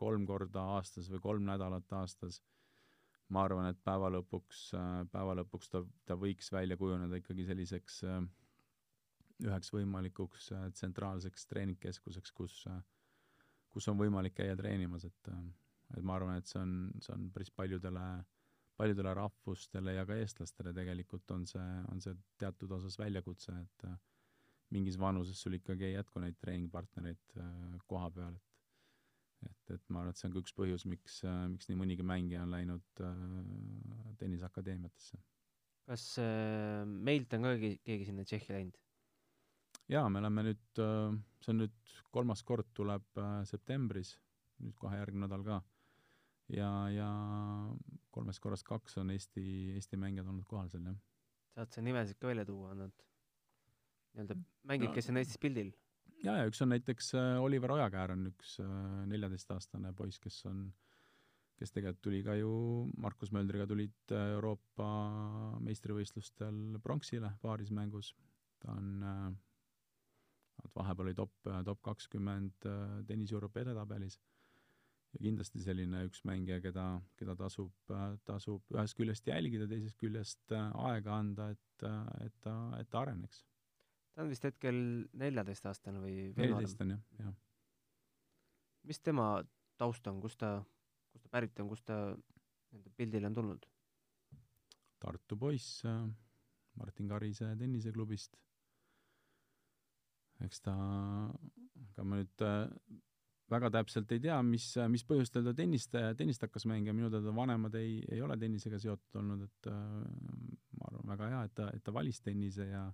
kolm 0.00 0.26
korda 0.28 0.66
aastas 0.76 1.10
või 1.12 1.22
kolm 1.24 1.46
nädalat 1.48 1.98
aastas. 2.00 2.42
ma 3.30 3.44
arvan, 3.46 3.68
et 3.70 3.78
päeva 3.86 4.08
lõpuks, 4.10 4.72
päeva 5.12 5.36
lõpuks 5.38 5.68
ta, 5.70 5.84
ta 6.04 6.16
võiks 6.18 6.50
välja 6.50 6.76
kujuneda 6.76 7.20
ikkagi 7.20 7.44
selliseks 7.46 8.00
üheks 9.46 9.72
võimalikuks 9.72 10.50
tsentraalseks 10.76 11.46
treeningkeskuseks, 11.50 12.32
kus 12.36 12.56
äh, 12.68 12.80
kus 13.70 13.88
on 13.90 13.98
võimalik 14.00 14.36
käia 14.40 14.58
treenimas, 14.58 15.06
et 15.08 15.32
et 15.96 16.04
ma 16.06 16.14
arvan, 16.14 16.38
et 16.38 16.46
see 16.46 16.60
on, 16.60 16.74
see 17.02 17.14
on 17.16 17.24
päris 17.34 17.50
paljudele, 17.50 18.04
paljudele 18.78 19.14
rahvustele 19.18 19.96
ja 19.96 20.04
ka 20.06 20.18
eestlastele 20.22 20.70
tegelikult 20.76 21.32
on 21.34 21.46
see, 21.50 21.66
on 21.90 22.02
see 22.04 22.14
teatud 22.38 22.70
osas 22.76 22.98
väljakutse, 23.00 23.56
et 23.64 23.88
mingis 24.70 24.98
vanuses 25.00 25.40
sul 25.42 25.56
ikkagi 25.58 25.88
ei 25.88 25.96
jätku 25.96 26.22
neid 26.22 26.38
treeningpartnereid 26.42 27.34
äh, 27.42 27.74
koha 27.90 28.10
peal, 28.14 28.38
et 28.38 28.50
et, 29.48 29.74
et 29.74 29.84
ma 29.88 30.02
arvan, 30.02 30.12
et 30.12 30.20
see 30.20 30.28
on 30.28 30.34
ka 30.34 30.42
üks 30.44 30.54
põhjus, 30.56 30.84
miks, 30.88 31.22
miks 31.48 31.70
nii 31.70 31.78
mõnigi 31.80 32.04
mängija 32.06 32.44
on 32.44 32.54
läinud 32.54 33.02
äh, 33.06 33.24
tenniseakadeemiatesse. 34.20 35.20
kas 35.88 36.06
äh, 36.22 36.84
meilt 37.08 37.34
on 37.34 37.48
ka 37.48 37.54
keegi, 37.56 37.80
keegi 37.86 38.10
sinna 38.10 38.26
Tšehhi 38.28 38.56
läinud? 38.56 38.78
Jaa, 39.90 40.06
me 40.12 40.20
oleme 40.22 40.46
nüüd, 40.50 40.80
äh, 40.82 41.10
see 41.42 41.52
on 41.54 41.62
nüüd 41.64 41.92
kolmas 42.14 42.42
kord 42.46 42.70
tuleb 42.76 43.20
äh, 43.20 43.42
septembris, 43.48 44.14
nüüd 44.62 44.76
kohe 44.78 44.98
järgmine 45.00 45.26
nädal 45.26 45.44
ka. 45.46 45.60
ja, 46.50 46.70
ja 46.90 47.10
kolmest 48.10 48.42
korrast 48.42 48.66
kaks 48.66 48.98
on 49.02 49.12
Eesti, 49.14 49.44
Eesti 49.76 49.98
mängijad 50.00 50.26
olnud 50.30 50.48
kohal 50.50 50.70
seal, 50.72 50.88
jah. 50.90 50.98
saad 51.54 51.74
sa 51.74 51.84
nimesid 51.84 52.18
ka 52.18 52.30
välja 52.30 52.46
tuua, 52.48 52.74
nad 52.74 52.94
nii-öelda 54.14 54.36
mängijad 54.66 54.90
no,, 54.90 54.96
kes 54.98 55.10
on 55.12 55.20
Eestis 55.22 55.42
pildil? 55.42 55.72
jaa, 56.24 56.40
ja 56.40 56.46
üks 56.50 56.62
on 56.64 56.72
näiteks 56.74 57.14
äh, 57.18 57.34
Oliver 57.42 57.76
Ojakäär 57.78 58.14
on 58.16 58.30
üks 58.32 58.58
neljateistaastane 59.10 59.94
poiss, 59.98 60.22
kes 60.22 60.40
on, 60.50 60.64
kes 61.58 61.74
tegelikult 61.74 62.02
tuli 62.06 62.24
ka 62.26 62.34
ju, 62.38 62.50
Markus 62.98 63.30
Möldriga 63.34 63.66
tulid 63.70 64.14
Euroopa 64.16 64.90
meistrivõistlustel 65.62 66.80
pronksile 66.82 67.34
paarismängus, 67.42 68.14
ta 68.62 68.74
on 68.74 69.06
äh, 69.06 69.30
et 70.64 70.74
vahepeal 70.76 71.08
oli 71.08 71.16
top, 71.16 71.32
top 71.64 71.80
kakskümmend 71.86 72.68
äh, 72.68 73.00
tennis 73.08 73.32
Euroopa 73.32 73.62
edetabelis 73.62 74.18
ja 75.10 75.22
kindlasti 75.24 75.62
selline 75.64 76.04
üks 76.06 76.22
mängija, 76.28 76.60
keda, 76.62 76.86
keda 77.18 77.36
tasub, 77.38 77.72
äh, 77.94 78.14
tasub 78.28 78.74
ühest 78.74 78.98
küljest 78.98 79.30
jälgida, 79.30 79.68
teisest 79.70 79.98
küljest 80.00 80.54
äh, 80.56 80.68
aega 80.90 81.16
anda, 81.18 81.50
et, 81.54 81.86
et 82.26 82.36
ta, 82.44 82.56
et 82.80 82.90
ta 82.90 83.04
areneks. 83.04 83.44
ta 84.14 84.24
on 84.24 84.32
vist 84.32 84.44
hetkel 84.46 84.82
neljateistaastane 85.24 86.02
või 86.02 86.16
neliteist 86.38 86.84
on 86.84 86.96
jah, 86.96 87.02
jah. 87.24 87.34
mis 88.90 89.02
tema 89.02 89.32
taust 89.80 90.06
on, 90.12 90.20
kust 90.22 90.40
ta, 90.42 90.58
kust 91.12 91.26
ta 91.26 91.34
pärit 91.38 91.58
on, 91.62 91.70
kust 91.72 91.88
ta 91.88 92.00
nende 92.70 92.92
pildile 92.96 93.30
on 93.30 93.38
tulnud? 93.40 93.66
Tartu 95.00 95.36
poiss 95.40 95.80
Martin 96.76 97.08
Karise 97.08 97.54
tenniseklubist 97.58 98.36
eks 100.46 100.64
ta, 100.64 100.74
ega 101.90 102.06
ma 102.06 102.20
nüüd 102.20 102.44
äh, 102.46 102.68
väga 103.50 103.70
täpselt 103.74 104.12
ei 104.14 104.22
tea, 104.22 104.38
mis, 104.46 104.72
mis 104.92 105.04
põhjustel 105.06 105.44
ta 105.46 105.54
tennist, 105.56 105.94
tennist 106.18 106.42
hakkas 106.46 106.66
mängima, 106.70 106.94
minu 106.96 107.10
teada 107.12 107.34
vanemad 107.34 107.74
ei, 107.80 107.98
ei 108.12 108.22
ole 108.22 108.38
tennisega 108.40 108.78
seotud 108.82 109.20
olnud, 109.22 109.46
et 109.48 109.70
äh, 109.70 109.78
ma 110.78 110.90
arvan, 110.90 111.06
väga 111.14 111.30
hea, 111.34 111.44
et 111.48 111.56
ta, 111.58 111.70
et 111.74 111.84
ta 111.86 111.94
valis 111.94 112.22
tennise 112.24 112.68
ja 112.70 112.84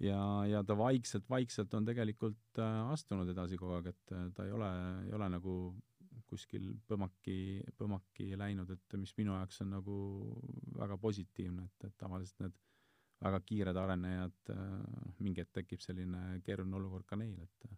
ja, 0.00 0.20
ja 0.48 0.62
ta 0.64 0.76
vaikselt, 0.78 1.26
vaikselt 1.28 1.74
on 1.76 1.88
tegelikult 1.88 2.62
äh, 2.62 2.80
astunud 2.94 3.28
edasi 3.34 3.58
kogu 3.60 3.76
aeg, 3.78 3.90
et 3.92 4.18
ta 4.36 4.46
ei 4.46 4.54
ole, 4.56 4.70
ei 5.06 5.16
ole 5.18 5.30
nagu 5.36 5.56
kuskil 6.30 6.70
põmmaki, 6.86 7.60
põmmaki 7.78 8.36
läinud, 8.38 8.70
et 8.70 8.98
mis 9.00 9.12
minu 9.18 9.34
jaoks 9.34 9.64
on 9.64 9.72
nagu 9.74 9.96
väga 10.78 10.98
positiivne, 11.02 11.66
et, 11.66 11.88
et 11.88 11.96
tavaliselt 11.98 12.44
need 12.44 12.58
väga 13.20 13.40
kiired 13.46 13.76
arenejad, 13.76 14.36
noh, 14.48 15.14
mingi 15.20 15.44
hetk 15.44 15.52
tekib 15.60 15.82
selline 15.84 16.40
keeruline 16.44 16.76
olukord 16.78 17.06
ka 17.08 17.18
neil, 17.20 17.38
et 17.44 17.72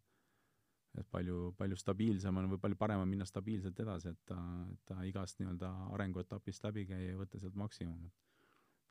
et 1.00 1.08
palju, 1.08 1.54
palju 1.56 1.76
stabiilsem 1.80 2.36
on 2.36 2.50
või 2.50 2.60
palju 2.60 2.76
parem 2.76 3.00
on 3.00 3.08
minna 3.08 3.24
stabiilselt 3.24 3.78
edasi, 3.80 4.10
et 4.12 4.18
ta, 4.28 4.36
ta 4.84 4.98
igast 5.08 5.38
nii-öelda 5.40 5.70
arenguetapist 5.96 6.66
läbi 6.66 6.84
käia 6.90 7.14
ja 7.14 7.20
võtta 7.20 7.40
sealt 7.40 7.56
maksimum, 7.56 8.10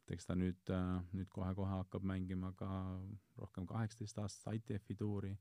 et 0.01 0.15
eks 0.15 0.25
ta 0.25 0.35
nüüd, 0.37 0.73
nüüd 1.13 1.29
kohe-kohe 1.29 1.75
hakkab 1.83 2.07
mängima 2.09 2.55
ka 2.57 2.69
rohkem 3.37 3.67
kaheksateistaastast 3.69 4.49
ITF-i 4.57 4.97
tuuri, 4.97 5.35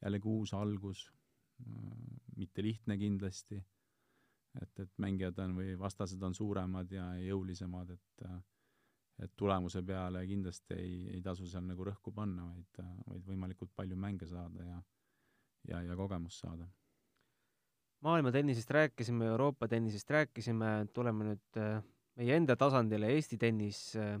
jällegi 0.00 0.32
uus 0.32 0.54
algus, 0.56 1.04
mitte 2.40 2.64
lihtne 2.64 2.96
kindlasti, 2.96 3.60
et, 4.62 4.72
et 4.80 4.92
mängijad 5.04 5.38
on 5.44 5.52
või 5.58 5.74
vastased 5.78 6.22
on 6.24 6.34
suuremad 6.34 6.96
ja 6.96 7.12
jõulisemad, 7.20 7.92
et 7.92 8.24
äh, 8.24 8.40
et 9.20 9.32
tulemuse 9.36 9.82
peale 9.84 10.22
kindlasti 10.26 10.76
ei, 10.76 10.94
ei 11.16 11.20
tasu 11.24 11.46
seal 11.48 11.66
nagu 11.66 11.84
rõhku 11.84 12.12
panna, 12.14 12.46
vaid, 12.48 12.80
vaid 13.06 13.26
võimalikult 13.28 13.72
palju 13.76 13.96
mänge 13.96 14.28
saada 14.30 14.64
ja 14.64 14.80
ja, 15.68 15.82
ja 15.82 15.96
kogemust 15.96 16.40
saada. 16.40 16.68
maailma 18.00 18.32
tennisest 18.32 18.70
rääkisime, 18.70 19.26
Euroopa 19.26 19.68
tennisest 19.68 20.10
rääkisime, 20.10 20.88
tuleme 20.92 21.26
nüüd 21.32 21.60
äh, 21.60 21.82
meie 22.16 22.36
enda 22.36 22.56
tasandile, 22.56 23.10
Eesti 23.14 23.38
tennis, 23.38 23.82
äh, 23.96 24.16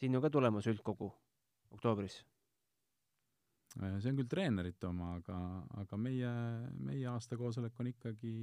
siin 0.00 0.16
ju 0.16 0.22
ka 0.24 0.30
tulemas 0.30 0.66
üldkogu 0.70 1.10
oktoobris. 1.76 2.22
Äh, 3.82 3.98
see 4.00 4.14
on 4.14 4.20
küll 4.22 4.30
treenerite 4.32 4.88
oma, 4.88 5.14
aga, 5.20 5.38
aga 5.84 6.00
meie, 6.00 6.32
meie 6.80 7.06
aastakoosolek 7.12 7.80
on 7.80 7.92
ikkagi 7.92 8.34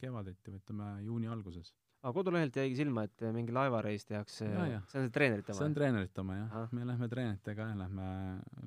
kevadeti 0.00 0.52
või 0.52 0.62
ütleme 0.62 0.90
juuni 1.08 1.32
alguses 1.32 1.72
aga 1.98 2.12
kodulehelt 2.14 2.56
jäigi 2.60 2.76
silma, 2.78 3.04
et 3.08 3.24
mingi 3.34 3.54
laevareis 3.54 4.06
tehakse, 4.06 4.46
see 4.46 5.00
on 5.00 5.06
see 5.06 5.14
treenerite 5.14 5.52
oma? 5.52 5.58
see 5.58 5.66
on 5.66 5.76
treenerite 5.76 6.22
oma 6.22 6.36
jah, 6.38 6.74
me 6.76 6.86
lähme 6.86 7.08
treeneritega 7.10 7.68
ja 7.72 7.78
lähme, 7.80 8.08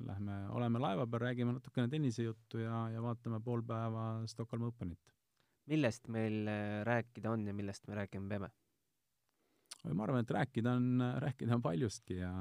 lähme, 0.08 0.38
oleme 0.58 0.82
laeva 0.82 1.06
peal, 1.06 1.24
räägime 1.26 1.56
natukene 1.56 1.88
tennisejuttu 1.92 2.60
ja, 2.60 2.82
ja 2.92 3.04
vaatame 3.04 3.40
pool 3.44 3.64
päeva 3.66 4.06
Stockholm 4.28 4.68
Openit. 4.68 5.14
millest 5.72 6.08
meil 6.12 6.42
äh, 6.50 6.82
rääkida 6.88 7.32
on 7.32 7.46
ja 7.48 7.56
millest 7.56 7.88
me 7.88 8.02
rääkima 8.02 8.28
peame? 8.28 8.52
ma 9.82 10.04
arvan, 10.04 10.26
et 10.26 10.36
rääkida 10.36 10.76
on, 10.76 11.06
rääkida 11.24 11.56
on 11.56 11.64
paljustki 11.64 12.20
ja, 12.20 12.34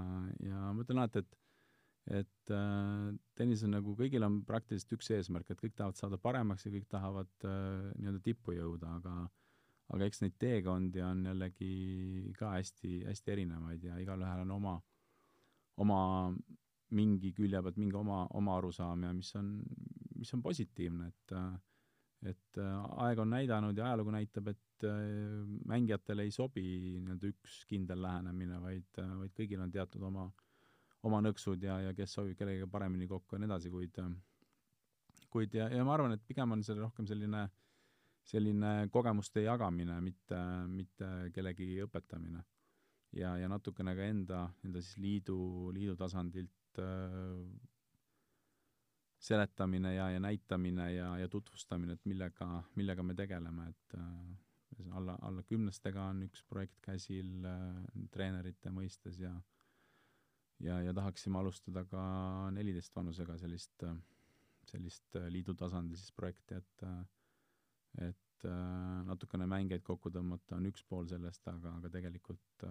ja 0.43 0.71
ma 0.75 0.83
ütlen 0.83 0.99
alati, 0.99 1.23
et 1.23 1.37
et 2.09 2.51
äh, 2.51 3.11
tennis 3.37 3.61
on 3.63 3.75
nagu, 3.77 3.93
kõigil 3.95 4.25
on 4.25 4.39
praktiliselt 4.43 4.97
üks 4.97 5.11
eesmärk, 5.13 5.51
et 5.53 5.59
kõik 5.61 5.75
tahavad 5.77 5.99
saada 5.99 6.17
paremaks 6.19 6.65
ja 6.65 6.71
kõik 6.73 6.87
tahavad 6.89 7.45
äh, 7.45 7.91
nii-öelda 8.01 8.23
tippu 8.25 8.55
jõuda, 8.57 8.97
aga 8.97 9.13
aga 9.91 10.07
eks 10.07 10.21
neid 10.23 10.37
teekondi 10.39 11.01
on 11.03 11.25
jällegi 11.27 12.33
ka 12.37 12.53
hästi, 12.55 13.01
hästi 13.09 13.33
erinevaid 13.35 13.83
ja 13.83 13.97
igalühel 14.01 14.45
on 14.45 14.53
oma, 14.55 14.75
oma 15.83 15.99
mingi 16.95 17.33
külje 17.35 17.61
pealt 17.63 17.79
mingi 17.79 17.97
oma, 17.97 18.23
oma 18.39 18.55
arusaam 18.59 19.03
ja 19.07 19.11
mis 19.15 19.33
on, 19.39 19.51
mis 20.19 20.33
on 20.35 20.43
positiivne, 20.45 21.11
et 21.11 21.35
et 22.21 22.57
aeg 22.61 23.19
on 23.23 23.31
näidanud 23.33 23.77
ja 23.77 23.87
ajalugu 23.87 24.11
näitab, 24.13 24.51
et 24.51 24.85
mängijatele 25.65 26.27
ei 26.27 26.33
sobi 26.33 26.63
nii-öelda 27.01 27.31
üks 27.33 27.63
kindel 27.69 28.01
lähenemine, 28.03 28.59
vaid, 28.61 28.99
vaid 29.23 29.33
kõigil 29.37 29.63
on 29.63 29.73
teatud 29.73 30.03
oma, 30.05 30.27
oma 31.09 31.21
nõksud 31.25 31.65
ja, 31.65 31.79
ja 31.87 31.95
kes 31.97 32.13
sobib 32.13 32.37
kellegagi 32.37 32.69
paremini 32.69 33.09
kokku 33.09 33.35
ja 33.35 33.41
nii 33.41 33.49
edasi, 33.49 33.73
kuid 33.73 33.97
kuid 35.31 35.55
ja, 35.55 35.69
ja 35.71 35.83
ma 35.87 35.95
arvan, 35.95 36.13
et 36.15 36.23
pigem 36.27 36.53
on 36.53 36.61
see 36.65 36.77
rohkem 36.77 37.07
selline, 37.09 37.45
selline 38.23 38.87
kogemuste 38.91 39.43
jagamine, 39.43 39.99
mitte, 40.01 40.39
mitte 40.67 41.31
kellegi 41.33 41.81
õpetamine. 41.83 42.43
ja, 43.17 43.35
ja 43.37 43.47
natukene 43.49 43.95
ka 43.95 44.03
enda, 44.07 44.41
enda 44.63 44.81
siis 44.81 44.97
liidu, 44.97 45.37
liidu 45.75 45.95
tasandilt 45.99 46.51
Äh, 46.79 47.69
seletamine 49.21 49.93
ja, 49.93 50.09
ja 50.09 50.19
näitamine 50.19 50.93
ja, 50.93 51.17
ja 51.17 51.27
tutvustamine, 51.29 51.93
et 51.93 52.05
millega, 52.09 52.63
millega 52.75 53.03
me 53.03 53.13
tegeleme, 53.13 53.67
et 53.69 53.93
äh, 53.93 54.87
alla, 54.97 55.13
alla 55.21 55.43
kümnestega 55.45 56.07
on 56.09 56.23
üks 56.25 56.41
projekt 56.49 56.79
käsil 56.81 57.45
äh, 57.45 57.75
treenerite 58.09 58.73
mõistes 58.73 59.19
ja 59.21 59.35
ja, 60.61 60.79
ja 60.81 60.93
tahaksime 60.93 61.37
alustada 61.37 61.83
ka 61.85 62.01
neliteist 62.55 62.95
vanusega 62.95 63.37
sellist, 63.37 63.85
sellist 64.71 65.21
liidu 65.29 65.53
tasandi 65.53 65.99
siis 66.01 66.15
projekti, 66.17 66.57
et 66.57 66.87
et 67.99 68.17
natukene 69.05 69.45
mängijaid 69.45 69.83
kokku 69.85 70.09
tõmmata 70.09 70.55
on 70.57 70.65
üks 70.65 70.81
pool 70.89 71.05
sellest, 71.05 71.43
aga, 71.51 71.75
aga 71.77 71.91
tegelikult 71.93 72.65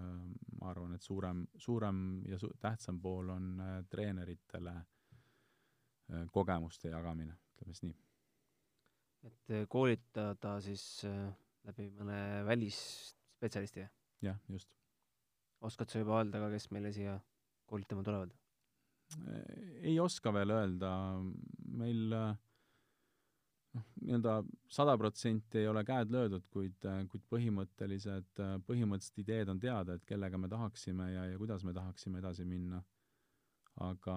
ma 0.59 0.71
arvan, 0.71 0.97
et 0.97 1.05
suurem, 1.05 1.45
suurem 1.55 2.01
ja 2.27 2.39
su-, 2.41 2.51
tähtsam 2.59 2.99
pool 3.01 3.31
on 3.31 3.53
äh, 3.63 3.77
treeneritele 3.91 4.73
äh, 4.75 6.25
kogemuste 6.33 6.91
jagamine, 6.91 7.37
ütleme 7.55 7.77
siis 7.77 7.85
nii. 7.87 7.95
et 9.29 9.55
äh, 9.55 9.65
koolitada 9.71 10.57
siis 10.65 10.85
läbi 11.67 11.87
mõne 11.95 12.19
välisspetsialisti? 12.49 13.87
jah, 14.27 14.39
just. 14.51 14.75
oskad 15.61 15.89
sa 15.89 16.03
juba 16.03 16.19
öelda 16.19 16.43
ka, 16.43 16.51
kes 16.53 16.69
meile 16.75 16.91
siia 16.95 17.15
koolitama 17.69 18.03
tulevad? 18.03 18.35
ei 19.81 19.97
oska 19.99 20.31
veel 20.33 20.53
öelda, 20.55 20.91
meil 21.79 22.15
äh, 22.15 22.35
noh, 23.77 23.85
nii-öelda 24.03 24.35
sada 24.71 24.95
protsenti 24.99 25.61
ei 25.61 25.67
ole 25.71 25.83
käed 25.87 26.11
löödud, 26.13 26.47
kuid, 26.53 26.87
kuid 27.11 27.23
põhimõttelised, 27.33 28.41
põhimõttelised 28.67 29.21
ideed 29.23 29.51
on 29.53 29.61
teada, 29.61 29.95
et 29.95 30.07
kellega 30.07 30.39
me 30.41 30.49
tahaksime 30.51 31.11
ja, 31.13 31.27
ja 31.31 31.39
kuidas 31.39 31.65
me 31.67 31.75
tahaksime 31.77 32.21
edasi 32.23 32.47
minna. 32.47 32.83
aga, 33.81 34.13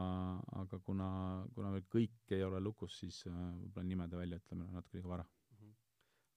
aga 0.58 0.78
kuna, 0.82 1.08
kuna 1.54 1.68
veel 1.72 1.84
kõik 1.88 2.32
ei 2.34 2.42
ole 2.42 2.58
lukus, 2.60 2.96
siis 2.98 3.20
võib-olla 3.28 3.84
nimede 3.86 4.18
väljaütlemine 4.18 4.66
on 4.66 4.74
natuke 4.80 4.98
liiga 4.98 5.08
vara. 5.12 5.26
Mhm. 5.54 5.70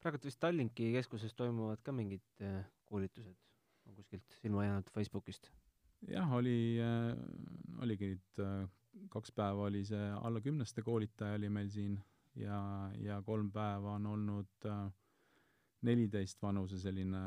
praegu 0.04 0.20
vist 0.24 0.40
Tallinki 0.40 0.92
keskuses 0.94 1.34
toimuvad 1.34 1.82
ka 1.84 1.92
mingid 1.92 2.46
koolitused, 2.86 3.40
on 3.88 3.96
kuskilt 3.96 4.38
silma 4.42 4.68
jäänud 4.68 4.94
Facebookist? 4.94 5.50
jah, 6.08 6.30
oli, 6.38 6.78
oligi 7.82 8.14
nüüd 8.14 8.44
kaks 9.10 9.34
päeva 9.34 9.66
oli 9.66 9.84
see 9.86 10.06
alla 10.22 10.42
kümneste 10.42 10.84
koolitaja 10.86 11.40
oli 11.40 11.50
meil 11.50 11.70
siin 11.74 11.98
ja, 12.42 12.60
ja 13.02 13.22
kolm 13.26 13.52
päeva 13.52 13.96
on 13.98 14.06
olnud 14.14 14.68
äh, 14.70 14.88
neliteist 15.88 16.42
vanuse 16.42 16.80
selline 16.80 17.22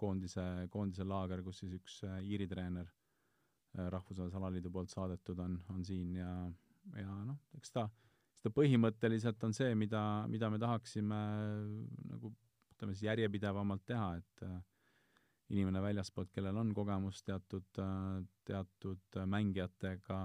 koondise, 0.00 0.44
koondise 0.72 1.04
laager, 1.04 1.42
kus 1.44 1.62
siis 1.62 1.76
üks 1.76 2.00
äh, 2.08 2.20
Iiri 2.24 2.48
treener 2.50 2.88
äh, 2.88 3.88
Rahvusvahelise 3.92 4.40
Alaliidu 4.40 4.72
poolt 4.72 4.92
saadetud 4.92 5.38
on, 5.44 5.58
on 5.74 5.84
siin 5.84 6.14
ja, 6.16 6.34
ja 6.96 7.16
noh, 7.24 7.40
eks 7.58 7.72
ta, 7.76 7.86
eks 8.34 8.46
ta 8.46 8.54
põhimõtteliselt 8.56 9.48
on 9.48 9.56
see, 9.56 9.74
mida, 9.78 10.02
mida 10.32 10.50
me 10.50 10.60
tahaksime 10.62 11.20
nagu 12.12 12.34
ütleme 12.74 12.96
siis 12.96 13.10
järjepidevamalt 13.10 13.84
teha, 13.88 14.14
et 14.16 14.46
inimene 15.50 15.82
väljaspoolt, 15.82 16.30
kellel 16.30 16.56
on 16.60 16.70
kogemus 16.74 17.24
teatud, 17.26 17.80
teatud 18.46 19.18
mängijatega 19.26 20.18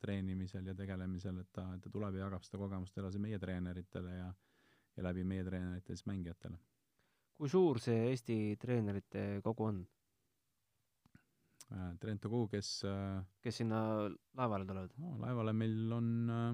treenimisel 0.00 0.70
ja 0.70 0.74
tegelemisel, 0.74 1.42
et 1.42 1.50
ta, 1.52 1.66
et 1.76 1.84
ta 1.84 1.92
tuleb 1.92 2.16
ja 2.16 2.24
jagab 2.24 2.44
seda 2.46 2.62
kogemust 2.62 2.96
edasi 2.98 3.20
meie 3.20 3.38
treeneritele 3.42 4.14
ja 4.16 4.30
ja 4.96 5.04
läbi 5.04 5.24
meie 5.28 5.44
treenerite 5.44 5.94
siis 5.94 6.06
mängijatele. 6.08 6.58
kui 7.36 7.50
suur 7.52 7.80
see 7.82 8.06
Eesti 8.10 8.36
treenerite 8.60 9.24
kogu 9.44 9.66
on? 9.68 9.82
Äh, 11.66 11.90
treenerite 12.00 12.30
kogu, 12.32 12.48
kes 12.54 12.70
äh, 12.88 13.20
kes 13.44 13.60
sinna 13.60 13.80
laevale 14.38 14.68
tulevad 14.68 14.96
no,? 15.02 15.16
laevale 15.20 15.52
meil 15.52 15.92
on 15.92 16.08
äh, 16.32 16.48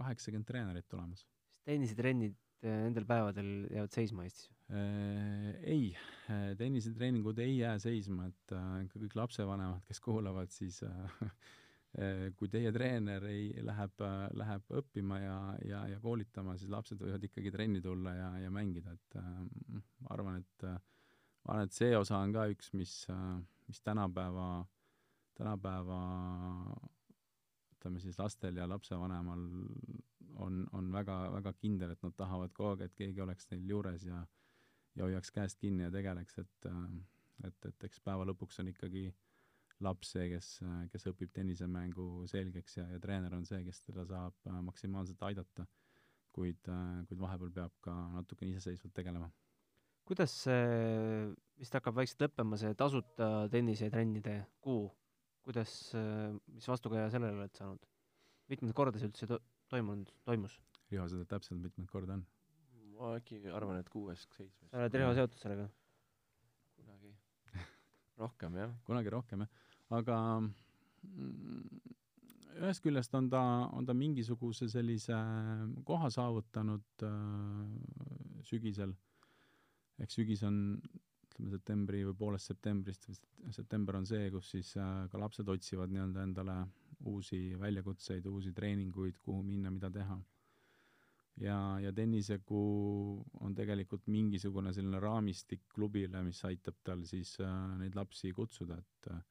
kaheksakümmend 0.00 0.48
treenerit 0.48 0.88
tulemas. 0.88 1.22
siis 1.46 1.62
tennisetrennid 1.70 2.36
nendel 2.66 3.06
päevadel 3.06 3.50
jäävad 3.70 3.94
seisma 3.94 4.24
Eestis? 4.26 4.50
Äh, 4.66 5.50
ei, 5.62 5.96
äh, 6.30 6.56
tennisetreeningud 6.58 7.38
ei 7.38 7.58
jää 7.58 7.76
seisma, 7.78 8.26
et 8.26 8.54
äh, 8.56 8.88
kõik 8.90 9.14
lapsevanemad, 9.14 9.84
kes 9.86 10.00
kuulavad, 10.02 10.50
siis 10.50 10.80
kui 12.36 12.50
teie 12.52 12.72
treener 12.74 13.24
ei, 13.30 13.44
läheb, 13.64 14.02
läheb 14.36 14.74
õppima 14.80 15.20
ja, 15.22 15.36
ja, 15.64 15.84
ja 15.88 16.00
koolitama, 16.02 16.56
siis 16.58 16.68
lapsed 16.68 17.00
võivad 17.00 17.22
ikkagi 17.24 17.52
trenni 17.54 17.80
tulla 17.80 18.12
ja, 18.12 18.26
ja 18.42 18.50
mängida, 18.52 18.92
et 18.92 19.16
ma 19.16 20.10
arvan, 20.12 20.42
et 20.42 20.66
ma 20.66 21.54
arvan, 21.54 21.70
et 21.70 21.78
see 21.78 21.94
osa 21.96 22.18
on 22.18 22.34
ka 22.34 22.44
üks, 22.52 22.74
mis, 22.76 22.92
mis 23.70 23.80
tänapäeva, 23.86 24.66
tänapäeva 25.38 26.00
ütleme 27.78 28.02
siis 28.02 28.18
lastel 28.20 28.60
ja 28.60 28.68
lapsevanemal 28.68 29.46
on, 30.44 30.66
on 30.76 30.92
väga, 30.92 31.20
väga 31.38 31.54
kindel, 31.62 31.94
et 31.94 32.04
nad 32.04 32.18
tahavad 32.18 32.52
kogu 32.52 32.74
aeg, 32.74 32.90
et 32.90 32.98
keegi 32.98 33.24
oleks 33.24 33.48
neil 33.54 33.64
juures 33.72 34.04
ja 34.04 34.26
ja 34.96 35.04
hoiaks 35.04 35.30
käest 35.34 35.60
kinni 35.60 35.86
ja 35.86 35.92
tegeleks, 35.92 36.38
et 36.42 36.68
et, 37.44 37.66
et 37.68 37.88
eks 37.88 38.00
päeva 38.04 38.24
lõpuks 38.28 38.60
on 38.62 38.70
ikkagi 38.72 39.06
laps 39.84 40.14
see, 40.14 40.28
kes, 40.32 40.50
kes 40.92 41.08
õpib 41.10 41.32
tennisemängu 41.36 42.24
selgeks 42.30 42.78
ja, 42.78 42.86
ja 42.94 43.00
treener 43.02 43.34
on 43.36 43.44
see, 43.48 43.60
kes 43.66 43.82
teda 43.84 44.06
saab 44.08 44.48
äh, 44.48 44.60
maksimaalselt 44.64 45.24
aidata, 45.28 45.66
kuid, 46.36 46.62
äh, 46.72 47.02
kuid 47.10 47.20
vahepeal 47.20 47.52
peab 47.58 47.74
ka 47.84 47.96
natukene 48.14 48.54
iseseisvalt 48.54 48.94
tegelema. 48.96 49.28
kuidas 50.08 50.32
see, 50.46 51.34
vist 51.60 51.76
hakkab 51.76 51.98
vaikselt 51.98 52.24
lõppema, 52.24 52.56
see 52.60 52.72
tasuta 52.78 53.30
tennisetrennide 53.52 54.38
kuu, 54.64 54.86
kuidas, 55.44 55.74
mis 56.54 56.68
vastukaja 56.70 57.10
sellele 57.12 57.42
oled 57.42 57.58
saanud? 57.58 57.84
mitmendat 58.46 58.78
korda 58.78 59.00
see 59.02 59.10
üldse 59.10 59.26
to-, 59.28 59.42
toimunud, 59.72 60.12
toimus? 60.24 60.56
Riho, 60.92 61.08
tead 61.10 61.28
täpselt, 61.34 61.58
mitmendat 61.60 61.92
korda 61.92 62.16
on? 62.16 62.24
Ma 62.96 63.14
äkki 63.18 63.40
arvan, 63.52 63.80
et 63.80 63.90
kuues-seitsmes. 63.92 64.70
sa 64.70 64.80
oled 64.80 64.98
Riho 65.00 65.12
seotud 65.16 65.42
sellega? 65.42 65.66
kunagi 66.76 67.12
rohkem, 68.22 68.58
jah. 68.62 68.74
kunagi 68.88 69.12
rohkem, 69.12 69.44
jah. 69.44 69.64
aga 69.98 70.18
mm, 70.42 71.80
ühest 72.62 72.84
küljest 72.84 73.16
on 73.18 73.30
ta, 73.32 73.42
on 73.76 73.88
ta 73.88 73.96
mingisuguse 73.96 74.68
sellise 74.72 75.16
koha 75.88 76.10
saavutanud 76.12 77.06
äh, 77.06 78.38
sügisel, 78.48 78.94
ehk 80.00 80.14
sügis 80.14 80.44
on 80.46 80.60
ütleme, 80.80 81.52
septembri 81.52 82.04
või 82.08 82.16
poolest 82.16 82.52
septembrist, 82.52 83.10
september 83.52 83.98
on 84.00 84.08
see, 84.08 84.30
kus 84.32 84.54
siis 84.54 84.72
äh, 84.80 85.04
ka 85.12 85.20
lapsed 85.20 85.48
otsivad 85.52 85.92
nii-öelda 85.92 86.24
endale 86.24 86.56
uusi 87.06 87.40
väljakutseid, 87.60 88.24
uusi 88.30 88.54
treeninguid, 88.56 89.18
kuhu 89.20 89.42
minna, 89.44 89.70
mida 89.70 89.90
teha 89.92 90.16
ja, 91.40 91.56
ja 91.80 91.92
tennisekuu 91.92 93.24
on 93.40 93.54
tegelikult 93.54 94.06
mingisugune 94.12 94.72
selline 94.72 95.00
raamistik 95.00 95.66
klubile, 95.74 96.22
mis 96.24 96.42
aitab 96.48 96.78
tal 96.84 97.04
siis 97.08 97.36
äh, 97.44 97.78
neid 97.80 97.96
lapsi 97.98 98.32
kutsuda, 98.36 98.78
et 98.80 99.10
äh, 99.12 99.22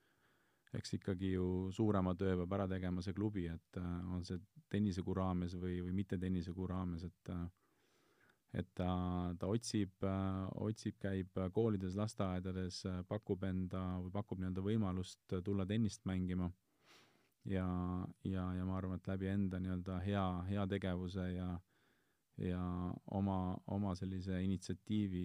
eks 0.76 0.98
ikkagi 1.00 1.34
ju 1.36 1.72
suurema 1.74 2.16
töö 2.20 2.36
peab 2.42 2.58
ära 2.58 2.68
tegema 2.70 3.04
see 3.06 3.16
klubi, 3.18 3.48
et 3.52 3.82
äh, 3.82 3.94
on 4.14 4.26
see 4.28 4.42
tennisekuu 4.72 5.16
raames 5.18 5.56
või, 5.60 5.80
või 5.86 5.96
mitte 6.02 6.20
tennisekuu 6.22 6.68
raames, 6.72 7.08
et 7.08 7.34
äh, 7.34 7.46
et 8.56 8.68
ta, 8.78 8.90
ta 9.40 9.48
otsib 9.52 10.06
äh,, 10.08 10.44
otsib, 10.64 10.96
käib 11.04 11.36
koolides, 11.52 11.98
lasteaedades 12.00 12.86
äh,, 12.88 13.02
pakub 13.10 13.44
enda 13.44 13.82
või 14.00 14.14
pakub 14.14 14.40
nii-öelda 14.40 14.64
võimalust 14.64 15.36
tulla 15.44 15.66
tennist 15.68 16.06
mängima. 16.08 16.48
Ja, 17.46 17.66
ja, 18.24 18.46
ja 18.58 18.64
ma 18.66 18.78
arvan, 18.80 18.98
et 18.98 19.10
läbi 19.12 19.28
enda 19.30 19.60
nii-öelda 19.62 20.00
hea, 20.06 20.24
hea 20.48 20.64
tegevuse 20.72 21.28
ja 21.36 21.50
ja 22.42 22.60
oma, 23.16 23.38
oma 23.72 23.94
sellise 23.96 24.42
initsiatiivi 24.44 25.24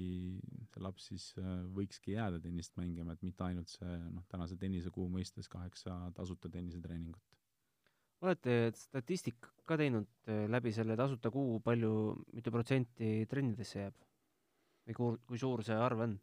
see 0.70 0.82
laps 0.84 1.08
siis 1.10 1.26
äh, 1.40 1.64
võikski 1.74 2.14
jääda 2.14 2.38
tennist 2.42 2.76
mängima, 2.78 3.16
et 3.16 3.24
mitte 3.26 3.46
ainult 3.46 3.72
see 3.72 3.96
noh, 4.04 4.22
tänase 4.30 4.58
tennisekuu 4.60 5.08
mõistes 5.10 5.50
kaheksa 5.50 5.96
tasuta 6.14 6.50
tennisetreeningut. 6.52 7.22
olete 8.22 8.70
statistika 8.76 9.50
ka 9.66 9.78
teinud 9.80 10.06
äh, 10.28 10.46
läbi 10.50 10.72
selle 10.76 10.96
tasuta 10.96 11.32
kuu, 11.34 11.58
palju, 11.66 11.92
mitu 12.36 12.54
protsenti 12.54 13.26
trennidesse 13.30 13.82
jääb? 13.82 14.06
või 14.86 14.96
kui, 14.96 15.18
kui 15.26 15.38
suur 15.42 15.64
see 15.66 15.76
arv 15.76 16.06
on? 16.06 16.16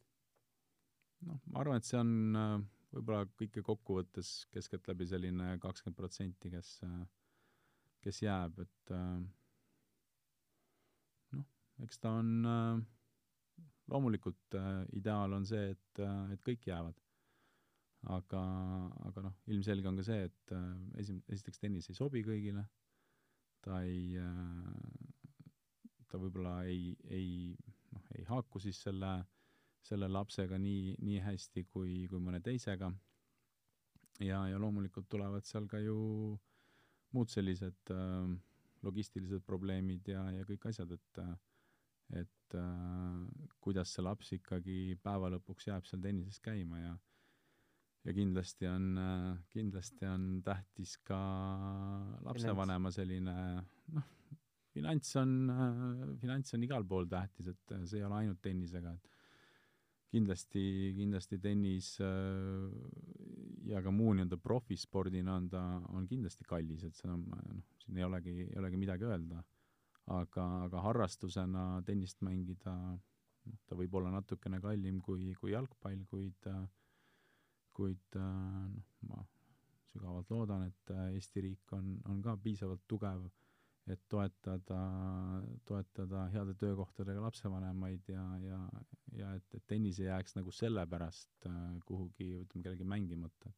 noh, 1.28 1.42
ma 1.52 1.66
arvan, 1.66 1.82
et 1.82 1.90
see 1.90 2.00
on 2.00 2.14
äh, 2.40 2.54
võib-olla 2.96 3.28
kõike 3.36 3.64
kokku 3.66 4.00
võttes 4.00 4.46
keskeltläbi 4.54 5.08
selline 5.10 5.58
kakskümmend 5.60 6.00
protsenti, 6.00 6.52
kes, 6.54 6.78
kes 8.06 8.22
jääb, 8.24 8.64
et 8.64 8.96
äh, 8.96 9.20
eks 11.86 12.00
ta 12.02 12.14
on 12.20 12.32
äh, 12.46 12.80
loomulikult 13.92 14.58
äh, 14.58 14.86
ideaal 14.98 15.34
on 15.38 15.46
see, 15.48 15.74
et 15.76 16.02
äh,, 16.04 16.34
et 16.34 16.44
kõik 16.46 16.68
jäävad. 16.70 17.04
aga, 18.14 18.42
aga 19.10 19.22
noh, 19.26 19.34
ilmselge 19.52 19.90
on 19.90 19.98
ka 20.00 20.06
see, 20.06 20.28
et 20.30 20.52
äh, 20.56 20.68
esi-, 21.02 21.24
esiteks 21.34 21.60
tennis 21.60 21.90
ei 21.90 21.98
sobi 21.98 22.22
kõigile, 22.24 22.64
ta 23.66 23.82
ei 23.84 24.16
äh,, 24.22 25.48
ta 26.08 26.20
võib-olla 26.22 26.62
ei, 26.70 26.94
ei 27.10 27.56
noh, 27.92 28.06
ei 28.16 28.24
haaku 28.30 28.62
siis 28.64 28.80
selle, 28.86 29.12
selle 29.84 30.08
lapsega 30.12 30.60
nii, 30.62 30.96
nii 31.04 31.24
hästi 31.26 31.66
kui, 31.72 32.06
kui 32.12 32.22
mõne 32.24 32.42
teisega. 32.44 32.92
ja, 34.20 34.46
ja 34.50 34.60
loomulikult 34.60 35.10
tulevad 35.10 35.46
seal 35.46 35.68
ka 35.70 35.82
ju 35.82 35.98
muud 37.16 37.32
sellised 37.32 37.92
äh, 37.94 38.32
logistilised 38.86 39.44
probleemid 39.48 40.08
ja, 40.12 40.24
ja 40.36 40.46
kõik 40.48 40.70
asjad, 40.70 40.92
et 40.94 41.22
äh, 41.24 41.36
et 42.16 42.56
äh, 42.56 43.50
kuidas 43.60 43.92
see 43.94 44.06
laps 44.06 44.32
ikkagi 44.38 44.96
päeva 45.04 45.32
lõpuks 45.34 45.68
jääb 45.68 45.88
seal 45.90 46.02
tennises 46.04 46.40
käima 46.44 46.80
ja 46.80 46.94
ja 48.08 48.14
kindlasti 48.16 48.70
on 48.72 48.86
äh,, 49.02 49.34
kindlasti 49.52 50.08
on 50.08 50.28
tähtis 50.46 50.96
ka 51.08 51.20
lapsevanema 52.24 52.92
selline 52.96 53.36
noh, 53.96 54.08
finants 54.72 55.12
on 55.20 55.36
äh,, 55.52 56.16
finants 56.22 56.56
on 56.56 56.64
igal 56.64 56.88
pool 56.88 57.10
tähtis, 57.12 57.52
et 57.52 57.78
see 57.84 58.00
ei 58.00 58.08
ole 58.08 58.22
ainult 58.22 58.40
tennisega, 58.42 58.94
et 58.96 59.14
kindlasti, 60.16 60.64
kindlasti 60.96 61.42
tennis 61.44 61.98
äh, 62.00 62.72
ja 63.68 63.84
ka 63.84 63.92
muu 63.92 64.14
nii-öelda 64.16 64.40
profispordina 64.40 65.36
on 65.42 65.52
ta, 65.52 65.66
on 65.92 66.08
kindlasti 66.08 66.48
kallis, 66.48 66.88
et 66.88 66.96
see 66.96 67.12
on 67.12 67.28
noh, 67.28 67.62
siin 67.84 68.00
ei 68.00 68.08
olegi, 68.08 68.40
ei 68.48 68.60
olegi 68.62 68.80
midagi 68.80 69.10
öelda 69.10 69.44
aga, 70.08 70.48
aga 70.68 70.82
harrastusena 70.88 71.68
tennist 71.88 72.22
mängida, 72.26 72.74
noh, 73.48 73.62
ta 73.68 73.76
võib 73.80 73.96
olla 74.00 74.12
natukene 74.12 74.60
kallim 74.64 75.02
kui, 75.04 75.34
kui 75.40 75.54
jalgpall, 75.54 76.04
kuid 76.12 76.52
kuid 77.78 78.18
noh, 78.18 78.86
ma 79.10 79.26
sügavalt 79.92 80.32
loodan, 80.34 80.66
et 80.70 80.94
Eesti 81.14 81.44
riik 81.46 81.76
on, 81.78 81.98
on 82.10 82.24
ka 82.26 82.34
piisavalt 82.42 82.84
tugev, 82.90 83.28
et 83.88 84.02
toetada, 84.12 84.80
toetada 85.68 86.26
heade 86.34 86.58
töökohtadega 86.60 87.22
lapsevanemaid 87.24 88.10
ja, 88.12 88.26
ja, 88.44 88.58
ja 89.16 89.30
et, 89.38 89.48
et 89.56 89.64
tennis 89.70 90.02
ei 90.02 90.10
jääks 90.10 90.36
nagu 90.36 90.52
sellepärast 90.52 91.48
kuhugi, 91.88 92.34
ütleme, 92.42 92.66
kellegi 92.66 92.88
mängimata. 92.96 93.54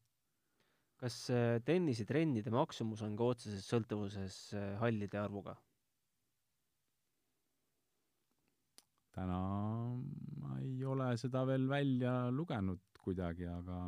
kas 1.00 1.16
tennisetrennide 1.64 2.52
maksumus 2.52 3.02
on 3.02 3.16
ka 3.16 3.32
otseses 3.34 3.66
sõltuvuses 3.72 4.38
hallide 4.82 5.18
arvuga? 5.18 5.56
Täna 9.14 9.38
ma 10.40 10.58
ei 10.62 10.84
ole 10.86 11.10
seda 11.20 11.42
veel 11.48 11.66
välja 11.70 12.14
lugenud 12.34 12.82
kuidagi, 13.00 13.46
aga, 13.48 13.78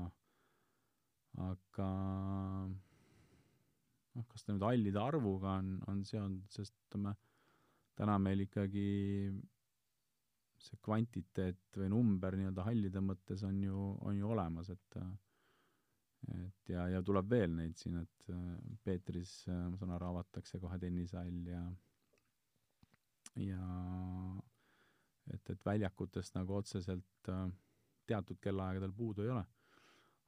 aga 1.47 1.89
noh, 4.17 4.27
kas 4.29 4.45
ta 4.45 4.55
nüüd 4.55 4.65
hallide 4.67 5.01
arvuga 5.01 5.59
on, 5.61 5.75
on 5.91 6.03
seotud, 6.09 6.47
sest 6.53 6.75
ütleme, 6.87 7.15
täna 7.99 8.17
meil 8.23 8.45
ikkagi 8.47 8.87
see 10.63 10.79
kvantiteet 10.87 11.79
või 11.81 11.91
number 11.91 12.37
nii-öelda 12.39 12.65
hallide 12.67 13.03
mõttes 13.03 13.43
on 13.47 13.59
ju, 13.65 13.85
on 14.07 14.19
ju 14.19 14.33
olemas, 14.35 14.71
et 14.73 14.99
et 16.31 16.71
ja, 16.71 16.85
ja 16.87 17.01
tuleb 17.03 17.27
veel 17.33 17.51
neid 17.57 17.75
siin, 17.81 17.97
et 17.99 18.29
Peetris, 18.87 19.33
ma 19.49 19.75
saan 19.79 19.91
aru, 19.97 20.13
avatakse 20.13 20.61
kohe 20.63 20.79
tennishall 20.79 21.49
ja 21.51 21.63
ja 23.43 23.67
et, 25.31 25.51
et 25.51 25.67
väljakutest 25.67 26.35
nagu 26.39 26.57
otseselt 26.59 27.31
äh, 27.31 27.47
teatud 28.07 28.41
kellaaegadel 28.43 28.93
puudu 28.97 29.27
ei 29.27 29.33
ole. 29.35 29.45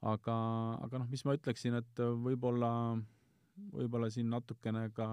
aga, 0.04 0.36
aga 0.84 1.00
noh, 1.00 1.08
mis 1.10 1.24
ma 1.24 1.34
ütleksin, 1.36 1.78
et 1.80 2.02
võib-olla, 2.26 2.70
võib-olla 3.72 4.10
siin 4.12 4.28
natukene 4.30 4.90
ka 4.94 5.08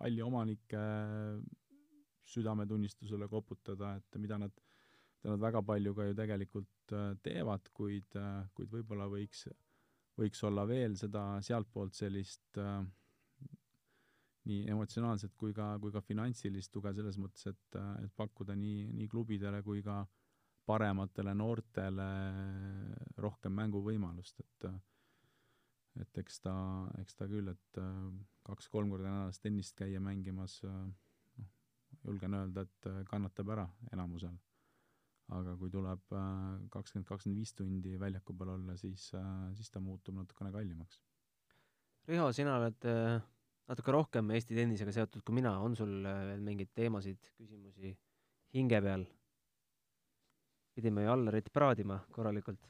halli 0.00 0.22
omanike 0.22 0.82
südametunnistusele 2.30 3.28
koputada, 3.28 3.94
et 3.98 4.20
mida 4.20 4.38
nad, 4.38 4.52
mida 5.22 5.34
nad 5.34 5.42
väga 5.42 5.62
palju 5.66 5.94
ka 5.96 6.06
ju 6.08 6.16
tegelikult 6.18 6.94
äh, 6.96 7.10
teevad, 7.24 7.72
kuid, 7.76 8.08
äh, 8.18 8.44
kuid 8.54 8.70
võib-olla 8.72 9.08
võiks, 9.10 9.46
võiks 10.20 10.44
olla 10.46 10.66
veel 10.68 10.96
seda 11.00 11.24
sealtpoolt 11.46 11.96
sellist 11.98 12.60
äh, 12.60 12.82
nii 14.50 14.66
emotsionaalset 14.74 15.34
kui 15.38 15.54
ka, 15.56 15.72
kui 15.82 15.92
ka 15.94 16.02
finantsilist 16.04 16.72
tuge 16.74 16.92
selles 16.96 17.18
mõttes, 17.20 17.46
et, 17.50 17.78
et 18.04 18.12
pakkuda 18.16 18.56
nii, 18.58 18.88
nii 18.98 19.08
klubidele 19.10 19.62
kui 19.66 19.82
ka 19.86 20.02
parematele 20.68 21.34
noortele 21.34 22.08
rohkem 23.24 23.54
mänguvõimalust, 23.62 24.44
et 24.44 24.70
et 26.00 26.18
eks 26.22 26.36
ta, 26.44 26.52
eks 27.00 27.16
ta 27.18 27.26
küll, 27.28 27.50
et 27.50 27.78
kaks-kolm 28.46 28.92
korda 28.92 29.10
nädalas 29.10 29.40
tennist 29.42 29.74
käia 29.76 29.98
mängimas, 30.00 30.60
noh, 30.62 31.48
julgen 32.06 32.36
öelda, 32.38 32.62
et 32.62 32.88
kannatab 33.10 33.50
ära 33.56 33.66
enamusel. 33.92 34.38
aga 35.30 35.52
kui 35.58 35.70
tuleb 35.70 36.00
kakskümmend, 36.74 37.06
kakskümmend 37.06 37.38
viis 37.38 37.52
tundi 37.54 37.92
väljaku 37.98 38.34
peal 38.38 38.54
olla, 38.54 38.74
siis, 38.78 39.10
siis 39.58 39.70
ta 39.70 39.82
muutub 39.82 40.16
natukene 40.18 40.50
kallimaks. 40.54 41.02
Riho, 42.08 42.32
sina 42.34 42.56
oled 42.58 42.88
äh 42.90 43.20
natuke 43.70 43.94
rohkem 43.94 44.32
Eesti 44.34 44.56
tennisega 44.58 44.94
seotud 44.94 45.22
kui 45.26 45.36
mina, 45.38 45.54
on 45.62 45.76
sul 45.78 46.00
äh, 46.02 46.26
veel 46.32 46.42
mingeid 46.44 46.72
teemasid, 46.76 47.32
küsimusi 47.38 47.94
hinge 48.56 48.82
peal? 48.84 49.06
pidime 50.74 51.02
ju 51.04 51.10
Allarit 51.12 51.48
praadima 51.52 51.98
korralikult. 52.14 52.68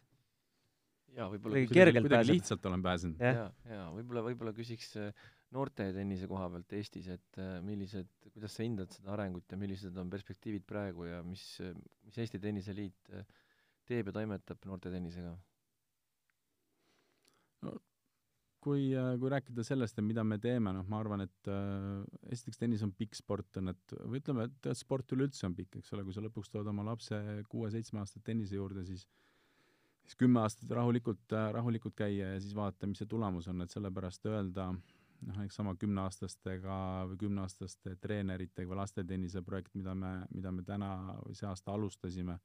jaa, 1.15 1.29
võib-olla 1.31 1.61
kergelt 1.71 2.09
kuidagi 2.09 2.33
lihtsalt 2.33 2.65
olen 2.71 2.83
pääsenud. 2.85 3.21
jaa, 3.23 3.51
jaa, 3.71 3.91
võib-olla, 3.97 4.25
võib-olla 4.29 4.55
küsiks 4.57 4.95
äh, 5.01 5.29
noorte 5.55 5.91
tennise 5.97 6.29
koha 6.31 6.49
pealt 6.55 6.73
Eestis, 6.79 7.11
et 7.17 7.41
äh, 7.41 7.59
millised, 7.65 8.11
kuidas 8.31 8.57
sa 8.57 8.65
hindad 8.67 8.93
seda 8.97 9.15
arengut 9.17 9.53
ja 9.53 9.61
millised 9.61 9.97
on 10.01 10.11
perspektiivid 10.13 10.67
praegu 10.69 11.09
ja 11.09 11.21
mis, 11.27 11.45
mis 12.07 12.19
Eesti 12.25 12.41
Tenniseliit 12.43 13.15
teeb 13.91 14.11
ja 14.11 14.17
toimetab 14.21 14.69
noorte 14.69 14.93
tennisega? 14.93 15.37
no 17.67 17.77
kui, 18.65 18.91
äh, 18.97 19.15
kui 19.21 19.31
rääkida 19.33 19.65
sellest, 19.67 19.99
et 19.99 20.07
mida 20.07 20.25
me 20.27 20.39
teeme, 20.43 20.73
noh, 20.77 20.87
ma 20.91 21.01
arvan, 21.01 21.25
et 21.25 21.51
äh, 21.51 22.03
esiteks 22.35 22.61
tennis 22.61 22.85
on 22.87 22.93
pikk 22.97 23.17
sport, 23.19 23.61
on, 23.61 23.73
et 23.73 23.97
või 24.05 24.21
ütleme, 24.21 24.47
et 24.51 24.71
sport 24.79 25.17
üleüldse 25.17 25.49
on 25.49 25.57
pikk, 25.57 25.81
eks 25.81 25.97
ole, 25.97 26.05
kui 26.07 26.17
sa 26.17 26.25
lõpuks 26.25 26.53
tood 26.53 26.69
oma 26.71 26.85
lapse 26.91 27.19
kuue-seitsmeaastase 27.53 28.25
tennise 28.27 28.59
juurde, 28.59 28.85
siis 28.89 29.07
siis 30.11 30.19
kümme 30.19 30.41
aastat 30.43 30.71
rahulikult 30.75 31.33
äh,, 31.39 31.53
rahulikult 31.55 31.95
käia 31.95 32.33
ja 32.35 32.41
siis 32.43 32.55
vaadata, 32.57 32.89
mis 32.91 32.99
see 32.99 33.11
tulemus 33.11 33.47
on, 33.53 33.63
et 33.63 33.71
sellepärast 33.71 34.25
öelda, 34.27 34.71
noh, 35.29 35.43
eks 35.45 35.61
sama 35.61 35.77
kümneaastastega 35.79 36.79
või 37.13 37.21
kümneaastaste 37.21 37.95
treeneritega 38.03 38.71
või 38.71 38.81
lastetennise 38.81 39.43
projekt, 39.47 39.75
mida 39.79 39.95
me, 39.95 40.15
mida 40.35 40.51
me 40.53 40.65
täna 40.67 40.91
või 41.23 41.37
see 41.39 41.47
aasta 41.47 41.77
alustasime, 41.77 42.41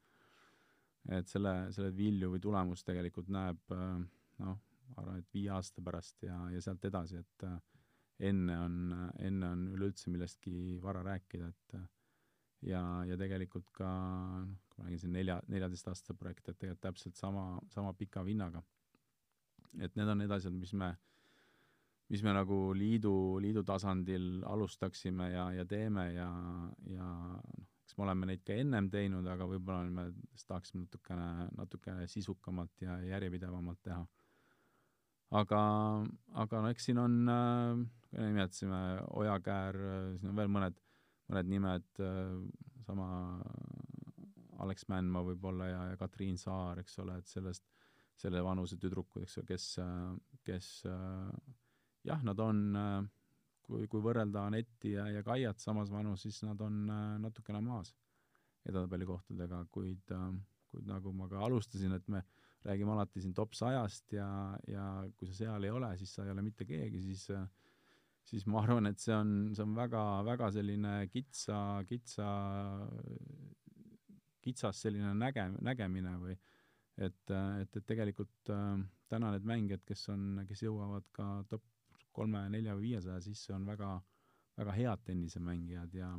et 1.17 1.31
selle, 1.31 1.55
selle 1.73 1.89
vilju 1.95 2.35
või 2.35 2.43
tulemust 2.43 2.85
tegelikult 2.85 3.31
näeb 3.33 3.73
äh, 3.73 3.97
noh, 4.45 4.61
ma 4.89 5.01
arvan, 5.03 5.21
et 5.21 5.33
viie 5.33 5.51
aasta 5.53 5.83
pärast 5.85 6.23
ja, 6.27 6.37
ja 6.53 6.61
sealt 6.63 6.85
edasi, 6.87 7.21
et 7.23 7.47
äh, 7.47 7.57
enne 8.29 8.57
on, 8.63 8.77
enne 9.19 9.51
on 9.51 9.67
üleüldse 9.73 10.11
millestki 10.13 10.79
vara 10.83 11.03
rääkida, 11.05 11.49
et 11.51 11.77
äh, 11.79 11.87
ja, 12.69 12.81
ja 13.09 13.17
tegelikult 13.19 13.69
ka 13.75 13.89
noh, 14.45 14.61
kui 14.69 14.81
ma 14.81 14.87
räägin 14.87 15.03
siin 15.03 15.15
nelja, 15.15 15.39
neljateistaastase 15.51 16.17
projekt, 16.19 16.47
et 16.49 16.59
tegelikult 16.59 16.85
täpselt 16.87 17.19
sama, 17.19 17.45
sama 17.73 17.93
pika 17.97 18.23
vinnaga. 18.25 18.63
et 19.81 19.95
need 19.95 20.07
on 20.07 20.17
need 20.17 20.31
asjad, 20.31 20.53
mis 20.55 20.71
me, 20.73 20.93
mis 22.09 22.23
me 22.23 22.31
nagu 22.33 22.57
liidu, 22.73 23.13
liidu 23.43 23.63
tasandil 23.67 24.43
alustaksime 24.47 25.31
ja, 25.33 25.49
ja 25.51 25.65
teeme 25.65 26.11
ja, 26.13 26.29
ja 26.87 27.07
noh, 27.35 27.65
eks 27.85 27.97
me 27.97 28.05
oleme 28.07 28.29
neid 28.31 28.41
ka 28.47 28.55
ennem 28.57 28.87
teinud, 28.89 29.27
aga 29.29 29.45
võib-olla 29.45 29.83
me 29.85 30.07
tahaksime 30.47 30.85
natukene, 30.85 31.49
natukene 31.57 32.07
sisukamalt 32.09 32.81
ja 32.81 32.95
järjepidevamalt 33.03 33.83
teha 33.83 34.05
aga, 35.39 35.61
aga 36.41 36.63
no 36.63 36.71
eks 36.71 36.89
siin 36.89 36.99
on 37.01 37.21
äh,, 37.31 37.83
nimetasime 38.15 38.81
Ojakäär, 39.19 39.77
siin 40.19 40.31
on 40.31 40.37
veel 40.39 40.51
mõned, 40.51 40.77
mõned 41.31 41.49
nimed, 41.51 42.03
sama 42.85 43.07
Alex 44.63 44.87
Mändmaa 44.91 45.25
võib-olla 45.25 45.67
ja, 45.67 45.81
ja 45.91 45.97
Katriin 45.99 46.37
Saar, 46.39 46.79
eks 46.79 46.99
ole, 47.03 47.17
et 47.19 47.27
sellest, 47.27 47.65
selle 48.15 48.43
vanuse 48.45 48.77
tüdrukud, 48.79 49.25
eks 49.25 49.39
ole, 49.41 49.49
kes, 49.49 49.67
kes 50.47 50.69
jah, 52.07 52.23
nad 52.23 52.39
on, 52.39 52.61
kui, 53.65 53.89
kui 53.91 54.03
võrrelda 54.05 54.45
Anetti 54.47 54.93
ja, 54.95 55.09
ja 55.11 55.25
Kaiat 55.25 55.59
samas 55.59 55.91
vanus, 55.91 56.23
siis 56.23 56.39
nad 56.47 56.61
on 56.63 56.85
natukene 57.25 57.59
maas 57.65 57.91
edetabelikohtadega, 58.65 59.65
kuid, 59.73 60.13
kuid 60.71 60.87
nagu 60.89 61.13
ma 61.13 61.27
ka 61.29 61.43
alustasin, 61.45 61.93
et 61.97 62.07
me 62.09 62.23
räägime 62.65 62.95
alati 62.95 63.21
siin 63.21 63.33
top 63.37 63.53
sajast 63.57 64.15
ja, 64.17 64.27
ja 64.67 64.85
kui 65.17 65.29
sa 65.29 65.37
seal 65.43 65.67
ei 65.67 65.73
ole, 65.73 65.91
siis 65.99 66.15
sa 66.15 66.25
ei 66.25 66.33
ole 66.33 66.43
mitte 66.45 66.67
keegi, 66.67 67.01
siis 67.05 67.29
siis 68.25 68.47
ma 68.49 68.63
arvan, 68.63 68.89
et 68.89 68.99
see 68.99 69.13
on, 69.13 69.31
see 69.53 69.61
on 69.61 69.75
väga, 69.77 70.01
väga 70.25 70.49
selline 70.55 70.95
kitsa, 71.13 71.59
kitsa 71.85 72.29
kitsas 74.45 74.81
selline 74.85 75.13
näge-, 75.17 75.51
nägemine 75.65 76.15
või 76.21 76.35
et, 76.35 77.31
et, 77.31 77.77
et 77.77 77.87
tegelikult 77.87 78.51
äh, 78.53 78.81
täna 79.11 79.31
need 79.33 79.47
mängijad, 79.47 79.83
kes 79.87 80.07
on, 80.13 80.43
kes 80.49 80.65
jõuavad 80.65 81.07
ka 81.15 81.29
top 81.49 81.65
kolme, 82.15 82.45
nelja 82.53 82.75
või 82.77 82.91
viiesaja 82.91 83.19
sisse, 83.23 83.51
on 83.55 83.65
väga, 83.67 83.97
väga 84.59 84.75
head 84.77 85.03
tennisemängijad 85.09 85.97
ja 85.97 86.13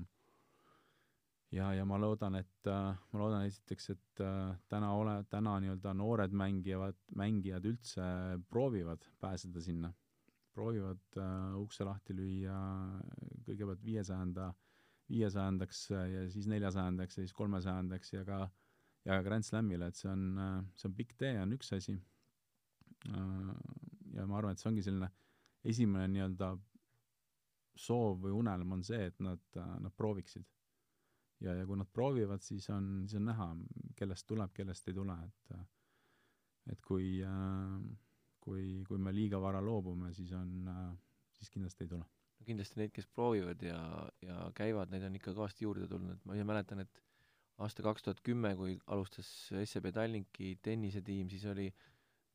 ja, 1.53 1.71
ja 1.75 1.85
ma 1.85 1.99
loodan, 2.01 2.39
et 2.41 2.71
äh,, 2.71 2.99
ma 3.13 3.21
loodan 3.21 3.47
esiteks, 3.47 3.91
et 3.95 4.23
äh, 4.25 4.57
täna 4.69 4.93
ole, 4.99 5.17
täna 5.31 5.57
nii-öelda 5.63 5.95
noored 5.97 6.35
mängivad, 6.37 6.99
mängijad 7.17 7.67
üldse 7.69 8.03
proovivad 8.51 9.07
pääseda 9.21 9.61
sinna. 9.61 9.93
proovivad 10.57 11.19
äh, 11.21 11.57
ukse 11.61 11.85
lahti 11.85 12.15
lüüa 12.17 12.59
kõigepealt 13.45 13.83
viiesajanda 13.85 14.55
viiesajandaks 15.09 15.83
ja 15.91 16.23
siis 16.33 16.47
neljasajandaks 16.51 17.19
ja 17.19 17.23
siis 17.23 17.35
kolmesajandaks 17.37 18.13
ja 18.13 18.25
ka 18.25 18.39
ja 19.07 19.19
ka 19.19 19.23
Grand 19.23 19.47
Slamile, 19.47 19.87
et 19.87 19.99
see 19.99 20.11
on, 20.11 20.25
see 20.75 20.89
on 20.89 20.95
pikk 20.99 21.15
tee, 21.21 21.37
on 21.39 21.53
üks 21.55 21.71
asi. 21.77 21.95
ja 23.07 24.27
ma 24.27 24.39
arvan, 24.39 24.57
et 24.57 24.63
see 24.63 24.71
ongi 24.73 24.83
selline 24.83 25.11
esimene 25.67 26.09
nii-öelda 26.11 26.51
soov 27.79 28.25
või 28.25 28.35
unelm 28.35 28.73
on 28.79 28.83
see, 28.87 29.07
et 29.13 29.21
nad, 29.23 29.43
nad 29.55 29.95
prooviksid. 29.95 30.47
Ja, 31.45 31.55
ja 31.55 31.65
kui 31.69 31.79
nad 31.79 31.89
proovivad, 31.93 32.43
siis 32.45 32.69
on, 32.75 33.07
siis 33.07 33.21
on 33.21 33.31
näha, 33.31 33.49
kellest 33.99 34.27
tuleb, 34.29 34.53
kellest 34.57 34.89
ei 34.89 34.97
tule, 34.97 35.17
et 35.27 35.57
et 36.73 36.81
kui, 36.83 37.21
kui, 38.43 38.63
kui 38.89 38.99
me 38.99 39.13
liiga 39.15 39.39
vara 39.43 39.61
loobume, 39.63 40.13
siis 40.17 40.33
on, 40.35 40.71
siis 41.37 41.53
kindlasti 41.55 41.87
ei 41.87 41.93
tule. 41.93 42.07
No 42.37 42.47
kindlasti 42.49 42.81
neid, 42.81 42.93
kes 42.95 43.07
proovivad 43.07 43.63
ja, 43.63 43.79
ja 44.25 44.49
käivad, 44.57 44.91
neid 44.93 45.07
on 45.07 45.15
ikka 45.19 45.35
kõvasti 45.37 45.65
juurde 45.65 45.87
tulnud, 45.91 46.19
ma 46.27 46.35
ise 46.37 46.47
mäletan, 46.49 46.83
et 46.83 47.03
aasta 47.63 47.85
kaks 47.87 48.05
tuhat 48.05 48.23
kümme, 48.27 48.53
kui 48.59 48.75
alustas 48.93 49.29
SEB 49.65 49.93
Tallinki 49.95 50.57
tennisetiim, 50.65 51.31
siis 51.33 51.47
oli 51.53 51.71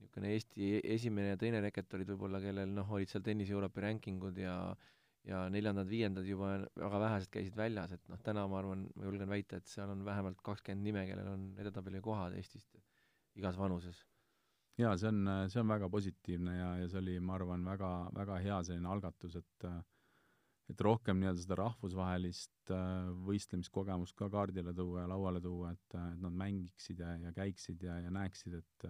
niisugune 0.01 0.31
Eesti 0.33 0.71
esimene 0.95 1.35
ja 1.35 1.37
teine 1.37 1.61
reket 1.61 1.93
olid 1.93 2.09
võib-olla, 2.13 2.41
kellel 2.41 2.71
noh, 2.73 2.89
olid 2.95 3.11
seal 3.11 3.21
tennise 3.25 3.53
Euroopa 3.53 3.83
rankingud 3.85 4.39
ja 4.41 4.55
ja 5.27 5.43
neljandad-viiendad 5.53 6.25
juba 6.25 6.53
väga 6.75 7.01
vähesed 7.03 7.29
käisid 7.33 7.57
väljas, 7.57 7.91
et 7.93 8.07
noh, 8.09 8.21
täna 8.25 8.47
ma 8.49 8.57
arvan, 8.61 8.87
ma 8.95 9.05
julgen 9.05 9.29
väita, 9.29 9.59
et 9.61 9.69
seal 9.69 9.91
on 9.93 10.05
vähemalt 10.05 10.41
kakskümmend 10.41 10.87
nime, 10.87 11.05
kellel 11.09 11.29
on 11.35 11.51
edetabeli 11.61 12.01
kohad 12.01 12.33
Eestist 12.39 12.79
igas 13.37 13.59
vanuses 13.59 14.01
jaa, 14.81 14.97
see 14.97 15.11
on, 15.11 15.23
see 15.51 15.61
on 15.61 15.71
väga 15.71 15.89
positiivne 15.91 16.57
ja, 16.57 16.69
ja 16.81 16.89
see 16.89 17.01
oli, 17.01 17.15
ma 17.23 17.35
arvan, 17.37 17.65
väga, 17.67 17.91
väga 18.15 18.37
hea 18.45 18.59
selline 18.67 18.89
algatus, 18.91 19.37
et 19.41 19.71
et 20.71 20.81
rohkem 20.85 21.17
nii-öelda 21.19 21.41
seda 21.43 21.57
rahvusvahelist 21.59 22.71
võistlemiskogemust 23.27 24.15
ka 24.15 24.29
kaardile 24.31 24.71
tuua 24.75 25.01
ja 25.03 25.09
lauale 25.11 25.41
tuua, 25.43 25.73
et, 25.75 25.97
et 25.97 26.21
nad 26.23 26.37
mängiksid 26.43 27.01
ja, 27.03 27.17
ja 27.25 27.33
käiksid 27.35 27.83
ja, 27.83 27.97
ja 28.05 28.13
näeksid, 28.13 28.55
et 28.61 28.85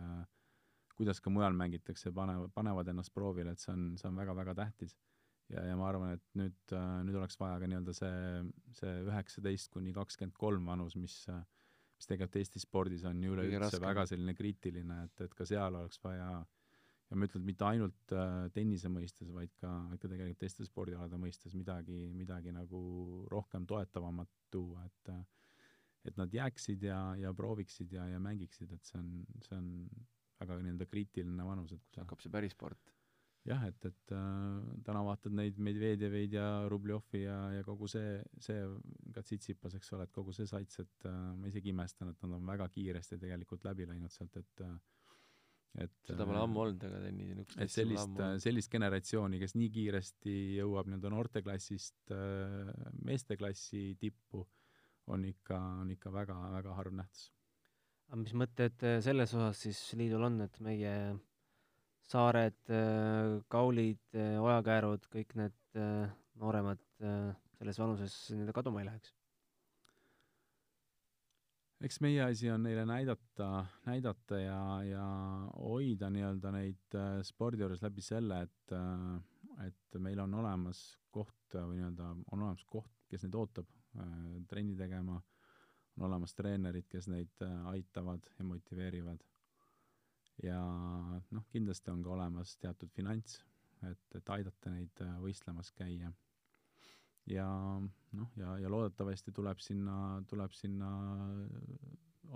kuidas 0.93 1.21
ka 1.23 1.33
mujal 1.33 1.55
mängitakse, 1.57 2.11
panevad, 2.13 2.51
panevad 2.53 2.91
ennast 2.91 3.13
proovile, 3.15 3.55
et 3.55 3.63
see 3.63 3.73
on, 3.73 3.87
see 3.97 4.09
on 4.11 4.19
väga-väga 4.21 4.53
tähtis. 4.59 4.93
Ja, 5.51 5.65
ja 5.67 5.77
ma 5.79 5.87
arvan, 5.89 6.15
et 6.17 6.37
nüüd, 6.39 6.75
nüüd 7.07 7.17
oleks 7.19 7.39
vaja 7.39 7.59
ka 7.61 7.69
nii-öelda 7.69 7.95
see, 7.95 8.43
see 8.79 8.93
üheksateist 9.07 9.71
kuni 9.73 9.93
kakskümmend 9.95 10.37
kolm 10.39 10.69
vanus, 10.71 10.97
mis 10.99 11.21
äh, 11.31 11.43
mis 12.01 12.09
tegelikult 12.09 12.39
Eesti 12.41 12.61
spordis 12.63 13.03
on 13.05 13.19
ju 13.21 13.35
üleüldse 13.35 13.77
väga 13.81 14.07
selline 14.09 14.33
kriitiline, 14.33 15.03
et, 15.05 15.21
et 15.27 15.35
ka 15.37 15.45
seal 15.45 15.77
oleks 15.77 16.01
vaja 16.01 16.31
ja 16.41 17.17
ma 17.19 17.27
ütlen, 17.27 17.43
et 17.43 17.49
mitte 17.51 17.67
ainult 17.67 18.13
äh, 18.15 18.47
tennise 18.55 18.89
mõistes, 18.89 19.29
vaid 19.35 19.51
ka, 19.61 19.69
ka 19.99 20.09
tegelikult 20.09 20.39
teiste 20.41 20.65
spordialade 20.65 21.19
mõistes 21.21 21.53
midagi, 21.57 22.07
midagi 22.15 22.53
nagu 22.55 22.81
rohkem 23.31 23.67
toetavamat 23.69 24.31
tuua, 24.53 24.87
et 24.87 25.13
et 26.09 26.15
nad 26.17 26.33
jääksid 26.33 26.81
ja, 26.81 26.97
ja 27.19 27.29
prooviksid 27.37 27.91
ja, 27.93 28.07
ja 28.09 28.17
mängiksid, 28.17 28.71
et 28.73 28.87
see 28.89 28.97
on, 28.97 29.09
see 29.45 29.53
on 29.53 29.67
väga 30.41 30.57
nii-öelda 30.63 30.87
kriitiline 30.89 31.45
vanus, 31.45 31.75
et 31.75 31.83
kui 31.91 32.01
hakkab 32.01 32.23
see 32.23 32.33
päris 32.33 32.55
sport 32.55 32.95
jah, 33.47 33.63
et, 33.67 33.85
et 33.89 34.13
äh, 34.15 34.71
täna 34.85 35.01
vaatad 35.05 35.33
neid 35.37 35.57
Medvedjeveid 35.63 36.35
ja 36.37 36.47
Rubljovi 36.69 37.23
ja, 37.23 37.37
ja 37.55 37.65
kogu 37.65 37.89
see, 37.89 38.19
see 38.41 38.61
ka 39.15 39.23
Tsitsipas, 39.25 39.75
eks 39.79 39.93
ole, 39.95 40.05
et 40.05 40.13
kogu 40.15 40.35
see 40.35 40.49
sats, 40.49 40.81
et 40.83 41.09
äh, 41.09 41.19
ma 41.37 41.49
isegi 41.49 41.73
imestan, 41.73 42.13
et 42.13 42.25
nad 42.25 42.37
on 42.37 42.45
väga 42.51 42.69
kiiresti 42.73 43.19
tegelikult 43.21 43.65
läbi 43.65 43.89
läinud 43.89 44.13
sealt, 44.13 44.37
et 44.41 44.65
äh, 44.67 44.75
et 45.79 45.93
seda 46.03 46.25
pole 46.27 46.39
äh, 46.39 46.45
ammu 46.45 46.63
olnud, 46.65 46.81
aga 46.83 46.99
tennise 47.05 47.35
niisugust 47.37 47.61
et 47.63 47.71
sellist, 47.73 48.17
äh, 48.19 48.33
sellist 48.43 48.71
generatsiooni, 48.73 49.39
kes 49.41 49.55
nii 49.55 49.69
kiiresti 49.71 50.33
jõuab 50.57 50.89
nii-öelda 50.89 51.11
noorteklassist 51.13 52.11
äh, 52.15 52.71
meesteklassi 53.07 53.85
tippu, 54.01 54.43
on 55.11 55.23
ikka, 55.29 55.57
on 55.85 55.93
ikka 55.95 56.11
väga, 56.13 56.35
väga 56.57 56.75
harv 56.77 56.97
nähtus. 56.99 57.31
aga 58.11 58.19
mis 58.21 58.35
mõtted 58.35 58.83
selles 59.05 59.33
osas 59.37 59.63
siis 59.65 59.79
liidul 59.95 60.27
on, 60.27 60.41
et 60.43 60.59
meie 60.63 60.93
saared, 62.11 62.59
kaulid, 63.51 64.03
ojakäärud, 64.17 65.07
kõik 65.13 65.33
need 65.39 65.81
nooremad 66.41 66.81
selles 66.99 67.79
vanuses 67.79 68.15
nii-öelda 68.33 68.55
kaduma 68.57 68.81
ei 68.81 68.89
läheks? 68.89 69.13
eks 71.81 71.97
meie 72.03 72.21
asi 72.21 72.49
on 72.53 72.61
neile 72.65 72.83
näidata, 72.85 73.65
näidata 73.87 74.37
ja, 74.37 74.59
ja 74.85 75.05
hoida 75.55 76.11
nii-öelda 76.13 76.51
neid 76.53 76.97
spordi 77.25 77.63
juures 77.63 77.81
läbi 77.81 78.03
selle, 78.05 78.43
et, 78.45 78.75
et 79.65 79.99
meil 80.03 80.21
on 80.21 80.35
olemas 80.43 80.83
koht 81.09 81.57
või 81.57 81.79
nii-öelda, 81.79 82.11
on 82.31 82.45
olemas 82.45 82.65
koht, 82.69 82.93
kes 83.09 83.25
neid 83.25 83.37
ootab 83.39 83.69
trenni 84.51 84.77
tegema, 84.77 85.17
on 85.97 86.07
olemas 86.07 86.37
treenerid, 86.37 86.87
kes 86.91 87.09
neid 87.11 87.43
aitavad 87.73 88.29
ja 88.37 88.45
motiveerivad 88.47 89.25
ja 90.43 90.59
noh, 91.31 91.45
kindlasti 91.53 91.91
on 91.91 92.03
ka 92.03 92.13
olemas 92.15 92.55
teatud 92.61 92.91
finants, 92.95 93.39
et, 93.89 94.03
et 94.17 94.33
aidata 94.35 94.73
neid 94.73 95.03
äh, 95.05 95.15
võistlemas 95.23 95.71
käia. 95.77 96.11
ja 97.29 97.47
noh, 98.17 98.33
ja, 98.37 98.57
ja 98.63 98.69
loodetavasti 98.69 99.31
tuleb 99.31 99.59
sinna, 99.61 99.95
tuleb 100.27 100.53
sinna 100.57 100.89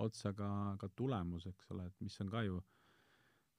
otsa 0.06 0.34
ka, 0.34 0.50
ka 0.80 0.90
tulemus, 0.96 1.48
eks 1.50 1.72
ole, 1.74 1.88
et 1.90 2.02
mis 2.06 2.20
on 2.22 2.30
ka 2.30 2.44
ju 2.46 2.62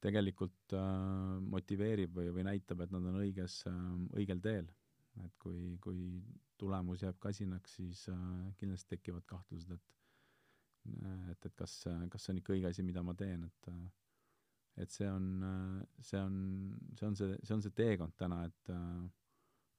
tegelikult 0.04 0.76
äh, 0.76 1.38
motiveerib 1.42 2.14
või, 2.14 2.30
või 2.36 2.46
näitab, 2.46 2.84
et 2.84 2.92
nad 2.94 3.06
on 3.10 3.20
õiges 3.22 3.62
äh,, 3.70 3.78
õigel 4.20 4.42
teel. 4.44 4.68
et 5.24 5.32
kui, 5.40 5.78
kui 5.80 6.00
tulemus 6.60 7.02
jääb 7.02 7.16
kasinaks, 7.18 7.78
siis 7.78 8.02
äh, 8.12 8.24
kindlasti 8.60 8.96
tekivad 8.96 9.24
kahtlused, 9.26 9.72
et 9.72 9.94
et, 11.32 11.46
et 11.46 11.54
kas, 11.58 11.72
kas 12.12 12.22
see 12.24 12.32
on 12.32 12.40
ikka 12.40 12.52
õige 12.54 12.68
asi, 12.70 12.84
mida 12.86 13.02
ma 13.02 13.14
teen, 13.18 13.46
et 13.48 13.70
äh, 13.72 13.78
et 14.76 14.92
see 14.92 15.08
on, 15.08 15.28
see 16.04 16.20
on, 16.20 16.36
see 16.98 17.06
on 17.08 17.16
see, 17.16 17.38
see 17.42 17.56
on 17.56 17.64
see 17.64 17.76
teekond 17.76 18.16
täna, 18.20 18.42
et 18.48 18.72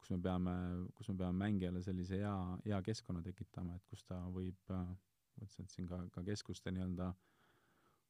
kus 0.02 0.12
me 0.16 0.20
peame, 0.24 0.56
kus 0.98 1.10
me 1.12 1.18
peame 1.22 1.38
mängijale 1.44 1.82
sellise 1.86 2.22
hea, 2.22 2.36
hea 2.66 2.82
keskkonna 2.86 3.24
tekitama, 3.26 3.78
et 3.78 3.86
kus 3.92 4.06
ta 4.08 4.20
võib, 4.34 4.60
ma 4.72 4.84
ütlesin, 5.44 5.68
et 5.68 5.74
siin 5.74 5.90
ka, 5.90 6.02
ka 6.14 6.24
keskuste 6.26 6.74
nii-öelda 6.74 7.12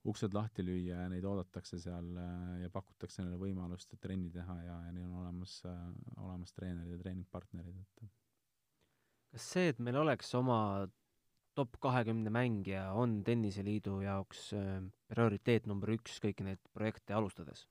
uksed 0.07 0.35
lahti 0.35 0.63
lüüa 0.63 1.01
ja 1.01 1.07
neid 1.11 1.25
oodatakse 1.27 1.79
seal 1.83 2.13
ja 2.61 2.69
pakutakse 2.71 3.23
neile 3.23 3.39
võimalust 3.41 3.97
trenni 4.03 4.29
teha 4.31 4.55
ja, 4.63 4.77
ja 4.87 4.93
neil 4.95 5.09
on 5.09 5.17
olemas, 5.23 5.57
olemas 6.15 6.55
treenerid 6.55 6.95
ja 6.95 7.01
treeningpartnerid, 7.01 7.81
et 7.81 8.05
kas 9.33 9.49
see, 9.55 9.73
et 9.73 9.81
meil 9.83 9.99
oleks 9.99 10.31
oma 10.39 10.59
top 11.57 11.79
kahekümne 11.81 12.29
mängija 12.33 12.91
on 12.93 13.23
Tenniseliidu 13.25 14.01
jaoks 14.05 14.51
äh, 14.53 14.77
prioriteet 15.09 15.65
number 15.69 15.95
üks 15.95 16.19
kõiki 16.23 16.45
neid 16.45 16.61
projekte 16.77 17.17
alustades? 17.17 17.65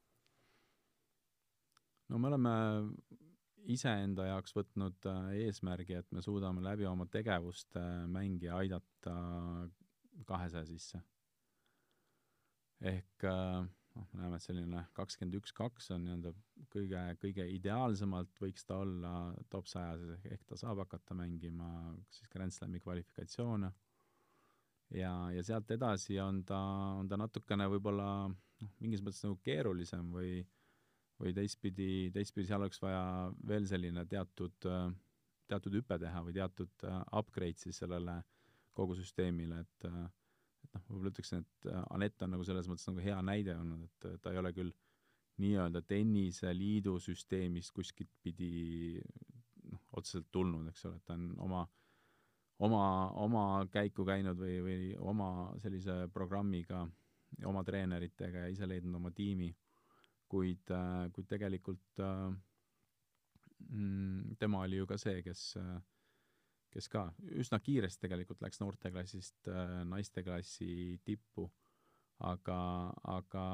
no 2.10 2.18
me 2.22 2.30
oleme 2.30 2.52
iseenda 3.70 4.28
jaoks 4.30 4.54
võtnud 4.56 5.08
äh, 5.10 5.30
eesmärgi, 5.46 5.98
et 6.00 6.10
me 6.14 6.22
suudame 6.22 6.62
läbi 6.64 6.86
oma 6.86 7.06
tegevuste 7.10 7.82
mängija 8.10 8.58
aidata 8.60 9.16
kahesaja 10.26 10.66
sisse. 10.68 11.02
ehk 12.80 13.24
äh, 13.24 13.66
noh, 13.96 14.06
me 14.12 14.22
näeme, 14.22 14.38
et 14.38 14.44
selline 14.44 14.82
kakskümmend 14.96 15.38
üks, 15.40 15.54
kaks 15.56 15.90
on 15.96 16.04
nii-öelda 16.06 16.32
kõige, 16.72 17.02
kõige 17.22 17.46
ideaalsemalt 17.56 18.42
võiks 18.42 18.66
ta 18.68 18.80
olla 18.84 19.12
top 19.52 19.70
sajas, 19.70 20.04
ehk 20.30 20.44
ta 20.46 20.58
saab 20.60 20.84
hakata 20.84 21.16
mängima 21.18 21.70
siis 22.12 22.30
Grand 22.32 22.54
Slami 22.54 22.82
kvalifikatsioone. 22.84 23.72
Ja, 24.94 25.12
ja 25.34 25.42
sealt 25.42 25.70
edasi 25.74 26.20
on 26.22 26.44
ta, 26.46 26.58
on 27.00 27.08
ta 27.10 27.18
natukene 27.18 27.66
võib-olla 27.72 28.10
noh, 28.30 28.76
mingis 28.78 29.02
mõttes 29.02 29.24
nagu 29.26 29.40
keerulisem 29.42 30.12
või 30.14 30.44
või 31.20 31.32
teistpidi, 31.36 32.10
teistpidi 32.12 32.48
seal 32.48 32.60
oleks 32.60 32.80
vaja 32.82 33.02
veel 33.48 33.66
selline 33.68 34.04
teatud, 34.08 34.66
teatud 35.48 35.78
hüpe 35.78 35.98
teha 36.02 36.22
või 36.26 36.34
teatud 36.36 36.84
äh, 36.84 37.00
upgrade 37.16 37.62
siis 37.62 37.80
sellele 37.80 38.18
kogu 38.76 38.96
süsteemile, 38.98 39.62
et 39.64 39.88
äh, 39.88 40.02
noh, 40.76 40.84
võib-olla 40.90 41.12
ütleksin, 41.14 41.44
et 41.44 41.70
äh, 41.72 41.84
Anett 41.96 42.22
on 42.22 42.34
nagu 42.36 42.44
selles 42.46 42.68
mõttes 42.70 42.88
nagu 42.90 43.02
hea 43.04 43.16
näide 43.24 43.56
olnud, 43.56 43.86
et 43.88 44.10
äh, 44.10 44.18
ta 44.22 44.32
ei 44.32 44.42
ole 44.42 44.52
küll 44.56 44.74
nii-öelda 45.42 45.82
tenniseliidu 45.84 46.96
süsteemist 47.02 47.74
kuskilt 47.76 48.12
pidi 48.24 49.00
noh, 49.72 49.82
otseselt 49.98 50.30
tulnud, 50.32 50.68
eks 50.70 50.86
ole, 50.88 51.00
et 51.00 51.08
ta 51.08 51.16
on 51.18 51.32
oma 51.48 51.66
oma, 52.64 53.10
oma 53.20 53.42
käiku 53.72 54.06
käinud 54.08 54.38
või, 54.40 54.60
või 54.64 54.92
oma 54.96 55.30
sellise 55.60 56.06
programmiga 56.14 56.86
oma 57.44 57.62
treeneritega 57.66 58.46
ja 58.46 58.52
ise 58.52 58.68
leidnud 58.68 58.96
oma 58.96 59.10
tiimi, 59.12 59.50
kuid, 60.30 60.70
kuid 61.12 61.28
tegelikult 61.28 62.00
äh, 62.00 62.30
mm, 63.68 64.38
tema 64.40 64.62
oli 64.64 64.80
ju 64.80 64.88
ka 64.88 64.98
see, 65.00 65.20
kes 65.26 65.50
äh, 65.60 65.76
kes 66.76 66.90
ka 66.92 67.06
üsna 67.40 67.60
kiiresti 67.64 68.04
tegelikult 68.04 68.42
läks 68.44 68.60
noorteklassist 68.60 69.48
äh, 69.48 69.78
naisteklassi 69.88 70.98
tippu, 71.04 71.46
aga, 72.28 72.58
aga 73.16 73.44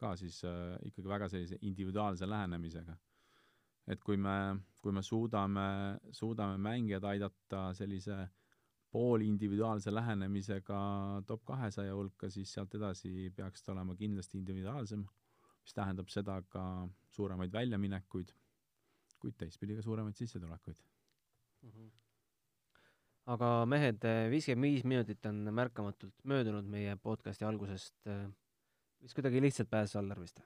ka 0.00 0.14
siis 0.20 0.40
äh, 0.48 0.76
ikkagi 0.88 1.10
väga 1.12 1.28
sellise 1.32 1.58
individuaalse 1.68 2.28
lähenemisega. 2.28 2.96
et 3.86 4.00
kui 4.02 4.16
me, 4.18 4.56
kui 4.82 4.92
me 4.92 5.02
suudame, 5.06 5.66
suudame 6.10 6.56
mängijad 6.58 7.04
aidata 7.06 7.68
sellise 7.78 8.16
poolindividuaalse 8.90 9.92
lähenemisega 9.94 10.78
top 11.26 11.44
kahesaja 11.44 11.94
hulka, 11.94 12.30
siis 12.30 12.52
sealt 12.56 12.74
edasi 12.74 13.30
peaks 13.36 13.62
ta 13.62 13.72
olema 13.76 13.94
kindlasti 14.00 14.40
individuaalsem, 14.40 15.04
mis 15.62 15.76
tähendab 15.76 16.10
seda 16.10 16.40
ka 16.48 16.64
suuremaid 17.18 17.52
väljaminekuid, 17.52 18.32
kuid 19.22 19.38
teistpidi 19.44 19.78
ka 19.78 19.86
suuremaid 19.86 20.18
sissetulekuid. 20.18 20.82
Aga 23.26 23.48
mehed, 23.68 24.04
viiskümmend 24.30 24.68
viis 24.68 24.84
minutit 24.86 25.26
on 25.26 25.40
märkamatult 25.54 26.14
möödunud 26.24 26.66
meie 26.70 26.94
podcasti 27.02 27.46
algusest. 27.46 27.94
vist 29.02 29.16
kuidagi 29.18 29.42
lihtsalt 29.42 29.70
pääses 29.70 29.96
Allar 29.98 30.20
vist? 30.20 30.40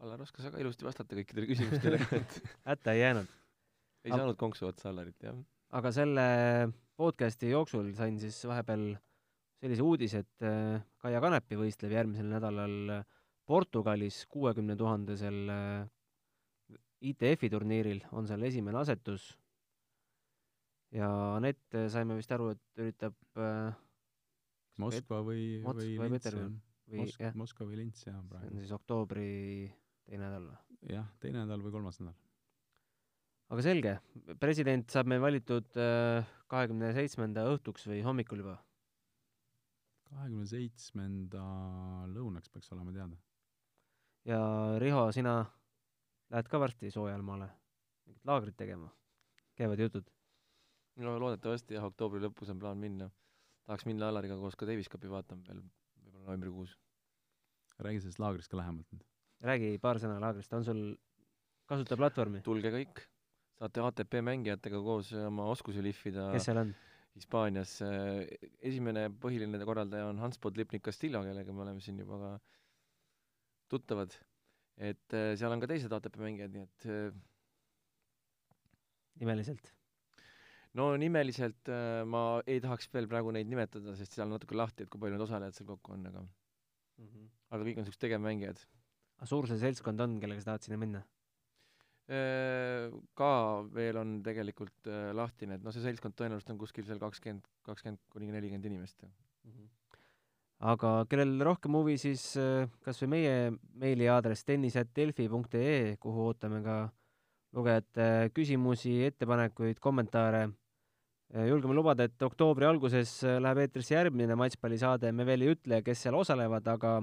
Allar 0.00 0.22
oskas 0.24 0.46
väga 0.48 0.62
ilusti 0.62 0.86
vastata 0.86 1.16
kõikidele 1.18 1.46
küsimustele, 1.50 2.00
hätta 2.70 2.94
ei 2.96 3.02
jäänud. 3.02 3.30
ei 4.04 4.14
saanud 4.14 4.38
konksu 4.40 4.70
otsa 4.70 4.88
Allarit, 4.90 5.18
jah. 5.22 5.36
aga 5.76 5.92
selle 5.92 6.24
podcasti 6.96 7.50
jooksul 7.52 7.92
sain 7.94 8.18
siis 8.20 8.38
vahepeal 8.48 8.94
sellise 9.60 9.84
uudise, 9.84 10.24
et 10.24 10.46
äh, 10.48 10.80
Kaia 11.04 11.20
Kanepi 11.20 11.58
võistleb 11.60 11.92
järgmisel 11.92 12.30
nädalal 12.32 13.02
Portugalis 13.46 14.24
kuuekümne 14.30 14.76
tuhandesel 14.78 15.50
ITF-i 17.00 17.50
turniiril, 17.52 18.02
on 18.12 18.28
seal 18.28 18.42
esimene 18.46 18.78
asetus. 18.80 19.34
Ja 20.96 21.10
Anett, 21.36 21.78
saime 21.92 22.16
vist 22.18 22.32
aru, 22.34 22.50
et 22.54 22.82
üritab 22.82 23.16
äh, 23.38 23.76
Moskva 24.80 25.20
või, 25.26 25.60
või 25.64 25.92
või 26.00 26.18
on. 26.40 26.56
või 26.90 27.04
Mosk- 27.04 27.22
jah,, 27.22 27.36
Moskva 27.38 27.68
või 27.68 27.78
Lints 27.82 28.06
jah, 28.06 28.14
see 28.14 28.22
on 28.22 28.30
praegu. 28.30 28.56
siis 28.58 28.72
oktoobri 28.74 29.28
teine 30.08 30.24
nädal 30.26 30.48
või? 30.48 30.58
jah, 30.96 31.06
teine 31.22 31.44
nädal 31.44 31.62
või 31.64 31.74
kolmas 31.76 32.00
nädal. 32.00 32.16
aga 33.54 33.66
selge, 33.66 33.94
president 34.42 34.90
saab 34.90 35.10
meil 35.12 35.22
valitud 35.22 35.70
kahekümne 36.50 36.92
seitsmenda 36.96 37.46
õhtuks 37.52 37.86
või 37.90 38.02
hommikul 38.06 38.42
juba? 38.42 38.58
kahekümne 40.10 40.46
seitsmenda 40.50 41.44
lõunaks 42.10 42.50
peaks 42.50 42.72
olema 42.74 42.94
teada. 42.94 43.18
ja 44.26 44.40
Riho, 44.82 45.06
sina 45.14 45.42
lähed 46.30 46.50
ka 46.50 46.62
varsti 46.62 46.90
soojale 46.94 47.26
maale 47.26 47.50
mingit 48.06 48.26
laagrit 48.26 48.58
tegema? 48.58 48.90
käivad 49.58 49.82
jutud? 49.86 50.08
No 51.04 51.16
loodetavasti 51.22 51.76
jah, 51.76 51.86
oktoobri 51.88 52.22
lõpus 52.24 52.50
on 52.52 52.60
plaan 52.62 52.80
minna. 52.80 53.10
tahaks 53.66 53.86
minna 53.86 54.08
Allariga 54.10 54.36
koos 54.40 54.56
ka 54.58 54.66
Davis 54.68 54.90
Cupi 54.90 55.10
vaatama 55.10 55.46
veel, 55.48 55.62
võib-olla 56.04 56.26
novembrikuus. 56.26 56.76
räägi 57.80 58.02
sellest 58.02 58.20
laagrist 58.22 58.50
ka 58.50 58.60
lähemalt 58.60 58.90
nüüd. 58.92 59.06
räägi 59.50 59.78
paar 59.80 60.00
sõna 60.02 60.20
laagrist, 60.20 60.52
on 60.52 60.64
sul 60.64 60.84
kasutajaplatvormi? 61.70 62.42
tulge 62.46 62.72
kõik, 62.74 63.02
saate 63.58 63.84
ATP 63.86 64.20
mängijatega 64.26 64.82
koos 64.84 65.12
oma 65.26 65.48
oskusi 65.54 65.82
lihvida 65.84 66.30
kes 66.34 66.48
seal 66.50 66.64
on? 66.64 66.74
Hispaanias. 67.18 67.80
esimene 68.62 69.08
põhiline 69.22 69.58
korraldaja 69.66 70.06
on 70.12 70.20
Hans 70.22 70.38
Podlipnik 70.38 70.84
Castillo, 70.86 71.24
kellega 71.26 71.52
me 71.52 71.64
oleme 71.64 71.82
siin 71.82 71.98
juba 71.98 72.18
ka 72.20 72.30
tuttavad. 73.70 74.14
et 74.80 75.12
eh, 75.12 75.34
seal 75.36 75.52
on 75.52 75.60
ka 75.60 75.68
teised 75.68 75.92
ATP 75.92 76.16
mängijad, 76.22 76.54
nii 76.54 76.62
et 76.68 76.86
eh, 76.88 77.18
nimeliselt? 79.20 79.74
No 80.78 80.90
nimeliselt 81.00 81.70
eh, 81.72 82.02
ma 82.06 82.42
ei 82.46 82.60
tahaks 82.62 82.90
veel 82.94 83.08
praegu 83.10 83.32
neid 83.34 83.48
nimetada, 83.50 83.94
sest 83.98 84.14
seal 84.14 84.28
on 84.28 84.36
natuke 84.36 84.58
lahti, 84.58 84.84
et 84.84 84.92
kui 84.92 85.02
palju 85.02 85.16
need 85.16 85.26
osalejad 85.26 85.56
seal 85.56 85.70
kokku 85.72 85.96
on, 85.96 86.06
aga 86.10 86.26
aga 87.50 87.64
kõik 87.64 87.80
on 87.80 87.84
niisugused 87.84 88.04
tegevmängijad. 88.04 88.60
aga 89.18 89.28
suur 89.28 89.48
see 89.48 89.58
seltskond 89.62 90.00
on, 90.04 90.20
kellega 90.22 90.44
sa 90.44 90.52
tahad 90.52 90.66
sinna 90.66 90.78
minna? 90.80 91.02
Äh, 92.10 92.90
ka 93.14 93.32
veel 93.70 93.98
on 94.00 94.16
tegelikult 94.26 94.88
äh, 94.90 95.10
lahtine, 95.14 95.58
et 95.58 95.62
noh, 95.62 95.74
see 95.74 95.84
seltskond 95.84 96.16
tõenäoliselt 96.18 96.54
on 96.54 96.58
kuskil 96.58 96.86
seal 96.88 96.98
kakskümmend, 97.02 97.44
kakskümmend 97.66 98.00
kuni 98.10 98.32
nelikümmend 98.34 98.66
inimest. 98.66 99.04
aga 100.70 100.88
kellel 101.08 101.38
rohkem 101.46 101.76
huvi, 101.78 101.94
siis 102.02 102.24
äh, 102.40 102.66
kas 102.82 102.98
või 103.04 103.12
meie 103.14 103.36
meiliaadress 103.78 104.44
tennis.delfi.ee, 104.48 105.96
kuhu 106.02 106.26
ootame 106.32 106.64
ka 106.66 106.80
lugejate 107.54 108.30
küsimusi, 108.34 108.96
ettepanekuid, 109.06 109.78
kommentaare. 109.82 110.48
Julgeme 111.34 111.74
lubada, 111.74 112.04
et 112.08 112.22
oktoobri 112.22 112.66
alguses 112.66 113.12
äh, 113.24 113.38
läheb 113.42 113.58
eetrisse 113.64 113.94
järgmine 113.94 114.34
matšpallisaade, 114.38 115.12
me 115.14 115.26
veel 115.28 115.44
ei 115.46 115.52
ütle, 115.54 115.82
kes 115.86 116.02
seal 116.06 116.16
osalevad, 116.18 116.66
aga 116.72 116.96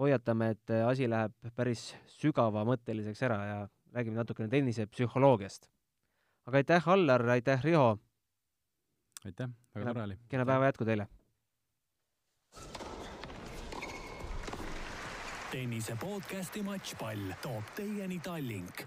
hoiatame, 0.00 0.50
et 0.56 0.72
äh, 0.72 0.86
asi 0.88 1.08
läheb 1.10 1.34
päris 1.56 1.90
sügavamõtteliseks 2.20 3.22
ära 3.28 3.40
ja 3.46 3.58
räägime 3.92 4.16
natukene 4.20 4.48
tennise 4.48 4.86
psühholoogiast. 4.86 5.68
aga 6.46 6.56
aitäh, 6.62 6.88
Allar, 6.88 7.26
aitäh, 7.36 7.62
Riho, 7.64 7.98
aitäh, 9.24 9.48
väga 9.74 9.84
Kena- 9.84 9.94
tore 9.94 10.04
oli. 10.04 10.18
kena 10.28 10.46
päeva 10.46 10.70
jätku 10.70 10.84
teile! 10.84 11.08
tennise 15.50 15.96
podcasti 15.98 16.62
Matšpall 16.62 17.32
toob 17.42 17.72
teieni 17.74 18.20
Tallink 18.22 18.84